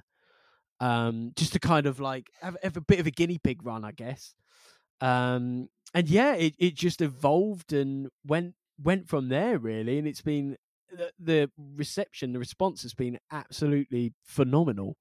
[0.79, 3.83] um just to kind of like have, have a bit of a guinea pig run
[3.85, 4.35] i guess
[5.01, 10.21] um and yeah it, it just evolved and went went from there really and it's
[10.21, 10.55] been
[10.91, 14.97] the, the reception the response has been absolutely phenomenal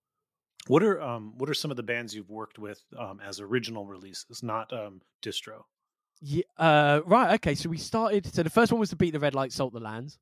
[0.68, 3.86] What are um what are some of the bands you've worked with um as original
[3.86, 5.62] releases, not um distro?
[6.20, 6.44] Yeah.
[6.56, 7.34] Uh, right.
[7.34, 7.54] Okay.
[7.54, 8.26] So we started.
[8.34, 10.18] So the first one was to beat the red light, salt the lands.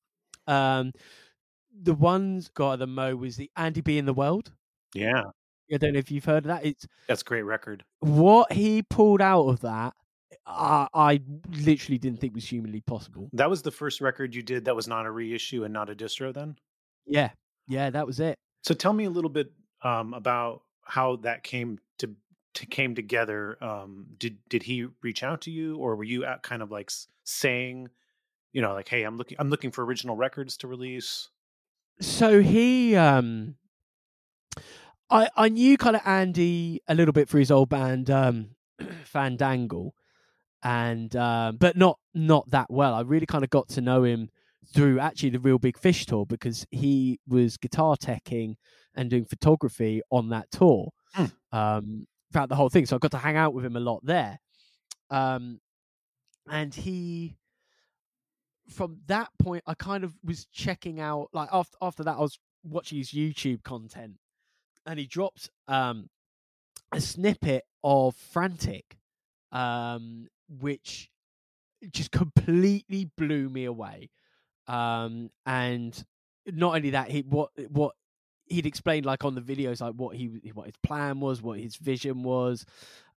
[0.47, 0.93] Um,
[1.83, 3.99] the ones got at the mo was the Andy B.
[3.99, 4.53] and the World.
[4.95, 5.23] Yeah,
[5.73, 6.65] I don't know if you've heard of that.
[6.65, 7.85] It's that's a great record.
[8.01, 9.95] what he pulled out of that.
[10.47, 11.21] I, I
[11.63, 13.31] literally didn't think was humanly possible.
[13.33, 15.95] That was the first record you did that was not a reissue and not a
[15.95, 16.35] distro.
[16.35, 16.57] Then,
[17.07, 17.31] Yeah.
[17.67, 17.89] Yeah.
[17.91, 18.39] That was it.
[18.63, 19.51] so tell me a little bit
[19.83, 22.11] um about how that came to,
[22.55, 23.57] to came together.
[23.65, 26.91] Um, did did he reach out to you, or were you out kind of like
[27.25, 27.89] saying,
[28.55, 31.29] you know, like, hey, I'm looking I'm looking for original records to release?
[32.01, 33.57] so he um
[35.11, 38.51] I I knew kind of Andy a little bit for his old band um
[38.81, 39.91] Fandangle
[40.63, 42.95] and um but not not that well.
[42.95, 44.31] I really kind of got to know him
[44.73, 48.55] through actually the Real Big Fish tour because he was guitar teching
[48.95, 51.27] and doing photography on that tour Hmm.
[51.53, 52.87] um throughout the whole thing.
[52.87, 54.39] So I got to hang out with him a lot there.
[55.11, 55.61] Um
[56.49, 57.37] and he
[58.69, 62.39] from that point I kind of was checking out like after after that I was
[62.63, 64.17] watching his YouTube content
[64.87, 66.09] and he dropped um
[66.93, 68.99] a snippet of Frantic
[69.53, 71.09] um which
[71.91, 74.11] just completely blew me away.
[74.67, 76.03] Um and
[76.47, 77.95] not only that he what what
[78.47, 81.77] he'd explained like on the videos like what he what his plan was, what his
[81.77, 82.65] vision was.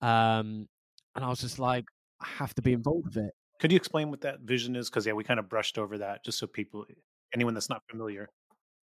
[0.01, 0.67] Um
[1.15, 1.85] and I was just like
[2.22, 3.34] I have to be involved with it.
[3.60, 4.90] Could you explain what that vision is?
[4.90, 6.94] Because yeah, we kind of brushed over that, just so people, eh,
[7.34, 8.30] anyone that's not familiar.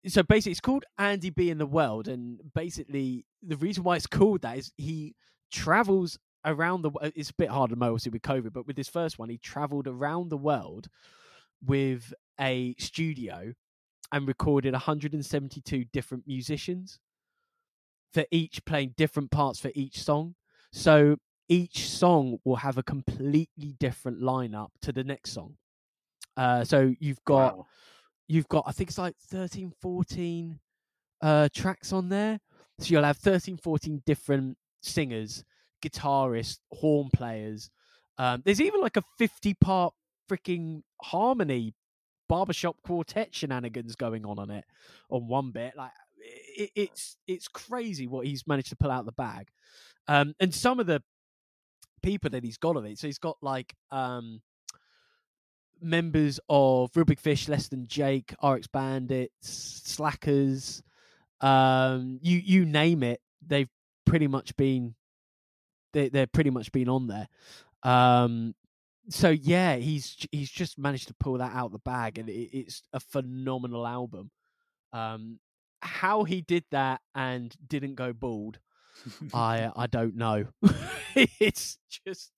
[0.06, 1.50] so basically it's called Andy B.
[1.50, 5.14] and the World and basically the reason why it's called that is he
[5.50, 8.76] travels around the wo- eh, it's a bit hard to know with covid but with
[8.76, 10.88] this first one he traveled around the world
[11.64, 13.52] with a studio
[14.12, 17.00] and recorded 172 different musicians
[18.12, 20.34] for each playing different parts for each song
[20.72, 21.16] so
[21.48, 25.56] each song will have a completely different lineup to the next song.
[26.36, 27.66] Uh, so you've got Wow.
[28.28, 30.60] you've got i think it's like 13 14
[31.22, 32.40] uh tracks on there.
[32.80, 35.44] So you'll have 13 14 different singers
[35.84, 37.70] guitarists horn players
[38.18, 39.94] um there's even like a 50 part
[40.30, 41.74] freaking harmony
[42.28, 44.64] barbershop quartet shenanigans going on on it
[45.10, 45.76] on one bit.
[45.76, 49.48] Like it, it's it's crazy what he's managed to pull out the bag.
[50.08, 51.02] Um and some of the
[51.98, 54.40] people that he's got on it so he's got like um
[55.80, 60.82] members of Big Fish, Less Than Jake, RX Bandits, Slackers,
[61.40, 63.68] um, you you name it, they've
[64.04, 64.94] pretty much been
[65.92, 67.28] they they're pretty much been on there.
[67.82, 68.54] Um,
[69.08, 72.82] so yeah, he's he's just managed to pull that out the bag, and it, it's
[72.92, 74.30] a phenomenal album.
[74.92, 75.38] Um,
[75.80, 78.58] how he did that and didn't go bald,
[79.34, 80.46] I I don't know.
[81.14, 82.32] it's just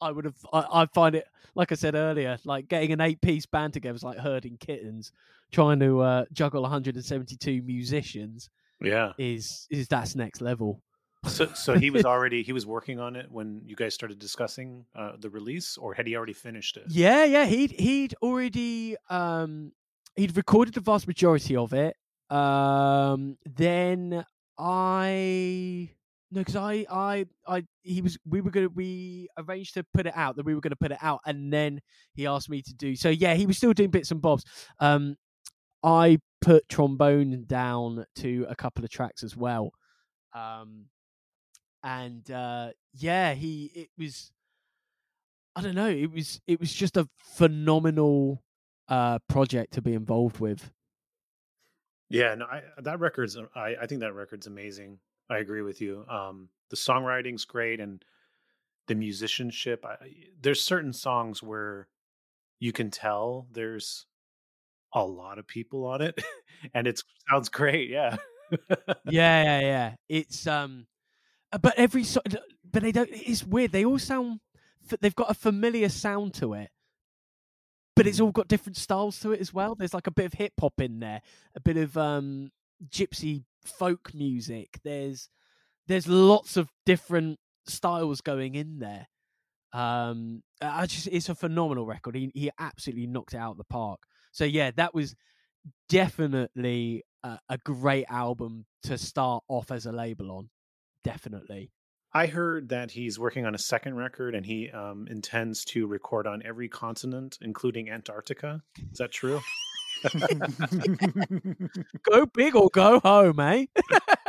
[0.00, 3.20] I would have I, I find it like I said earlier, like getting an eight
[3.20, 5.12] piece band together is like herding kittens.
[5.52, 8.50] Trying to uh, juggle 172 musicians
[8.82, 9.12] Yeah.
[9.16, 10.82] is is that's next level.
[11.26, 14.84] So, so he was already he was working on it when you guys started discussing
[14.94, 16.84] uh, the release, or had he already finished it?
[16.88, 19.72] Yeah, yeah, he'd he'd already um
[20.16, 21.96] he'd recorded the vast majority of it.
[22.28, 24.24] Um then
[24.58, 25.90] I
[26.30, 30.16] no, because I I I he was we were gonna we arranged to put it
[30.16, 31.80] out that we were gonna put it out, and then
[32.14, 33.08] he asked me to do so.
[33.08, 34.44] Yeah, he was still doing bits and bobs.
[34.80, 35.16] Um,
[35.82, 39.70] I put trombone down to a couple of tracks as well.
[40.34, 40.86] Um,
[41.82, 44.32] and uh, yeah, he it was
[45.54, 45.88] I don't know.
[45.88, 48.42] It was it was just a phenomenal
[48.88, 50.70] uh project to be involved with.
[52.08, 54.98] Yeah, no, I, that record's I, I think that record's amazing.
[55.28, 56.04] I agree with you.
[56.08, 58.04] Um, the songwriting's great, and
[58.86, 59.84] the musicianship.
[59.84, 59.96] I,
[60.40, 61.88] there's certain songs where
[62.58, 64.06] you can tell there's
[64.92, 66.22] a lot of people on it,
[66.74, 67.90] and it sounds great.
[67.90, 68.16] Yeah,
[69.04, 69.94] yeah, yeah, yeah.
[70.08, 70.86] It's um,
[71.52, 72.20] uh, but every so,
[72.70, 73.10] but they don't.
[73.12, 73.72] It's weird.
[73.72, 74.40] They all sound.
[75.00, 76.70] They've got a familiar sound to it,
[77.96, 79.74] but it's all got different styles to it as well.
[79.74, 81.22] There's like a bit of hip hop in there,
[81.56, 82.52] a bit of um
[82.88, 84.80] gypsy folk music.
[84.84, 85.28] There's
[85.86, 89.06] there's lots of different styles going in there.
[89.72, 92.16] Um, I just it's a phenomenal record.
[92.16, 94.00] He he absolutely knocked it out of the park.
[94.32, 95.14] So yeah, that was
[95.88, 100.50] definitely a, a great album to start off as a label on.
[101.04, 101.70] Definitely.
[102.12, 106.26] I heard that he's working on a second record, and he um, intends to record
[106.26, 108.62] on every continent, including Antarctica.
[108.90, 109.40] Is that true?
[112.10, 113.66] go big or go home, eh?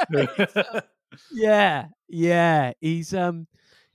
[1.31, 2.73] Yeah, yeah.
[2.81, 3.48] He's um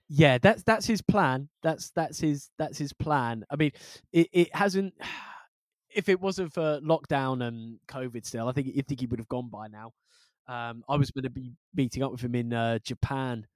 [0.09, 1.49] yeah, that's that's his plan.
[1.63, 3.45] That's that's his that's his plan.
[3.51, 3.73] I mean,
[4.13, 4.95] it, it hasn't
[5.95, 9.29] if it wasn't for lockdown and COVID still, I think I think he would have
[9.29, 9.93] gone by now.
[10.49, 13.47] Um I was gonna be meeting up with him in uh, Japan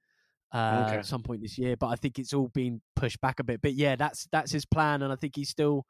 [0.53, 0.99] uh Okay.
[0.99, 3.63] at some point this year, but I think it's all been pushed back a bit.
[3.63, 5.87] But yeah, that's that's his plan and I think he's still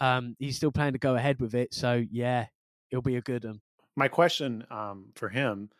[0.00, 1.74] um he's still planning to go ahead with it.
[1.74, 2.46] So yeah,
[2.90, 3.60] it'll be a good one.
[3.96, 5.70] My question um, for him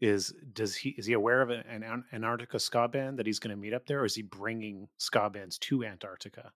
[0.00, 3.54] is: Does he is he aware of an, an Antarctica ska band that he's going
[3.54, 6.52] to meet up there, or is he bringing ska bands to Antarctica?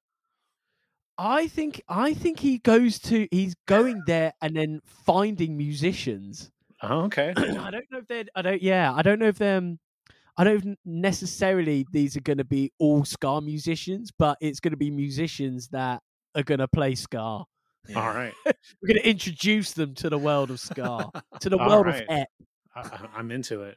[1.19, 6.51] I think I think he goes to he's going there and then finding musicians.
[6.83, 7.33] Oh, okay.
[7.37, 9.79] I don't know if they're I don't yeah I don't know if they're um,
[10.37, 14.79] I don't necessarily these are going to be all ska musicians, but it's going to
[14.79, 16.03] be musicians that
[16.35, 17.19] are going to play ska.
[17.19, 17.47] All
[17.97, 18.33] right.
[18.47, 21.11] We're going to introduce them to the world of ska,
[21.41, 22.03] to the world right.
[22.03, 22.29] of ep.
[22.75, 23.77] I, I'm into it.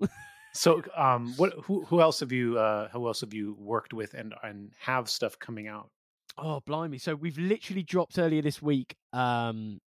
[0.56, 1.52] So, um, what?
[1.64, 2.56] Who, who else have you?
[2.60, 5.90] Uh, who else have you worked with and and have stuff coming out?
[6.38, 6.98] Oh, blimey.
[6.98, 8.94] So we've literally dropped earlier this week.
[9.12, 9.80] Um,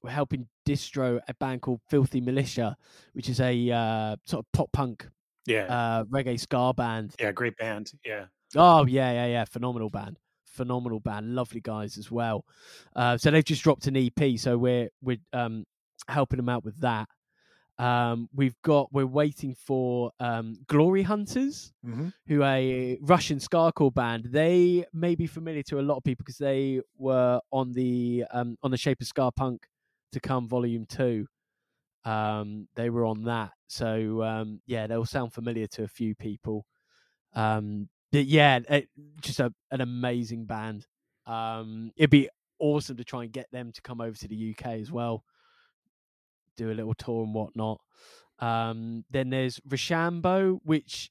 [0.00, 2.76] we're helping distro a band called Filthy Militia,
[3.14, 5.08] which is a uh, sort of pop punk
[5.46, 7.16] Yeah, uh, reggae ska band.
[7.18, 7.90] yeah, great band.
[8.04, 9.44] Yeah, Oh, yeah, yeah, yeah.
[9.44, 10.18] Phenomenal band.
[10.52, 11.34] Phenomenal band.
[11.34, 12.44] Lovely guys as well.
[12.94, 14.38] Uh, so they've just dropped an EP.
[14.38, 15.64] So we're, we're um,
[16.08, 17.08] helping them out with that.
[17.78, 21.72] Um, we've got, we're waiting for um, Glory Hunters.
[21.84, 22.08] Mm-hmm.
[22.28, 24.26] who a Russian Skacore band.
[24.30, 28.56] They may be familiar to a lot of people because they were on the um,
[28.62, 29.66] on the Shape of Ska Punk
[30.12, 31.26] to come Volume Two.
[32.04, 36.66] Um, they were on that, so um, yeah, they'll sound familiar to a few people.
[37.34, 37.88] Um,
[38.20, 38.88] yeah, it,
[39.20, 40.86] just a, an amazing band.
[41.26, 42.28] Um, it'd be
[42.58, 45.24] awesome to try and get them to come over to the UK as well,
[46.56, 47.80] do a little tour and whatnot.
[48.38, 51.10] Um, then there's Roshambo, which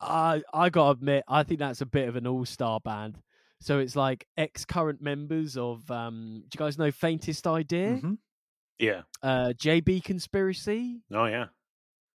[0.00, 3.18] I I gotta admit, I think that's a bit of an all star band.
[3.60, 7.98] So it's like ex current members of um do you guys know Faintest Idea?
[8.02, 8.18] Mhm.
[8.78, 9.02] yeah.
[9.22, 11.02] Uh JB Conspiracy?
[11.12, 11.46] Oh, yeah.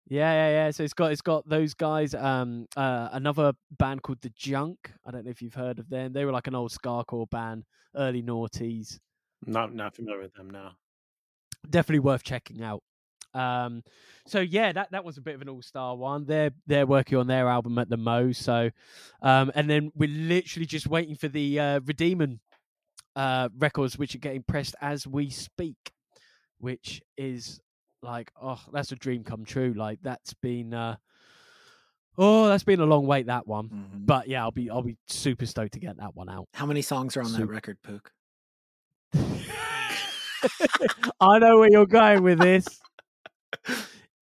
[0.07, 0.71] Yeah, yeah, yeah.
[0.71, 2.13] So it's got it's got those guys.
[2.13, 4.91] Um, uh, another band called the Junk.
[5.05, 6.13] I don't know if you've heard of them.
[6.13, 7.63] They were like an old skacore band,
[7.95, 8.99] early noughties.
[9.45, 10.73] Not not familiar with them now.
[11.69, 12.83] Definitely worth checking out.
[13.33, 13.83] Um,
[14.27, 16.25] so yeah, that that was a bit of an all star one.
[16.25, 18.31] They're they're working on their album at the Mo.
[18.31, 18.71] So,
[19.21, 22.39] um, and then we're literally just waiting for the uh, Redeemon
[23.15, 25.91] uh records, which are getting pressed as we speak,
[26.59, 27.59] which is
[28.01, 30.95] like oh that's a dream come true like that's been uh
[32.17, 34.05] oh that's been a long wait that one Mhm.
[34.05, 36.81] but yeah i'll be i'll be super stoked to get that one out How many
[36.81, 38.11] songs are on that record, Pook?
[41.21, 42.65] i know where you're going with this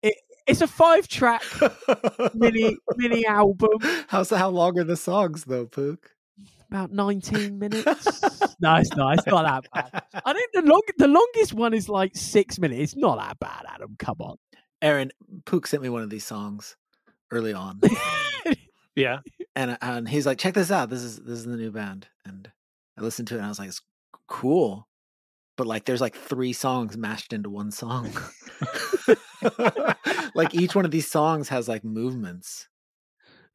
[0.04, 0.16] it,
[0.48, 1.44] it's a five track
[2.34, 3.78] mini mini album
[4.08, 6.12] How's how long are the songs though, Pook?
[6.70, 7.86] About 19 minutes
[8.62, 11.90] no it's not it's not that bad i think the long the longest one is
[11.90, 14.38] like six minutes it's not that bad adam come on
[14.82, 15.12] Aaron
[15.46, 16.78] Pook sent me one of these songs
[17.32, 17.82] early on,
[18.96, 19.20] Yeah.
[19.56, 20.90] and and he's like, "Check this out.
[20.90, 22.50] This is this is the new band." And
[22.98, 23.82] I listened to it, and I was like, "It's
[24.30, 24.88] cool,"
[25.58, 28.10] but like, there's like three songs mashed into one song.
[30.34, 32.70] like each one of these songs has like movements.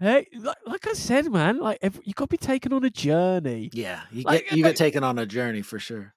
[0.01, 2.91] Hey like, like i said man like ev you got to be taken on a
[2.91, 6.15] journey Yeah, you Like, get you uh, get taken on a journey for sure.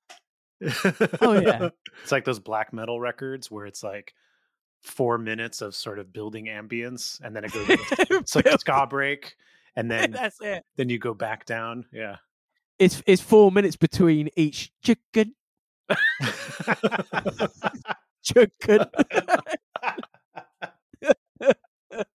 [1.22, 1.70] oh yeah
[2.04, 4.14] It's like those black metal records where it's like
[4.82, 7.68] four minutes of sort of building ambience, and then it goes.
[8.22, 9.36] it's like a ska break,
[9.76, 11.86] and then that's it then you go back down.
[11.91, 12.18] Yeah.
[12.80, 15.36] it's it's four minutes between each chicken
[18.24, 18.86] chicken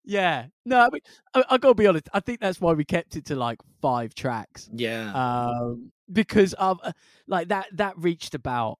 [0.04, 0.46] yeah.
[0.64, 1.00] No i mean
[1.34, 4.14] I, I gotta be honest i think that's why we kept it to like five
[4.14, 6.92] tracks yeah, um because of uh,
[7.26, 8.78] like that that reached about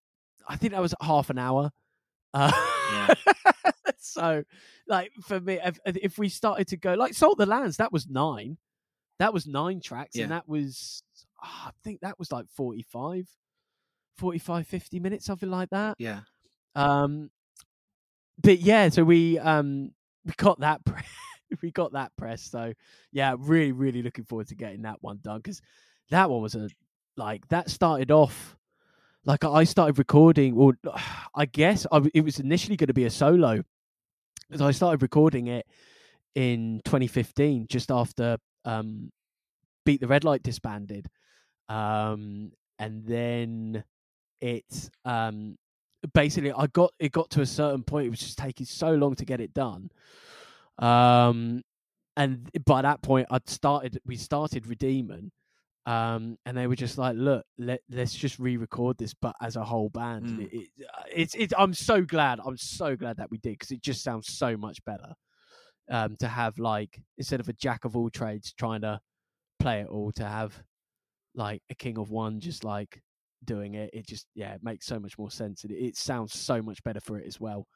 [0.49, 1.70] i think that was half an hour.
[2.35, 2.51] Uh,
[3.99, 4.43] so
[4.89, 8.09] like for me if, if we started to go like salt the lands that was
[8.09, 8.57] nine.
[9.19, 10.24] That was nine tracks Yeah.
[10.24, 11.03] and that was
[11.43, 13.29] ah, i think that was like 45
[14.16, 15.97] 45 50 minutes something like that.
[15.99, 16.20] Yeah.
[16.74, 17.31] um
[18.43, 19.93] but yeah so we um
[20.24, 20.81] we got that
[21.62, 22.73] we got that press so
[23.12, 25.61] yeah really really looking forward to getting that one done because
[26.11, 26.69] that one was a
[27.16, 28.57] like that started off
[29.24, 30.74] like i started recording or
[31.35, 33.62] i guess I, it was initially going to be a solo
[34.49, 35.66] because i started recording it
[36.35, 39.11] in 2015 just after um
[39.85, 41.07] beat the red light disbanded
[41.69, 43.85] um and then
[44.40, 45.57] it um
[46.15, 49.15] basically i got it got to a certain point it was just taking so long
[49.15, 49.91] to get it done
[50.79, 51.62] um
[52.16, 55.31] and by that point i'd started we started Redeemon
[55.87, 59.65] um and they were just like look let, let's just re-record this but as a
[59.65, 60.53] whole band And Mm.
[60.53, 63.70] it, it, uh, it's it's i'm so glad i'm so glad that we did because
[63.73, 65.15] it just sounds so much better
[65.91, 69.01] um to have like instead of a jack of all trades trying to
[69.59, 70.62] play it all to have
[71.35, 73.03] like a king of one just like
[73.44, 76.39] doing it it just yeah it makes so much more sense and it, it sounds
[76.39, 77.66] so much better for it as well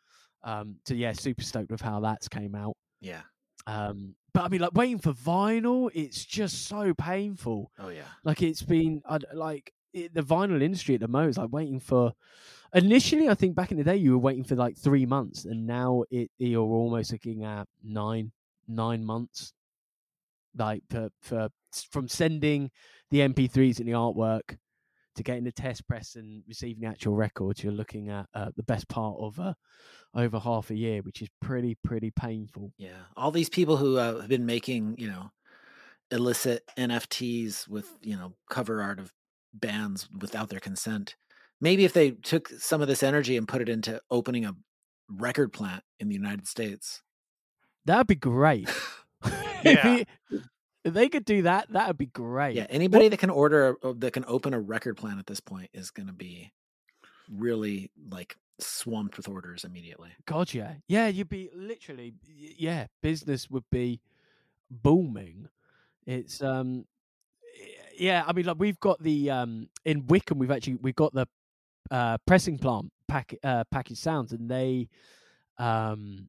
[0.44, 3.22] um so yeah super stoked with how that's came out Yeah.
[3.66, 7.70] Um, but I mean, like waiting for vinyl, it's just so painful.
[7.78, 8.02] Oh yeah.
[8.22, 11.80] Like it's been I'd, like it, the vinyl industry at the moment is like waiting
[11.80, 12.12] for.
[12.74, 15.66] Initially, I think back in the day, you were waiting for like three months, and
[15.66, 18.30] now it you're almost looking at nine
[18.68, 19.52] nine months.
[20.56, 21.48] Like for for
[21.90, 22.70] from sending
[23.10, 24.58] the MP3s and the artwork
[25.16, 28.62] to getting the test press and receiving the actual records, you're looking at uh, the
[28.62, 29.54] best part of uh,
[30.14, 32.72] over half a year, which is pretty pretty painful.
[32.78, 35.30] Yeah, all these people who uh, have been making you know
[36.10, 39.12] illicit NFTs with you know cover art of
[39.52, 41.16] bands without their consent.
[41.60, 44.54] Maybe if they took some of this energy and put it into opening a
[45.08, 47.02] record plant in the United States,
[47.84, 48.68] that'd be great.
[49.64, 50.04] Yeah.
[50.86, 52.54] If they could do that, that would be great.
[52.54, 55.68] yeah, anybody that can order uh, that can open a record plant at this point
[55.74, 56.52] is going to be
[57.28, 60.10] really like swamped with orders immediately.
[60.26, 64.00] God, yeah, yeah, you'd be literally, yeah, business would be
[64.70, 65.48] booming.
[66.06, 66.84] It's um,
[67.98, 71.26] yeah, I mean, like we've got the um in Wycombe, we've actually we've got the
[71.90, 74.88] uh pressing plant pack uh package sounds, and they
[75.58, 76.28] um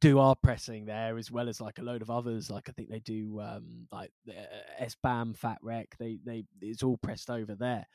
[0.00, 2.50] do our pressing there as well as like a load of others.
[2.50, 5.94] Like I think they do um like uh, SBAM, Fat Wreck.
[5.98, 7.86] They they it's all pressed over there.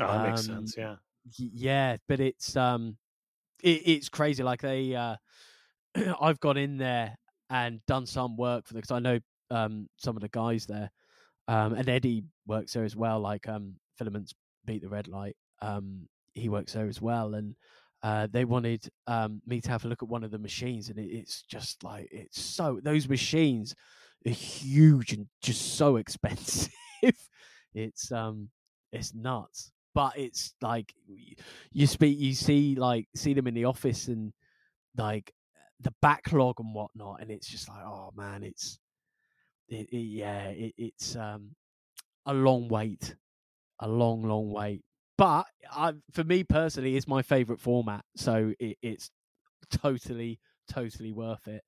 [0.00, 0.76] Oh, that makes Um, sense.
[0.76, 0.96] Yeah.
[1.38, 2.96] yeah but it's um
[3.62, 5.16] it, it's crazy like they uh
[6.20, 7.16] i've gone in there
[7.50, 9.18] and done some work for them because i know
[9.50, 10.90] um some of the guys there
[11.48, 14.34] um and eddie works there as well like um filaments
[14.66, 17.54] beat the red light um he works there as well and
[18.04, 20.98] uh, they wanted um, me to have a look at one of the machines, and
[20.98, 23.74] it, it's just like it's so those machines
[24.26, 26.70] are huge and just so expensive.
[27.74, 28.50] it's um,
[28.92, 30.92] it's nuts but it's like
[31.72, 34.32] you speak you see like see them in the office and
[34.96, 35.32] like
[35.80, 38.78] the backlog and whatnot and it's just like oh man it's
[39.68, 41.50] it, it, yeah it, it's um
[42.26, 43.14] a long wait
[43.80, 44.82] a long long wait
[45.16, 49.10] but I, for me personally it's my favorite format so it, it's
[49.70, 51.62] totally totally worth it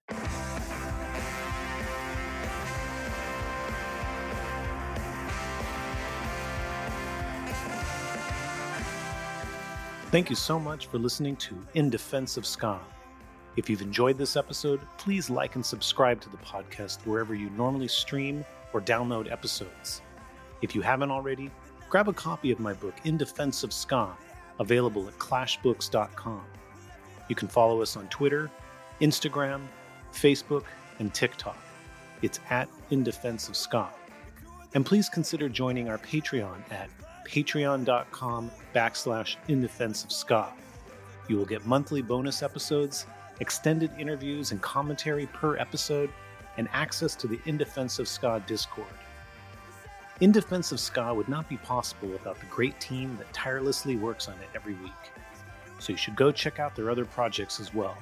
[10.13, 12.81] Thank you so much for listening to In Defense of Ska.
[13.57, 17.89] If you've enjoyed this episode, please like and subscribe to the podcast wherever you normally
[17.89, 20.03] stream or download episodes.
[20.63, 21.51] If you haven't already,
[21.89, 24.11] grab a copy of my book In Defense of Ska,
[24.61, 26.45] available at clashbooks.com.
[27.29, 28.51] You can follow us on Twitter,
[29.01, 29.63] Instagram,
[30.13, 30.65] Facebook,
[30.99, 31.59] and TikTok.
[32.23, 33.89] It's at In Defense of Ska.
[34.75, 36.91] And please consider joining our Patreon at
[37.27, 40.53] patreon.com backslash in defense of ska.
[41.29, 43.07] You will get monthly bonus episodes,
[43.41, 46.11] extended interviews and commentary per episode,
[46.57, 48.87] and access to the In Defense of Ska Discord.
[50.23, 54.29] In Defense of Ska would not be possible without the great team that tirelessly works
[54.29, 54.93] on it every week.
[55.79, 57.99] So you should go check out their other projects as well.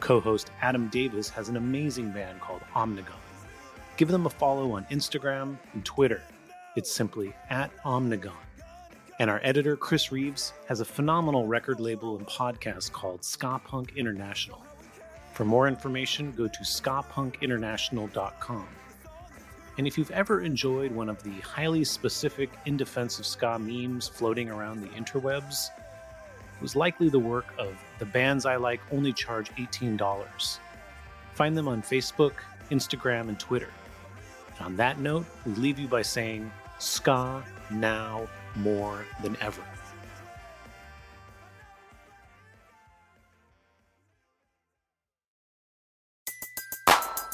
[0.00, 3.14] Co host Adam Davis has an amazing band called Omnigone.
[3.96, 6.20] Give them a follow on Instagram and Twitter.
[6.76, 8.32] It's simply at Omnigone.
[9.18, 13.94] And our editor, Chris Reeves, has a phenomenal record label and podcast called Ska Punk
[13.96, 14.62] International.
[15.32, 18.66] For more information, go to skapunkinternational.com.
[19.76, 24.06] And if you've ever enjoyed one of the highly specific in defense of ska memes
[24.06, 25.70] floating around the interwebs,
[26.56, 30.58] it was likely the work of the bands I like only charge $18.
[31.34, 32.34] Find them on Facebook,
[32.70, 33.70] Instagram, and Twitter.
[34.56, 39.62] And on that note, we leave you by saying, Ska now more than ever.